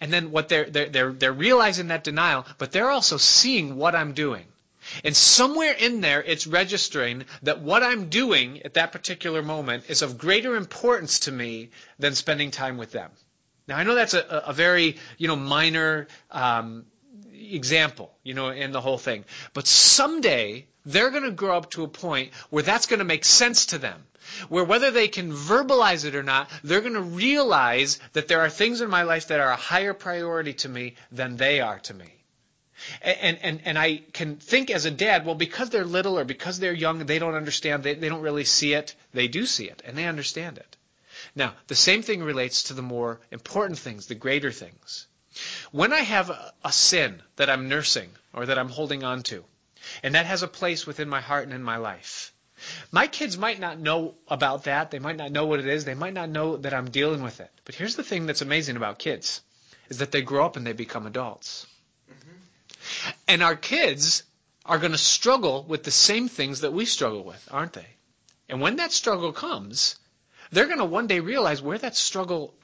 and 0.00 0.12
then 0.12 0.30
what 0.30 0.48
they're, 0.48 0.64
they're, 0.64 0.88
they're, 0.88 1.12
they're 1.12 1.32
realizing 1.32 1.88
that 1.88 2.04
denial, 2.04 2.46
but 2.58 2.72
they're 2.72 2.90
also 2.90 3.16
seeing 3.16 3.76
what 3.76 3.94
I'm 3.94 4.14
doing. 4.14 4.46
And 5.04 5.16
somewhere 5.16 5.72
in 5.72 6.00
there, 6.00 6.22
it's 6.22 6.46
registering 6.46 7.24
that 7.42 7.60
what 7.60 7.82
I'm 7.82 8.08
doing 8.08 8.62
at 8.62 8.74
that 8.74 8.92
particular 8.92 9.42
moment 9.42 9.84
is 9.88 10.02
of 10.02 10.18
greater 10.18 10.56
importance 10.56 11.20
to 11.20 11.32
me 11.32 11.70
than 11.98 12.14
spending 12.14 12.50
time 12.50 12.76
with 12.76 12.92
them. 12.92 13.10
Now, 13.68 13.76
I 13.76 13.82
know 13.82 13.94
that's 13.94 14.14
a, 14.14 14.44
a 14.46 14.52
very, 14.52 14.96
you 15.18 15.28
know, 15.28 15.36
minor 15.36 16.06
um, 16.30 16.86
example, 17.32 18.12
you 18.22 18.34
know, 18.34 18.48
in 18.48 18.72
the 18.72 18.80
whole 18.80 18.98
thing. 18.98 19.24
But 19.54 19.66
someday, 19.66 20.66
they're 20.84 21.10
going 21.10 21.24
to 21.24 21.32
grow 21.32 21.56
up 21.56 21.70
to 21.72 21.82
a 21.82 21.88
point 21.88 22.32
where 22.50 22.62
that's 22.62 22.86
going 22.86 23.00
to 23.00 23.04
make 23.04 23.24
sense 23.24 23.66
to 23.66 23.78
them 23.78 24.02
where 24.48 24.64
whether 24.64 24.90
they 24.90 25.08
can 25.08 25.32
verbalize 25.32 26.04
it 26.04 26.14
or 26.14 26.22
not, 26.22 26.50
they're 26.64 26.80
going 26.80 26.94
to 26.94 27.00
realize 27.00 28.00
that 28.12 28.28
there 28.28 28.40
are 28.40 28.50
things 28.50 28.80
in 28.80 28.90
my 28.90 29.02
life 29.02 29.28
that 29.28 29.40
are 29.40 29.50
a 29.50 29.56
higher 29.56 29.94
priority 29.94 30.52
to 30.52 30.68
me 30.68 30.94
than 31.12 31.36
they 31.36 31.60
are 31.60 31.78
to 31.80 31.94
me. 31.94 32.12
And, 33.02 33.38
and, 33.42 33.60
and 33.64 33.78
I 33.78 34.02
can 34.12 34.36
think 34.36 34.70
as 34.70 34.84
a 34.84 34.90
dad, 34.90 35.24
well, 35.24 35.34
because 35.34 35.70
they're 35.70 35.84
little 35.84 36.18
or 36.18 36.24
because 36.24 36.58
they're 36.58 36.72
young, 36.72 36.98
they 37.06 37.18
don't 37.18 37.34
understand, 37.34 37.82
they, 37.82 37.94
they 37.94 38.08
don't 38.08 38.22
really 38.22 38.44
see 38.44 38.74
it. 38.74 38.94
They 39.12 39.28
do 39.28 39.46
see 39.46 39.68
it, 39.68 39.82
and 39.84 39.96
they 39.96 40.04
understand 40.04 40.58
it. 40.58 40.76
Now, 41.34 41.54
the 41.66 41.74
same 41.74 42.02
thing 42.02 42.22
relates 42.22 42.64
to 42.64 42.74
the 42.74 42.82
more 42.82 43.20
important 43.30 43.78
things, 43.78 44.06
the 44.06 44.14
greater 44.14 44.52
things. 44.52 45.06
When 45.72 45.92
I 45.92 46.00
have 46.00 46.30
a, 46.30 46.52
a 46.64 46.72
sin 46.72 47.22
that 47.36 47.50
I'm 47.50 47.68
nursing 47.68 48.10
or 48.32 48.46
that 48.46 48.58
I'm 48.58 48.68
holding 48.68 49.04
on 49.04 49.22
to, 49.24 49.44
and 50.02 50.14
that 50.14 50.26
has 50.26 50.42
a 50.42 50.48
place 50.48 50.86
within 50.86 51.08
my 51.08 51.20
heart 51.20 51.44
and 51.44 51.54
in 51.54 51.62
my 51.62 51.76
life, 51.76 52.32
my 52.90 53.06
kids 53.06 53.36
might 53.36 53.60
not 53.60 53.78
know 53.78 54.14
about 54.28 54.64
that. 54.64 54.90
They 54.90 54.98
might 54.98 55.16
not 55.16 55.30
know 55.30 55.46
what 55.46 55.60
it 55.60 55.66
is. 55.66 55.84
They 55.84 55.94
might 55.94 56.14
not 56.14 56.30
know 56.30 56.56
that 56.56 56.72
I'm 56.72 56.90
dealing 56.90 57.22
with 57.22 57.40
it. 57.40 57.50
But 57.64 57.74
here's 57.74 57.96
the 57.96 58.02
thing 58.02 58.26
that's 58.26 58.40
amazing 58.40 58.76
about 58.76 58.98
kids 58.98 59.42
is 59.88 59.98
that 59.98 60.10
they 60.10 60.22
grow 60.22 60.46
up 60.46 60.56
and 60.56 60.66
they 60.66 60.72
become 60.72 61.06
adults. 61.06 61.66
And 63.28 63.42
our 63.42 63.56
kids 63.56 64.22
are 64.64 64.78
going 64.78 64.92
to 64.92 64.98
struggle 64.98 65.64
with 65.68 65.84
the 65.84 65.90
same 65.90 66.28
things 66.28 66.60
that 66.60 66.72
we 66.72 66.86
struggle 66.86 67.22
with, 67.22 67.48
aren't 67.50 67.72
they? 67.72 67.86
And 68.48 68.60
when 68.60 68.76
that 68.76 68.92
struggle 68.92 69.32
comes, 69.32 69.96
they're 70.50 70.66
going 70.66 70.78
to 70.78 70.84
one 70.84 71.06
day 71.06 71.20
realize 71.20 71.62
where 71.62 71.78
that 71.78 71.96
struggle 71.96 72.54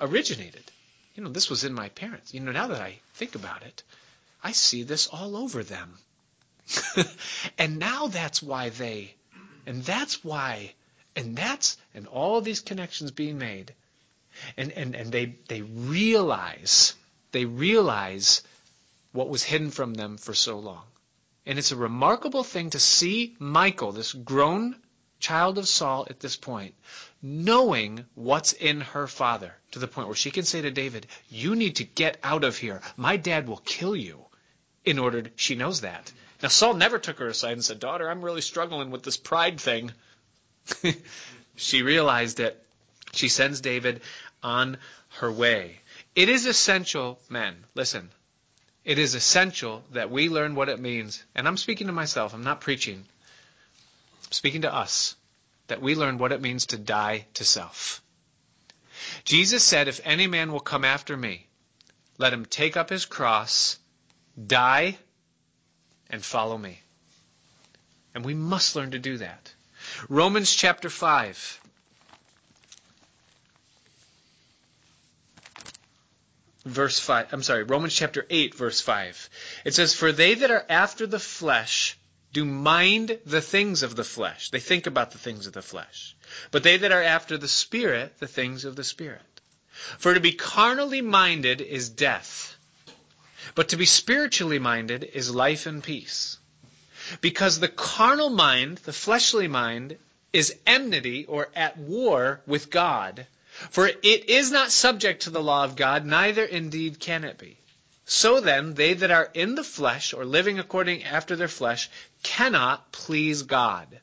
originated. 0.00 0.62
You 1.14 1.24
know, 1.24 1.30
this 1.30 1.50
was 1.50 1.64
in 1.64 1.72
my 1.72 1.88
parents. 1.90 2.32
You 2.32 2.40
know, 2.40 2.52
now 2.52 2.68
that 2.68 2.80
I 2.80 2.98
think 3.14 3.34
about 3.34 3.62
it, 3.62 3.82
I 4.42 4.52
see 4.52 4.82
this 4.82 5.06
all 5.08 5.36
over 5.36 5.62
them. 5.62 5.98
and 7.58 7.78
now 7.78 8.06
that's 8.06 8.42
why 8.42 8.70
they, 8.70 9.14
and 9.66 9.82
that's 9.82 10.24
why, 10.24 10.72
and 11.16 11.36
that's, 11.36 11.76
and 11.94 12.06
all 12.06 12.40
these 12.40 12.60
connections 12.60 13.10
being 13.10 13.38
made. 13.38 13.74
And, 14.56 14.72
and, 14.72 14.94
and 14.94 15.12
they, 15.12 15.34
they 15.48 15.62
realize, 15.62 16.94
they 17.32 17.44
realize 17.44 18.42
what 19.12 19.28
was 19.28 19.42
hidden 19.42 19.70
from 19.70 19.94
them 19.94 20.16
for 20.16 20.34
so 20.34 20.58
long. 20.58 20.84
And 21.46 21.58
it's 21.58 21.72
a 21.72 21.76
remarkable 21.76 22.44
thing 22.44 22.70
to 22.70 22.78
see 22.78 23.36
Michal, 23.38 23.92
this 23.92 24.12
grown 24.12 24.76
child 25.18 25.58
of 25.58 25.68
Saul 25.68 26.06
at 26.08 26.20
this 26.20 26.36
point, 26.36 26.74
knowing 27.22 28.04
what's 28.14 28.52
in 28.52 28.80
her 28.80 29.06
father 29.06 29.54
to 29.72 29.78
the 29.78 29.86
point 29.86 30.08
where 30.08 30.16
she 30.16 30.30
can 30.30 30.44
say 30.44 30.62
to 30.62 30.70
David, 30.70 31.06
You 31.28 31.54
need 31.54 31.76
to 31.76 31.84
get 31.84 32.18
out 32.22 32.44
of 32.44 32.56
here. 32.56 32.80
My 32.96 33.16
dad 33.16 33.48
will 33.48 33.62
kill 33.64 33.94
you. 33.94 34.24
In 34.82 34.98
order, 34.98 35.22
to, 35.22 35.30
she 35.36 35.56
knows 35.56 35.82
that. 35.82 36.10
Now, 36.42 36.48
Saul 36.48 36.72
never 36.72 36.98
took 36.98 37.18
her 37.18 37.28
aside 37.28 37.52
and 37.52 37.64
said, 37.64 37.80
Daughter, 37.80 38.08
I'm 38.08 38.22
really 38.24 38.40
struggling 38.40 38.90
with 38.90 39.02
this 39.02 39.18
pride 39.18 39.60
thing. 39.60 39.92
she 41.56 41.82
realized 41.82 42.40
it. 42.40 42.64
She 43.12 43.28
sends 43.28 43.60
David 43.60 44.00
on 44.42 44.78
her 45.18 45.30
way. 45.30 45.80
It 46.14 46.30
is 46.30 46.46
essential, 46.46 47.20
men, 47.28 47.64
listen, 47.74 48.10
it 48.84 48.98
is 48.98 49.14
essential 49.14 49.84
that 49.92 50.10
we 50.10 50.28
learn 50.28 50.54
what 50.54 50.68
it 50.68 50.80
means. 50.80 51.22
And 51.34 51.46
I'm 51.46 51.56
speaking 51.56 51.86
to 51.88 51.92
myself, 51.92 52.34
I'm 52.34 52.44
not 52.44 52.60
preaching. 52.60 53.04
I'm 54.24 54.32
speaking 54.32 54.62
to 54.62 54.74
us, 54.74 55.16
that 55.66 55.82
we 55.82 55.94
learn 55.94 56.18
what 56.18 56.32
it 56.32 56.40
means 56.40 56.66
to 56.66 56.78
die 56.78 57.26
to 57.34 57.44
self. 57.44 58.02
Jesus 59.24 59.62
said, 59.62 59.88
If 59.88 60.00
any 60.04 60.26
man 60.26 60.52
will 60.52 60.60
come 60.60 60.84
after 60.84 61.16
me, 61.16 61.46
let 62.18 62.32
him 62.32 62.44
take 62.44 62.76
up 62.76 62.90
his 62.90 63.04
cross, 63.04 63.78
die, 64.46 64.98
and 66.08 66.24
follow 66.24 66.56
me. 66.58 66.80
And 68.14 68.24
we 68.24 68.34
must 68.34 68.76
learn 68.76 68.90
to 68.92 68.98
do 68.98 69.18
that. 69.18 69.52
Romans 70.08 70.54
chapter 70.54 70.90
5. 70.90 71.60
Verse 76.64 76.98
5. 76.98 77.32
I'm 77.32 77.42
sorry, 77.42 77.62
Romans 77.62 77.94
chapter 77.94 78.26
8, 78.28 78.54
verse 78.54 78.80
5. 78.80 79.30
It 79.64 79.74
says, 79.74 79.94
For 79.94 80.12
they 80.12 80.34
that 80.34 80.50
are 80.50 80.64
after 80.68 81.06
the 81.06 81.18
flesh 81.18 81.96
do 82.32 82.44
mind 82.44 83.18
the 83.26 83.40
things 83.40 83.82
of 83.82 83.96
the 83.96 84.04
flesh. 84.04 84.50
They 84.50 84.60
think 84.60 84.86
about 84.86 85.12
the 85.12 85.18
things 85.18 85.46
of 85.46 85.52
the 85.52 85.62
flesh. 85.62 86.14
But 86.50 86.62
they 86.62 86.76
that 86.76 86.92
are 86.92 87.02
after 87.02 87.38
the 87.38 87.48
Spirit, 87.48 88.18
the 88.20 88.28
things 88.28 88.64
of 88.64 88.76
the 88.76 88.84
Spirit. 88.84 89.22
For 89.98 90.14
to 90.14 90.20
be 90.20 90.32
carnally 90.32 91.00
minded 91.00 91.60
is 91.60 91.88
death 91.88 92.50
but 93.54 93.70
to 93.70 93.76
be 93.76 93.86
spiritually 93.86 94.58
minded 94.58 95.02
is 95.02 95.34
life 95.34 95.66
and 95.66 95.82
peace. 95.82 96.38
Because 97.20 97.58
the 97.58 97.68
carnal 97.68 98.30
mind, 98.30 98.78
the 98.78 98.92
fleshly 98.92 99.48
mind, 99.48 99.96
is 100.32 100.54
enmity 100.66 101.24
or 101.24 101.48
at 101.56 101.76
war 101.76 102.42
with 102.46 102.70
God. 102.70 103.26
For 103.70 103.86
it 103.86 104.30
is 104.30 104.50
not 104.50 104.72
subject 104.72 105.22
to 105.22 105.30
the 105.30 105.42
law 105.42 105.64
of 105.64 105.76
God, 105.76 106.06
neither 106.06 106.44
indeed 106.44 106.98
can 106.98 107.24
it 107.24 107.36
be. 107.36 107.58
So 108.06 108.40
then, 108.40 108.74
they 108.74 108.94
that 108.94 109.10
are 109.10 109.30
in 109.34 109.54
the 109.54 109.62
flesh, 109.62 110.14
or 110.14 110.24
living 110.24 110.58
according 110.58 111.04
after 111.04 111.36
their 111.36 111.46
flesh, 111.46 111.90
cannot 112.22 112.90
please 112.90 113.42
God. 113.42 114.00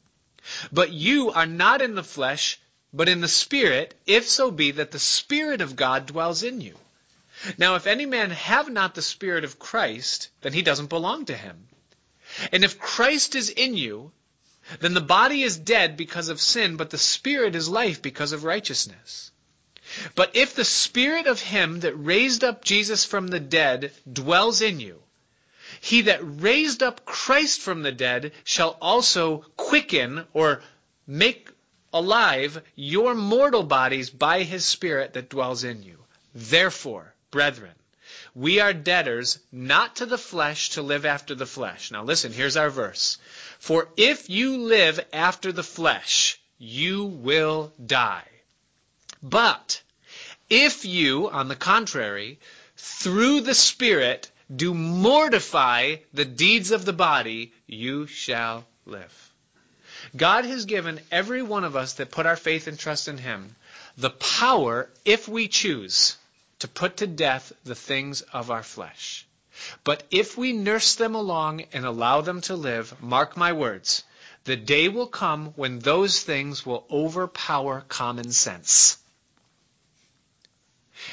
But 0.72 0.93
you 0.93 1.32
are 1.32 1.45
not 1.45 1.82
in 1.82 1.95
the 1.95 2.03
flesh, 2.03 2.60
but 2.93 3.10
in 3.10 3.20
the 3.20 3.28
Spirit, 3.28 3.95
if 4.05 4.30
so 4.30 4.51
be 4.51 4.72
that 4.72 4.91
the 4.91 4.99
Spirit 4.99 5.62
of 5.62 5.76
God 5.76 6.05
dwells 6.05 6.43
in 6.43 6.62
you. 6.62 6.76
Now, 7.58 7.76
if 7.76 7.86
any 7.86 8.05
man 8.05 8.30
have 8.32 8.70
not 8.70 8.95
the 8.95 9.01
Spirit 9.01 9.43
of 9.43 9.60
Christ, 9.60 10.30
then 10.41 10.53
he 10.53 10.62
doesn't 10.62 10.88
belong 10.89 11.26
to 11.26 11.36
him. 11.36 11.68
And 12.51 12.64
if 12.64 12.80
Christ 12.80 13.36
is 13.36 13.49
in 13.49 13.76
you, 13.76 14.12
then 14.80 14.93
the 14.93 15.01
body 15.01 15.43
is 15.43 15.58
dead 15.58 15.97
because 15.97 16.30
of 16.30 16.41
sin, 16.41 16.78
but 16.78 16.89
the 16.89 16.97
Spirit 16.97 17.55
is 17.55 17.70
life 17.70 18.01
because 18.01 18.32
of 18.32 18.43
righteousness. 18.43 19.32
But 20.16 20.36
if 20.36 20.56
the 20.56 20.66
Spirit 20.66 21.28
of 21.28 21.42
him 21.42 21.80
that 21.82 21.94
raised 21.94 22.44
up 22.44 22.64
Jesus 22.64 23.06
from 23.06 23.28
the 23.28 23.40
dead 23.40 23.92
dwells 24.12 24.62
in 24.62 24.80
you, 24.80 25.02
he 25.80 26.02
that 26.02 26.20
raised 26.22 26.82
up 26.82 27.06
Christ 27.06 27.62
from 27.62 27.84
the 27.84 27.92
dead 27.92 28.32
shall 28.44 28.78
also 28.82 29.46
quicken 29.56 30.26
or 30.34 30.62
make 31.06 31.50
alive 31.94 32.62
your 32.76 33.16
mortal 33.16 33.64
bodies 33.64 34.10
by 34.10 34.44
his 34.44 34.66
Spirit 34.66 35.14
that 35.14 35.30
dwells 35.30 35.64
in 35.64 35.84
you. 35.84 35.98
Therefore, 36.34 37.14
Brethren, 37.32 37.74
we 38.36 38.60
are 38.60 38.74
debtors 38.74 39.40
not 39.52 39.96
to 39.98 40.06
the 40.06 40.18
flesh 40.18 40.70
to 40.72 40.82
live 40.82 41.06
after 41.06 41.34
the 41.34 41.46
flesh. 41.46 41.92
Now 41.92 42.04
listen, 42.04 42.32
here's 42.34 42.58
our 42.58 42.70
verse. 42.70 43.18
For 43.60 43.90
if 43.98 44.30
you 44.30 44.58
live 44.58 45.00
after 45.12 45.52
the 45.52 45.64
flesh, 45.64 46.40
you 46.60 47.06
will 47.06 47.74
die. 47.84 48.28
But 49.24 49.82
if 50.49 50.86
you, 50.86 51.30
on 51.30 51.47
the 51.47 51.55
contrary, 51.55 52.39
through 52.78 53.41
the 53.41 53.55
Spirit 53.55 54.32
do 54.55 54.74
mortify 54.74 55.97
the 56.13 56.26
deeds 56.26 56.72
of 56.72 56.86
the 56.86 56.93
body, 56.93 57.51
you 57.65 58.07
shall 58.07 58.65
live. 58.86 59.32
God 60.15 60.45
has 60.45 60.65
given 60.65 61.01
every 61.11 61.41
one 61.41 61.63
of 61.63 61.76
us 61.76 61.93
that 61.93 62.11
put 62.11 62.26
our 62.26 62.36
faith 62.36 62.68
and 62.68 62.80
trust 62.80 63.07
in 63.07 63.18
Him 63.18 63.55
the 63.97 64.11
power, 64.11 64.89
if 65.03 65.28
we 65.28 65.47
choose, 65.47 66.15
to 66.59 66.68
put 66.68 66.97
to 66.97 67.07
death 67.07 67.51
the 67.63 67.76
things 67.76 68.22
of 68.22 68.51
our 68.51 68.61
flesh. 68.61 69.26
But 69.84 70.03
if 70.11 70.38
we 70.38 70.53
nurse 70.53 70.93
them 70.95 71.15
along 71.15 71.61
and 71.74 71.84
allow 71.84 72.22
them 72.22 72.41
to 72.41 72.55
live, 72.55 73.01
mark 73.01 73.36
my 73.36 73.53
words, 73.53 74.03
the 74.43 74.55
day 74.55 74.88
will 74.88 75.07
come 75.07 75.47
when 75.55 75.80
those 75.80 76.22
things 76.22 76.63
will 76.65 76.86
overpower 76.91 77.82
common 77.89 78.32
sense. 78.32 78.97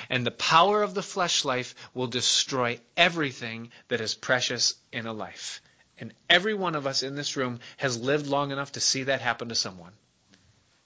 And 0.09 0.26
the 0.26 0.30
power 0.30 0.82
of 0.82 0.95
the 0.95 1.03
flesh 1.03 1.45
life 1.45 1.74
will 1.95 2.07
destroy 2.07 2.80
everything 2.97 3.70
that 3.89 4.01
is 4.01 4.14
precious 4.14 4.74
in 4.93 5.07
a 5.07 5.12
life. 5.12 5.61
And 5.99 6.12
every 6.28 6.55
one 6.55 6.74
of 6.74 6.87
us 6.87 7.03
in 7.03 7.14
this 7.14 7.37
room 7.37 7.61
has 7.76 7.97
lived 7.97 8.26
long 8.26 8.51
enough 8.51 8.72
to 8.72 8.80
see 8.80 9.05
that 9.05 9.20
happen 9.20 9.49
to 9.49 9.55
someone. 9.55 9.93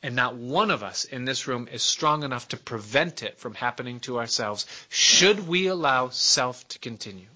And 0.02 0.14
not 0.14 0.36
one 0.36 0.70
of 0.70 0.82
us 0.82 1.04
in 1.04 1.24
this 1.24 1.48
room 1.48 1.68
is 1.72 1.82
strong 1.82 2.22
enough 2.22 2.48
to 2.48 2.56
prevent 2.56 3.22
it 3.22 3.38
from 3.38 3.54
happening 3.54 4.00
to 4.00 4.18
ourselves, 4.18 4.66
should 4.88 5.48
we 5.48 5.66
allow 5.66 6.10
self 6.10 6.66
to 6.68 6.78
continue. 6.78 7.28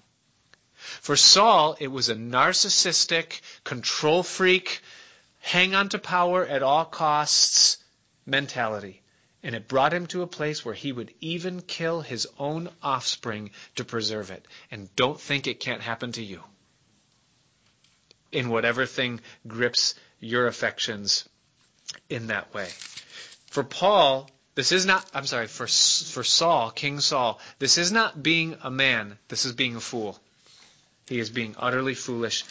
For 0.73 1.15
Saul, 1.15 1.75
it 1.79 1.87
was 1.87 2.09
a 2.09 2.15
narcissistic, 2.15 3.41
control 3.63 4.23
freak, 4.23 4.81
hang 5.41 5.75
on 5.75 5.89
to 5.89 5.99
power 5.99 6.45
at 6.45 6.63
all 6.63 6.85
costs 6.85 7.77
mentality. 8.25 9.02
And 9.43 9.55
it 9.55 9.67
brought 9.67 9.93
him 9.93 10.07
to 10.07 10.21
a 10.21 10.27
place 10.27 10.63
where 10.63 10.73
he 10.73 10.91
would 10.91 11.13
even 11.19 11.61
kill 11.61 12.01
his 12.01 12.27
own 12.39 12.69
offspring 12.81 13.51
to 13.75 13.83
preserve 13.83 14.31
it. 14.31 14.47
And 14.71 14.93
don't 14.95 15.19
think 15.19 15.47
it 15.47 15.59
can't 15.59 15.81
happen 15.81 16.13
to 16.13 16.23
you. 16.23 16.41
In 18.31 18.49
whatever 18.49 18.85
thing 18.85 19.19
grips 19.45 19.95
your 20.19 20.47
affections 20.47 21.27
in 22.09 22.27
that 22.27 22.53
way. 22.53 22.69
For 23.47 23.63
Paul, 23.63 24.29
this 24.55 24.71
is 24.71 24.85
not, 24.85 25.05
I'm 25.13 25.25
sorry, 25.25 25.47
for, 25.47 25.67
for 25.67 26.23
Saul, 26.23 26.71
King 26.71 26.99
Saul, 26.99 27.39
this 27.59 27.77
is 27.77 27.91
not 27.91 28.23
being 28.23 28.57
a 28.63 28.71
man, 28.71 29.17
this 29.27 29.45
is 29.45 29.53
being 29.53 29.75
a 29.75 29.81
fool. 29.81 30.19
He 31.07 31.19
is 31.19 31.29
being 31.29 31.55
utterly 31.57 31.95
foolish 31.95 32.45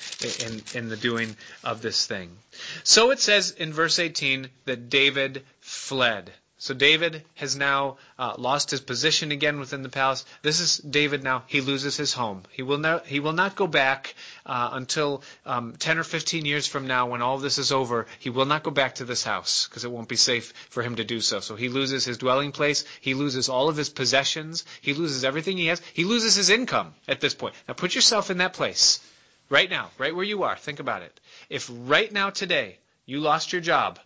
in, 0.44 0.62
in 0.74 0.88
the 0.88 0.96
doing 0.96 1.36
of 1.64 1.80
this 1.80 2.06
thing. 2.06 2.36
So 2.84 3.10
it 3.10 3.18
says 3.18 3.50
in 3.50 3.72
verse 3.72 3.98
18 3.98 4.50
that 4.66 4.90
David 4.90 5.44
fled. 5.60 6.32
So 6.62 6.74
David 6.74 7.24
has 7.34 7.56
now 7.56 7.96
uh, 8.16 8.34
lost 8.38 8.70
his 8.70 8.80
position 8.80 9.32
again 9.32 9.58
within 9.58 9.82
the 9.82 9.88
palace. 9.88 10.24
This 10.42 10.60
is 10.60 10.78
David 10.78 11.24
now. 11.24 11.42
He 11.48 11.60
loses 11.60 11.96
his 11.96 12.12
home. 12.12 12.44
He 12.52 12.62
will 12.62 12.78
not. 12.78 13.04
He 13.04 13.18
will 13.18 13.32
not 13.32 13.56
go 13.56 13.66
back 13.66 14.14
uh, 14.46 14.70
until 14.70 15.24
um, 15.44 15.74
10 15.76 15.98
or 15.98 16.04
15 16.04 16.44
years 16.44 16.68
from 16.68 16.86
now, 16.86 17.08
when 17.08 17.20
all 17.20 17.38
this 17.38 17.58
is 17.58 17.72
over. 17.72 18.06
He 18.20 18.30
will 18.30 18.44
not 18.44 18.62
go 18.62 18.70
back 18.70 18.94
to 18.96 19.04
this 19.04 19.24
house 19.24 19.66
because 19.66 19.84
it 19.84 19.90
won't 19.90 20.08
be 20.08 20.14
safe 20.14 20.52
for 20.70 20.84
him 20.84 20.94
to 20.94 21.04
do 21.04 21.20
so. 21.20 21.40
So 21.40 21.56
he 21.56 21.68
loses 21.68 22.04
his 22.04 22.18
dwelling 22.18 22.52
place. 22.52 22.84
He 23.00 23.14
loses 23.14 23.48
all 23.48 23.68
of 23.68 23.76
his 23.76 23.88
possessions. 23.88 24.64
He 24.82 24.94
loses 24.94 25.24
everything 25.24 25.56
he 25.56 25.66
has. 25.66 25.82
He 25.94 26.04
loses 26.04 26.36
his 26.36 26.48
income 26.48 26.94
at 27.08 27.20
this 27.20 27.34
point. 27.34 27.56
Now 27.66 27.74
put 27.74 27.96
yourself 27.96 28.30
in 28.30 28.38
that 28.38 28.52
place, 28.52 29.00
right 29.50 29.68
now, 29.68 29.90
right 29.98 30.14
where 30.14 30.24
you 30.24 30.44
are. 30.44 30.54
Think 30.56 30.78
about 30.78 31.02
it. 31.02 31.20
If 31.50 31.68
right 31.68 32.12
now 32.12 32.30
today 32.30 32.78
you 33.04 33.18
lost 33.18 33.52
your 33.52 33.62
job 33.62 33.98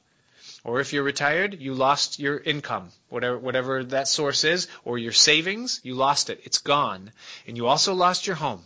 or 0.66 0.80
if 0.80 0.92
you're 0.92 1.04
retired, 1.04 1.60
you 1.60 1.74
lost 1.74 2.18
your 2.18 2.38
income, 2.38 2.88
whatever, 3.08 3.38
whatever 3.38 3.84
that 3.84 4.08
source 4.08 4.42
is, 4.42 4.66
or 4.84 4.98
your 4.98 5.12
savings, 5.12 5.80
you 5.84 5.94
lost 5.94 6.28
it. 6.28 6.40
It's 6.42 6.58
gone. 6.58 7.12
And 7.46 7.56
you 7.56 7.68
also 7.68 7.94
lost 7.94 8.26
your 8.26 8.34
home. 8.34 8.64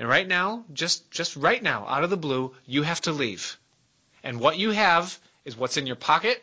And 0.00 0.08
right 0.08 0.26
now, 0.26 0.64
just, 0.72 1.08
just 1.12 1.36
right 1.36 1.62
now, 1.62 1.86
out 1.86 2.02
of 2.02 2.10
the 2.10 2.16
blue, 2.16 2.52
you 2.66 2.82
have 2.82 3.00
to 3.02 3.12
leave. 3.12 3.58
And 4.24 4.40
what 4.40 4.58
you 4.58 4.72
have 4.72 5.16
is 5.44 5.56
what's 5.56 5.76
in 5.76 5.86
your 5.86 5.94
pocket 5.94 6.42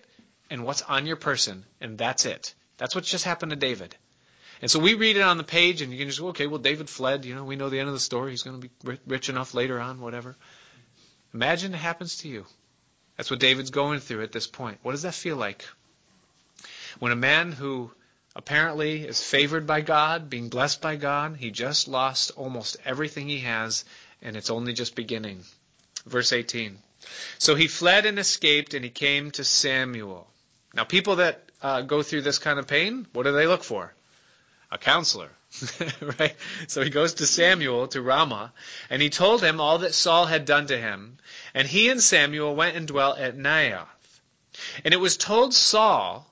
and 0.50 0.64
what's 0.64 0.84
on 0.84 1.06
your 1.06 1.18
person. 1.18 1.66
And 1.82 1.98
that's 1.98 2.26
it. 2.26 2.54
That's 2.78 2.96
what 2.96 3.04
just 3.04 3.26
happened 3.26 3.50
to 3.50 3.58
David. 3.58 3.94
And 4.62 4.72
so 4.72 4.80
we 4.80 4.94
read 4.94 5.18
it 5.18 5.22
on 5.22 5.36
the 5.36 5.44
page 5.44 5.82
and 5.82 5.92
you 5.92 5.98
can 5.98 6.08
just 6.08 6.22
go, 6.22 6.30
okay, 6.30 6.48
well, 6.48 6.60
David 6.60 6.90
fled. 6.90 7.26
You 7.26 7.36
know, 7.36 7.44
we 7.44 7.58
know 7.58 7.68
the 7.70 7.80
end 7.80 7.90
of 7.90 7.94
the 7.94 8.00
story. 8.00 8.32
He's 8.32 8.44
going 8.44 8.62
to 8.62 8.70
be 8.70 9.00
rich 9.06 9.28
enough 9.28 9.54
later 9.54 9.82
on, 9.82 10.00
whatever. 10.00 10.38
Imagine 11.34 11.74
it 11.74 11.78
happens 11.78 12.20
to 12.20 12.30
you. 12.30 12.46
That's 13.18 13.32
what 13.32 13.40
David's 13.40 13.72
going 13.72 14.00
through 14.00 14.24
at 14.24 14.32
this 14.32 14.48
point. 14.48 14.80
What 14.84 14.92
does 14.92 15.02
that 15.02 15.16
feel 15.16 15.36
like? 15.36 15.66
When 17.00 17.12
a 17.12 17.16
man 17.16 17.52
who 17.52 17.92
apparently 18.36 19.02
is 19.02 19.22
favored 19.22 19.66
by 19.66 19.82
God, 19.82 20.30
being 20.30 20.50
blessed 20.50 20.82
by 20.82 20.96
God, 20.96 21.38
he 21.38 21.50
just 21.50 21.88
lost 21.88 22.32
almost 22.36 22.78
everything 22.86 23.28
he 23.28 23.40
has, 23.40 23.84
and 24.22 24.36
it's 24.36 24.52
only 24.52 24.74
just 24.74 24.96
beginning. 24.96 25.44
Verse 26.06 26.32
18. 26.32 26.78
So 27.40 27.56
he 27.56 27.68
fled 27.68 28.06
and 28.06 28.20
escaped, 28.20 28.76
and 28.76 28.84
he 28.86 28.92
came 28.92 29.32
to 29.32 29.44
Samuel. 29.44 30.28
Now, 30.74 30.84
people 30.84 31.18
that 31.18 31.44
uh, 31.62 31.82
go 31.82 32.04
through 32.04 32.22
this 32.22 32.38
kind 32.38 32.60
of 32.60 32.68
pain, 32.68 33.08
what 33.14 33.24
do 33.24 33.32
they 33.32 33.48
look 33.48 33.64
for? 33.64 33.94
A 34.72 34.78
counselor. 34.78 35.30
right? 36.20 36.36
So 36.68 36.84
he 36.84 36.90
goes 36.90 37.16
to 37.16 37.26
Samuel 37.26 37.88
to 37.90 38.02
Ramah, 38.02 38.54
and 38.90 39.02
he 39.02 39.10
told 39.10 39.42
him 39.42 39.60
all 39.60 39.80
that 39.80 39.96
Saul 39.96 40.26
had 40.26 40.46
done 40.46 40.68
to 40.68 40.78
him. 40.78 41.18
And 41.54 41.68
he 41.68 41.90
and 41.90 42.02
Samuel 42.02 42.56
went 42.56 42.76
and 42.76 42.88
dwelt 42.88 43.18
at 43.18 43.38
Naioth. 43.38 43.88
And 44.84 44.94
it 44.94 44.98
was 44.98 45.18
told 45.18 45.54
Saul, 45.54 46.28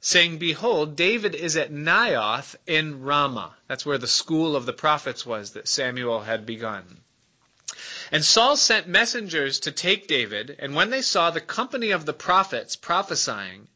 saying, 0.00 0.38
Behold, 0.38 0.96
David 0.96 1.34
is 1.34 1.56
at 1.56 1.70
Naioth 1.70 2.56
in 2.66 3.02
Ramah. 3.02 3.54
That's 3.68 3.84
where 3.84 3.98
the 3.98 4.08
school 4.08 4.56
of 4.56 4.66
the 4.66 4.72
prophets 4.72 5.26
was 5.26 5.50
that 5.52 5.68
Samuel 5.68 6.20
had 6.20 6.46
begun. 6.46 7.00
And 8.10 8.24
Saul 8.24 8.56
sent 8.56 8.88
messengers 8.88 9.60
to 9.60 9.72
take 9.72 10.08
David, 10.08 10.56
and 10.58 10.74
when 10.74 10.90
they 10.90 11.02
saw 11.02 11.30
the 11.30 11.40
company 11.40 11.90
of 11.90 12.06
the 12.06 12.12
prophets 12.12 12.74
prophesying, 12.76 13.68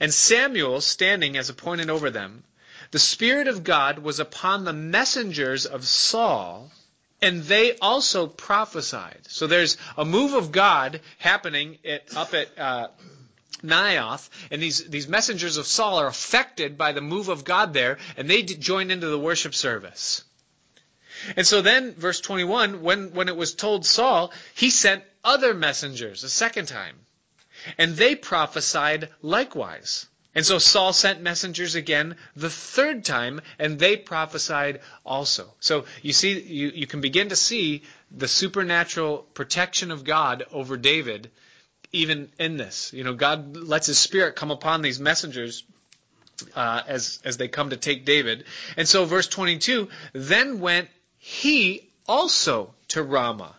and 0.00 0.12
Samuel 0.12 0.80
standing 0.80 1.36
as 1.36 1.48
appointed 1.48 1.88
over 1.88 2.10
them, 2.10 2.44
the 2.90 2.98
Spirit 2.98 3.48
of 3.48 3.64
God 3.64 3.98
was 3.98 4.18
upon 4.18 4.64
the 4.64 4.72
messengers 4.72 5.66
of 5.66 5.86
Saul, 5.86 6.70
and 7.20 7.42
they 7.42 7.76
also 7.78 8.26
prophesied. 8.26 9.20
So 9.28 9.46
there's 9.46 9.76
a 9.96 10.04
move 10.04 10.34
of 10.34 10.52
God 10.52 11.00
happening 11.18 11.78
at, 11.84 12.16
up 12.16 12.32
at 12.32 12.58
uh, 12.58 12.88
Naioth, 13.62 14.28
and 14.50 14.62
these, 14.62 14.88
these 14.88 15.08
messengers 15.08 15.56
of 15.56 15.66
Saul 15.66 15.98
are 15.98 16.06
affected 16.06 16.78
by 16.78 16.92
the 16.92 17.00
move 17.00 17.28
of 17.28 17.44
God 17.44 17.72
there, 17.72 17.98
and 18.16 18.30
they 18.30 18.42
join 18.42 18.90
into 18.90 19.08
the 19.08 19.18
worship 19.18 19.54
service. 19.54 20.24
And 21.36 21.46
so 21.46 21.60
then, 21.60 21.94
verse 21.94 22.20
21, 22.20 22.82
when, 22.82 23.12
when 23.12 23.28
it 23.28 23.36
was 23.36 23.54
told 23.54 23.84
Saul, 23.84 24.32
he 24.54 24.70
sent 24.70 25.04
other 25.24 25.52
messengers 25.52 26.24
a 26.24 26.30
second 26.30 26.66
time, 26.66 26.96
and 27.76 27.96
they 27.96 28.14
prophesied 28.14 29.08
likewise. 29.20 30.06
And 30.34 30.44
so 30.44 30.58
Saul 30.58 30.92
sent 30.92 31.22
messengers 31.22 31.74
again 31.74 32.16
the 32.36 32.50
third 32.50 33.04
time, 33.04 33.40
and 33.58 33.78
they 33.78 33.96
prophesied 33.96 34.80
also. 35.04 35.52
So 35.60 35.86
you 36.02 36.12
see, 36.12 36.38
you, 36.40 36.68
you 36.68 36.86
can 36.86 37.00
begin 37.00 37.30
to 37.30 37.36
see 37.36 37.82
the 38.10 38.28
supernatural 38.28 39.18
protection 39.34 39.90
of 39.90 40.04
God 40.04 40.44
over 40.52 40.76
David 40.76 41.30
even 41.92 42.30
in 42.38 42.56
this. 42.56 42.92
You 42.92 43.04
know, 43.04 43.14
God 43.14 43.56
lets 43.56 43.86
his 43.86 43.98
spirit 43.98 44.36
come 44.36 44.50
upon 44.50 44.82
these 44.82 45.00
messengers 45.00 45.64
uh, 46.54 46.82
as 46.86 47.20
as 47.24 47.36
they 47.36 47.48
come 47.48 47.70
to 47.70 47.76
take 47.76 48.04
David. 48.04 48.44
And 48.76 48.88
so 48.88 49.04
verse 49.04 49.28
22, 49.28 49.88
then 50.12 50.60
went 50.60 50.88
he 51.18 51.90
also 52.06 52.74
to 52.88 53.02
Ramah 53.02 53.54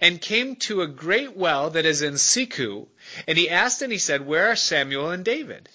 and 0.00 0.20
came 0.20 0.56
to 0.56 0.82
a 0.82 0.86
great 0.86 1.36
well 1.36 1.70
that 1.70 1.84
is 1.84 2.02
in 2.02 2.14
Sechu, 2.14 2.86
and 3.28 3.38
he 3.38 3.50
asked 3.50 3.82
and 3.82 3.92
he 3.92 3.98
said, 3.98 4.26
Where 4.26 4.50
are 4.50 4.56
Samuel 4.56 5.10
and 5.10 5.24
David? 5.24 5.68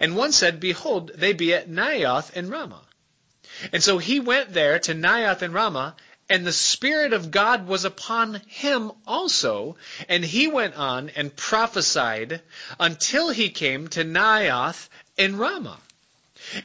And 0.00 0.16
one 0.16 0.32
said, 0.32 0.60
Behold, 0.60 1.12
they 1.14 1.32
be 1.32 1.54
at 1.54 1.68
Naioth 1.68 2.30
and 2.34 2.50
Ramah. 2.50 2.82
And 3.72 3.82
so 3.82 3.98
he 3.98 4.20
went 4.20 4.52
there 4.52 4.78
to 4.80 4.94
Naioth 4.94 5.42
and 5.42 5.54
Ramah, 5.54 5.96
and 6.28 6.46
the 6.46 6.52
Spirit 6.52 7.12
of 7.12 7.30
God 7.30 7.66
was 7.66 7.84
upon 7.84 8.40
him 8.46 8.92
also, 9.06 9.76
and 10.08 10.24
he 10.24 10.46
went 10.46 10.74
on 10.76 11.10
and 11.10 11.36
prophesied 11.36 12.40
until 12.80 13.30
he 13.30 13.50
came 13.50 13.88
to 13.88 14.04
Naioth 14.04 14.88
and 15.18 15.38
Ramah. 15.38 15.80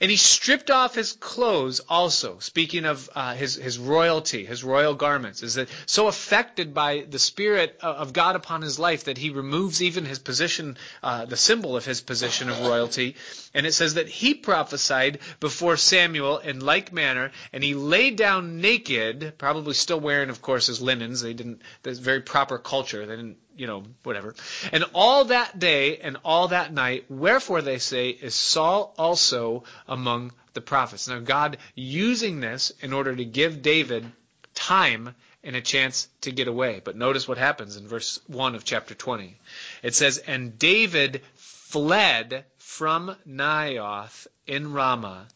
And 0.01 0.11
he 0.11 0.17
stripped 0.17 0.69
off 0.71 0.95
his 0.95 1.13
clothes 1.13 1.82
also, 1.88 2.39
speaking 2.39 2.86
of 2.86 3.09
uh, 3.15 3.34
his, 3.34 3.55
his 3.55 3.78
royalty, 3.78 4.45
his 4.45 4.63
royal 4.63 4.93
garments, 4.93 5.43
is 5.43 5.55
that 5.55 5.69
so 5.86 6.07
affected 6.07 6.73
by 6.73 7.05
the 7.09 7.19
Spirit 7.19 7.78
of 7.82 8.13
God 8.13 8.36
upon 8.36 8.61
his 8.61 8.80
life 8.80 9.05
that 9.05 9.17
he 9.17 9.30
removes 9.30 9.82
even 9.82 10.05
his 10.05 10.19
position, 10.19 10.78
uh, 11.03 11.25
the 11.25 11.38
symbol 11.38 11.75
of 11.75 11.86
his 11.86 12.01
position 12.01 12.49
of 12.49 12.59
royalty. 12.61 13.15
And 13.53 13.65
it 13.65 13.73
says 13.73 13.95
that 13.95 14.07
he 14.07 14.34
prophesied 14.34 15.19
before 15.39 15.78
Samuel 15.78 16.39
in 16.39 16.59
like 16.59 16.91
manner, 16.91 17.32
and 17.53 17.63
he 17.63 17.73
lay 17.73 18.11
down 18.11 18.61
naked, 18.61 19.34
probably 19.38 19.73
still 19.73 19.99
wearing, 19.99 20.30
of 20.30 20.41
course, 20.41 20.67
his 20.67 20.82
linens. 20.82 21.21
They 21.21 21.34
didn't, 21.34 21.61
there's 21.84 21.99
very 21.99 22.21
proper 22.21 22.57
culture. 22.57 23.05
They 23.05 23.15
didn't 23.15 23.38
you 23.58 23.68
know, 23.68 23.84
whatever. 24.03 24.36
And 24.72 24.86
all 24.93 25.26
that 25.26 25.60
day 25.60 25.97
and 25.97 26.18
all 26.24 26.49
that 26.49 26.74
night, 26.74 27.05
wherefore 27.10 27.62
they 27.62 27.80
say, 27.80 28.10
is 28.10 28.36
Saul 28.36 28.93
also 28.97 29.64
among 29.88 30.32
the 30.53 30.62
prophets. 30.62 31.08
Now, 31.08 31.20
God 31.20 31.58
using 31.76 32.39
this 32.39 32.72
in 32.82 32.93
order 32.93 33.16
to 33.16 33.26
give 33.26 33.62
David 33.62 34.05
time 34.53 35.16
and 35.43 35.55
a 35.55 35.62
chance 35.62 36.08
to 36.22 36.32
get 36.32 36.47
away. 36.47 36.82
But 36.84 36.97
notice 36.97 37.28
what 37.28 37.38
happens 37.38 37.78
in 37.78 37.88
verse 37.88 38.20
1 38.28 38.55
of 38.55 38.66
chapter 38.66 38.93
20. 38.93 39.38
It 39.84 39.95
says, 39.95 40.18
And 40.18 40.58
David 40.58 41.22
fled 41.36 42.45
from 42.58 43.16
Naioth 43.28 44.28
in 44.45 44.74
Ramah, 44.74 45.28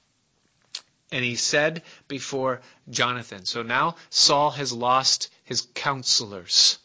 and 1.11 1.23
he 1.23 1.35
said 1.35 1.83
before 2.07 2.61
Jonathan. 2.89 3.45
So 3.45 3.63
now 3.63 3.95
Saul 4.09 4.51
has 4.51 4.73
lost 4.73 5.29
his 5.43 5.67
counselors. 5.73 6.77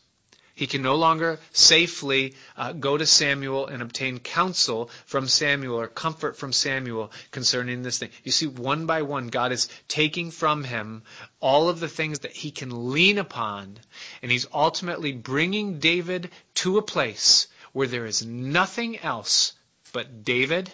He 0.56 0.66
can 0.66 0.80
no 0.80 0.94
longer 0.94 1.38
safely 1.52 2.34
uh, 2.56 2.72
go 2.72 2.96
to 2.96 3.04
Samuel 3.04 3.66
and 3.66 3.82
obtain 3.82 4.18
counsel 4.18 4.88
from 5.04 5.28
Samuel 5.28 5.78
or 5.78 5.86
comfort 5.86 6.38
from 6.38 6.54
Samuel 6.54 7.12
concerning 7.30 7.82
this 7.82 7.98
thing. 7.98 8.08
You 8.24 8.32
see, 8.32 8.46
one 8.46 8.86
by 8.86 9.02
one, 9.02 9.28
God 9.28 9.52
is 9.52 9.68
taking 9.86 10.30
from 10.30 10.64
him 10.64 11.02
all 11.40 11.68
of 11.68 11.78
the 11.78 11.88
things 11.88 12.20
that 12.20 12.32
he 12.32 12.50
can 12.50 12.90
lean 12.90 13.18
upon, 13.18 13.78
and 14.22 14.32
he's 14.32 14.46
ultimately 14.50 15.12
bringing 15.12 15.78
David 15.78 16.30
to 16.54 16.78
a 16.78 16.82
place 16.82 17.48
where 17.72 17.86
there 17.86 18.06
is 18.06 18.24
nothing 18.24 18.98
else 19.00 19.52
but 19.92 20.24
David 20.24 20.72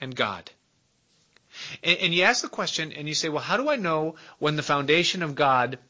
and 0.00 0.14
God. 0.14 0.48
And, 1.82 1.98
and 1.98 2.14
you 2.14 2.22
ask 2.22 2.42
the 2.42 2.48
question, 2.48 2.92
and 2.92 3.08
you 3.08 3.14
say, 3.14 3.28
well, 3.28 3.42
how 3.42 3.56
do 3.56 3.68
I 3.68 3.74
know 3.74 4.14
when 4.38 4.54
the 4.54 4.62
foundation 4.62 5.24
of 5.24 5.34
God 5.34 5.80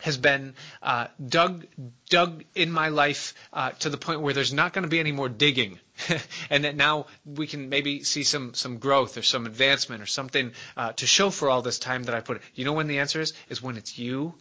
has 0.00 0.16
been 0.16 0.54
uh, 0.82 1.06
dug 1.26 1.66
dug 2.08 2.44
in 2.54 2.70
my 2.70 2.88
life 2.88 3.34
uh, 3.52 3.70
to 3.70 3.90
the 3.90 3.96
point 3.96 4.20
where 4.20 4.34
there's 4.34 4.52
not 4.52 4.72
going 4.72 4.82
to 4.82 4.88
be 4.88 5.00
any 5.00 5.12
more 5.12 5.28
digging, 5.28 5.78
and 6.50 6.64
that 6.64 6.76
now 6.76 7.06
we 7.24 7.46
can 7.46 7.68
maybe 7.68 8.02
see 8.04 8.24
some 8.24 8.54
some 8.54 8.78
growth 8.78 9.16
or 9.16 9.22
some 9.22 9.46
advancement 9.46 10.02
or 10.02 10.06
something 10.06 10.52
uh, 10.76 10.92
to 10.92 11.06
show 11.06 11.30
for 11.30 11.50
all 11.50 11.62
this 11.62 11.78
time 11.78 12.04
that 12.04 12.14
I 12.14 12.20
put. 12.20 12.42
You 12.54 12.64
know 12.64 12.72
when 12.72 12.88
the 12.88 12.98
answer 12.98 13.20
is? 13.20 13.32
Is 13.48 13.62
when 13.62 13.76
it's 13.76 13.98
you 13.98 14.34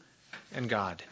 and 0.54 0.70
God 0.70 1.04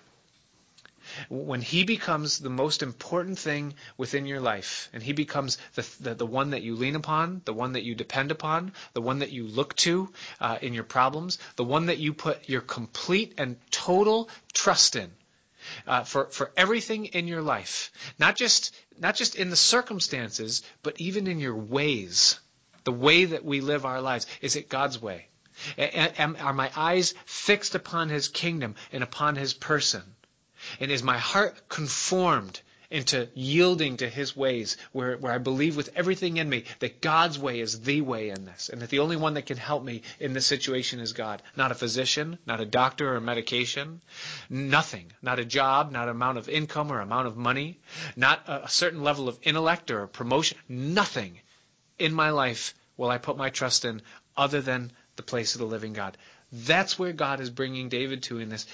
when 1.30 1.61
he 1.61 1.84
becomes 1.84 2.39
the 2.39 2.49
most 2.49 2.84
important 2.84 3.39
thing 3.39 3.74
within 3.97 4.26
your 4.26 4.39
life, 4.39 4.89
and 4.93 5.01
he 5.01 5.13
becomes 5.13 5.57
the, 5.76 5.88
the, 5.99 6.15
the 6.15 6.26
one 6.26 6.51
that 6.51 6.63
you 6.63 6.76
lean 6.76 6.95
upon, 6.95 7.41
the 7.45 7.53
one 7.53 7.74
that 7.74 7.84
you 7.84 7.95
depend 7.95 8.32
upon, 8.32 8.72
the 8.93 9.01
one 9.01 9.20
that 9.20 9.32
you 9.32 9.45
look 9.45 9.76
to 9.78 10.09
uh, 10.39 10.57
in 10.61 10.74
your 10.74 10.84
problems, 10.84 11.39
the 11.55 11.63
one 11.63 11.88
that 11.88 11.97
you 11.97 12.13
put 12.13 12.49
your 12.49 12.61
complete 12.61 13.34
and 13.38 13.57
total 13.72 14.30
trust 14.53 14.95
in. 14.95 15.11
Uh, 15.86 16.03
for 16.03 16.26
for 16.28 16.51
everything 16.55 17.05
in 17.05 17.28
your 17.28 17.41
life, 17.41 17.91
not 18.18 18.38
just 18.38 18.74
not 18.97 19.15
just 19.15 19.36
in 19.36 19.49
the 19.49 19.55
circumstances, 19.55 20.63
but 20.82 20.99
even 21.01 21.28
in 21.28 21.39
your 21.39 21.55
ways, 21.55 22.39
the 22.86 22.91
way 22.91 23.26
that 23.26 23.43
we 23.43 23.59
live 23.59 23.86
our 23.86 24.01
lives. 24.01 24.28
Is 24.41 24.55
it 24.55 24.70
God's 24.70 25.01
way? 25.01 25.28
are 25.78 26.53
my 26.53 26.72
eyes 26.76 27.13
fixed 27.26 27.76
upon 27.76 28.09
His 28.09 28.28
kingdom 28.28 28.76
and 28.91 29.03
upon 29.03 29.36
His 29.36 29.53
person? 29.53 30.03
And 30.80 30.91
is 30.91 31.03
my 31.03 31.18
heart 31.18 31.70
conformed 31.70 32.61
into 32.89 33.28
yielding 33.34 33.97
to 33.97 34.07
his 34.07 34.36
ways, 34.36 34.78
where, 34.91 35.18
where 35.18 35.34
I 35.34 35.39
believe 35.39 35.76
with 35.76 35.89
everything 35.95 36.38
in 36.38 36.47
me 36.47 36.63
that 36.80 37.01
God's 37.01 37.38
way 37.38 37.59
is 37.59 37.82
the 37.82 38.01
way 38.01 38.30
in 38.30 38.45
this, 38.45 38.70
and 38.70 38.82
that 38.82 38.89
the 38.89 38.99
only 38.99 39.18
one 39.18 39.34
that 39.34 39.45
can 39.45 39.57
help 39.57 39.84
me 39.84 40.03
in 40.20 40.34
this 40.34 40.45
situation 40.45 40.99
is 40.99 41.13
God. 41.13 41.41
Not 41.55 41.72
a 41.72 41.76
physician, 41.76 42.38
not 42.45 42.61
a 42.61 42.65
doctor 42.65 43.15
or 43.15 43.20
medication, 43.20 44.01
nothing. 44.49 45.11
Not 45.22 45.39
a 45.39 45.45
job, 45.45 45.91
not 45.91 46.07
amount 46.07 46.38
of 46.38 46.47
income 46.47 46.91
or 46.91 47.01
amount 47.01 47.28
of 47.28 47.36
money, 47.36 47.80
not 48.15 48.41
a 48.47 48.70
certain 48.70 49.03
level 49.03 49.28
of 49.28 49.39
intellect 49.43 49.91
or 49.91 50.07
promotion. 50.07 50.57
Nothing 50.70 51.39
in 51.99 52.13
my 52.13 52.30
life 52.30 52.74
will 52.95 53.09
I 53.09 53.18
put 53.18 53.38
my 53.38 53.49
trust 53.49 53.84
in 53.84 54.01
other 54.36 54.61
than 54.61 54.91
the 55.18 55.24
place 55.24 55.55
of 55.55 55.59
the 55.59 55.68
living 55.68 55.93
God. 55.93 56.18
That's 56.51 56.97
where 56.97 57.11
God 57.11 57.41
is 57.41 57.49
bringing 57.49 57.89
David 57.89 58.24
to 58.24 58.39
in 58.39 58.47
this 58.47 58.65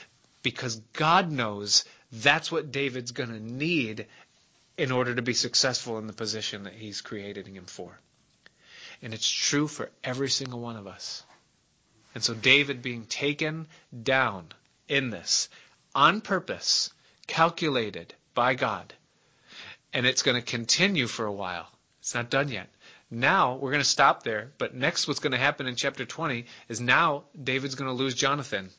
because 0.43 0.75
God 0.93 1.31
knows 1.31 1.85
that's 2.11 2.51
what 2.51 2.71
David's 2.71 3.11
going 3.11 3.29
to 3.31 3.39
need 3.39 4.05
in 4.77 4.91
order 4.91 5.15
to 5.15 5.21
be 5.21 5.33
successful 5.33 5.97
in 5.97 6.07
the 6.07 6.13
position 6.13 6.63
that 6.63 6.73
he's 6.73 7.01
created 7.01 7.47
him 7.47 7.65
for. 7.65 7.99
And 9.01 9.13
it's 9.13 9.29
true 9.29 9.67
for 9.67 9.89
every 10.03 10.29
single 10.29 10.59
one 10.59 10.77
of 10.77 10.87
us. 10.87 11.23
And 12.15 12.23
so 12.23 12.33
David 12.33 12.81
being 12.81 13.05
taken 13.05 13.67
down 14.03 14.47
in 14.87 15.09
this 15.09 15.49
on 15.95 16.21
purpose, 16.21 16.91
calculated 17.27 18.13
by 18.33 18.55
God. 18.55 18.93
And 19.93 20.05
it's 20.05 20.23
going 20.23 20.35
to 20.35 20.41
continue 20.41 21.07
for 21.07 21.25
a 21.25 21.31
while. 21.31 21.67
It's 21.99 22.15
not 22.15 22.29
done 22.29 22.49
yet. 22.49 22.69
Now 23.09 23.55
we're 23.55 23.71
going 23.71 23.83
to 23.83 23.87
stop 23.89 24.23
there, 24.23 24.51
but 24.57 24.73
next 24.73 25.07
what's 25.07 25.19
going 25.19 25.33
to 25.33 25.37
happen 25.37 25.67
in 25.67 25.75
chapter 25.75 26.05
20 26.05 26.45
is 26.67 26.81
now 26.81 27.25
David's 27.41 27.75
going 27.75 27.89
to 27.89 27.95
lose 27.95 28.15
Jonathan. 28.15 28.71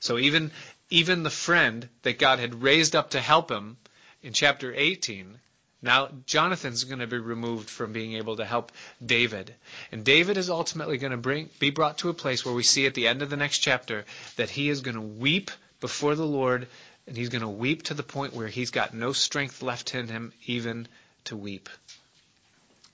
So 0.00 0.18
even 0.18 0.50
even 0.90 1.22
the 1.22 1.30
friend 1.30 1.88
that 2.02 2.18
God 2.18 2.38
had 2.38 2.62
raised 2.62 2.96
up 2.96 3.10
to 3.10 3.20
help 3.20 3.50
him 3.50 3.76
in 4.22 4.32
chapter 4.32 4.72
18, 4.74 5.38
now 5.82 6.08
Jonathan's 6.26 6.84
going 6.84 7.00
to 7.00 7.06
be 7.06 7.18
removed 7.18 7.68
from 7.68 7.92
being 7.92 8.14
able 8.14 8.36
to 8.36 8.44
help 8.44 8.72
David. 9.04 9.54
And 9.92 10.04
David 10.04 10.36
is 10.36 10.50
ultimately 10.50 10.98
going 10.98 11.12
to 11.12 11.18
bring, 11.18 11.50
be 11.58 11.70
brought 11.70 11.98
to 11.98 12.08
a 12.08 12.14
place 12.14 12.44
where 12.44 12.54
we 12.54 12.62
see 12.62 12.86
at 12.86 12.94
the 12.94 13.06
end 13.06 13.22
of 13.22 13.30
the 13.30 13.36
next 13.36 13.58
chapter 13.58 14.04
that 14.36 14.50
he 14.50 14.70
is 14.70 14.80
going 14.80 14.96
to 14.96 15.00
weep 15.00 15.50
before 15.80 16.14
the 16.14 16.26
Lord 16.26 16.66
and 17.06 17.16
he's 17.16 17.28
going 17.28 17.42
to 17.42 17.48
weep 17.48 17.84
to 17.84 17.94
the 17.94 18.02
point 18.02 18.34
where 18.34 18.48
he's 18.48 18.70
got 18.70 18.92
no 18.92 19.12
strength 19.12 19.62
left 19.62 19.94
in 19.94 20.08
him 20.08 20.32
even 20.46 20.88
to 21.24 21.36
weep. 21.36 21.68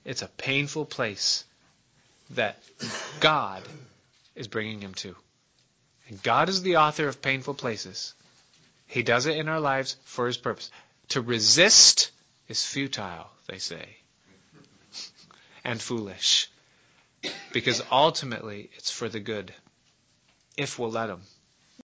It's 0.05 0.21
a 0.21 0.27
painful 0.27 0.85
place 0.85 1.43
that 2.31 2.61
God 3.19 3.63
is 4.35 4.47
bringing 4.47 4.81
him 4.81 4.93
to. 4.95 5.15
And 6.07 6.21
God 6.21 6.49
is 6.49 6.61
the 6.61 6.77
author 6.77 7.07
of 7.07 7.21
painful 7.21 7.55
places. 7.55 8.13
He 8.87 9.03
does 9.03 9.25
it 9.25 9.37
in 9.37 9.49
our 9.49 9.59
lives 9.59 9.95
for 10.05 10.27
His 10.27 10.37
purpose. 10.37 10.69
To 11.09 11.21
resist 11.21 12.11
is 12.47 12.63
futile, 12.63 13.29
they 13.47 13.57
say, 13.57 13.97
and 15.63 15.81
foolish. 15.81 16.49
Because 17.53 17.81
ultimately, 17.91 18.69
it's 18.75 18.91
for 18.91 19.09
the 19.09 19.19
good, 19.19 19.53
if 20.57 20.77
we'll 20.77 20.91
let 20.91 21.09
Him. 21.09 21.21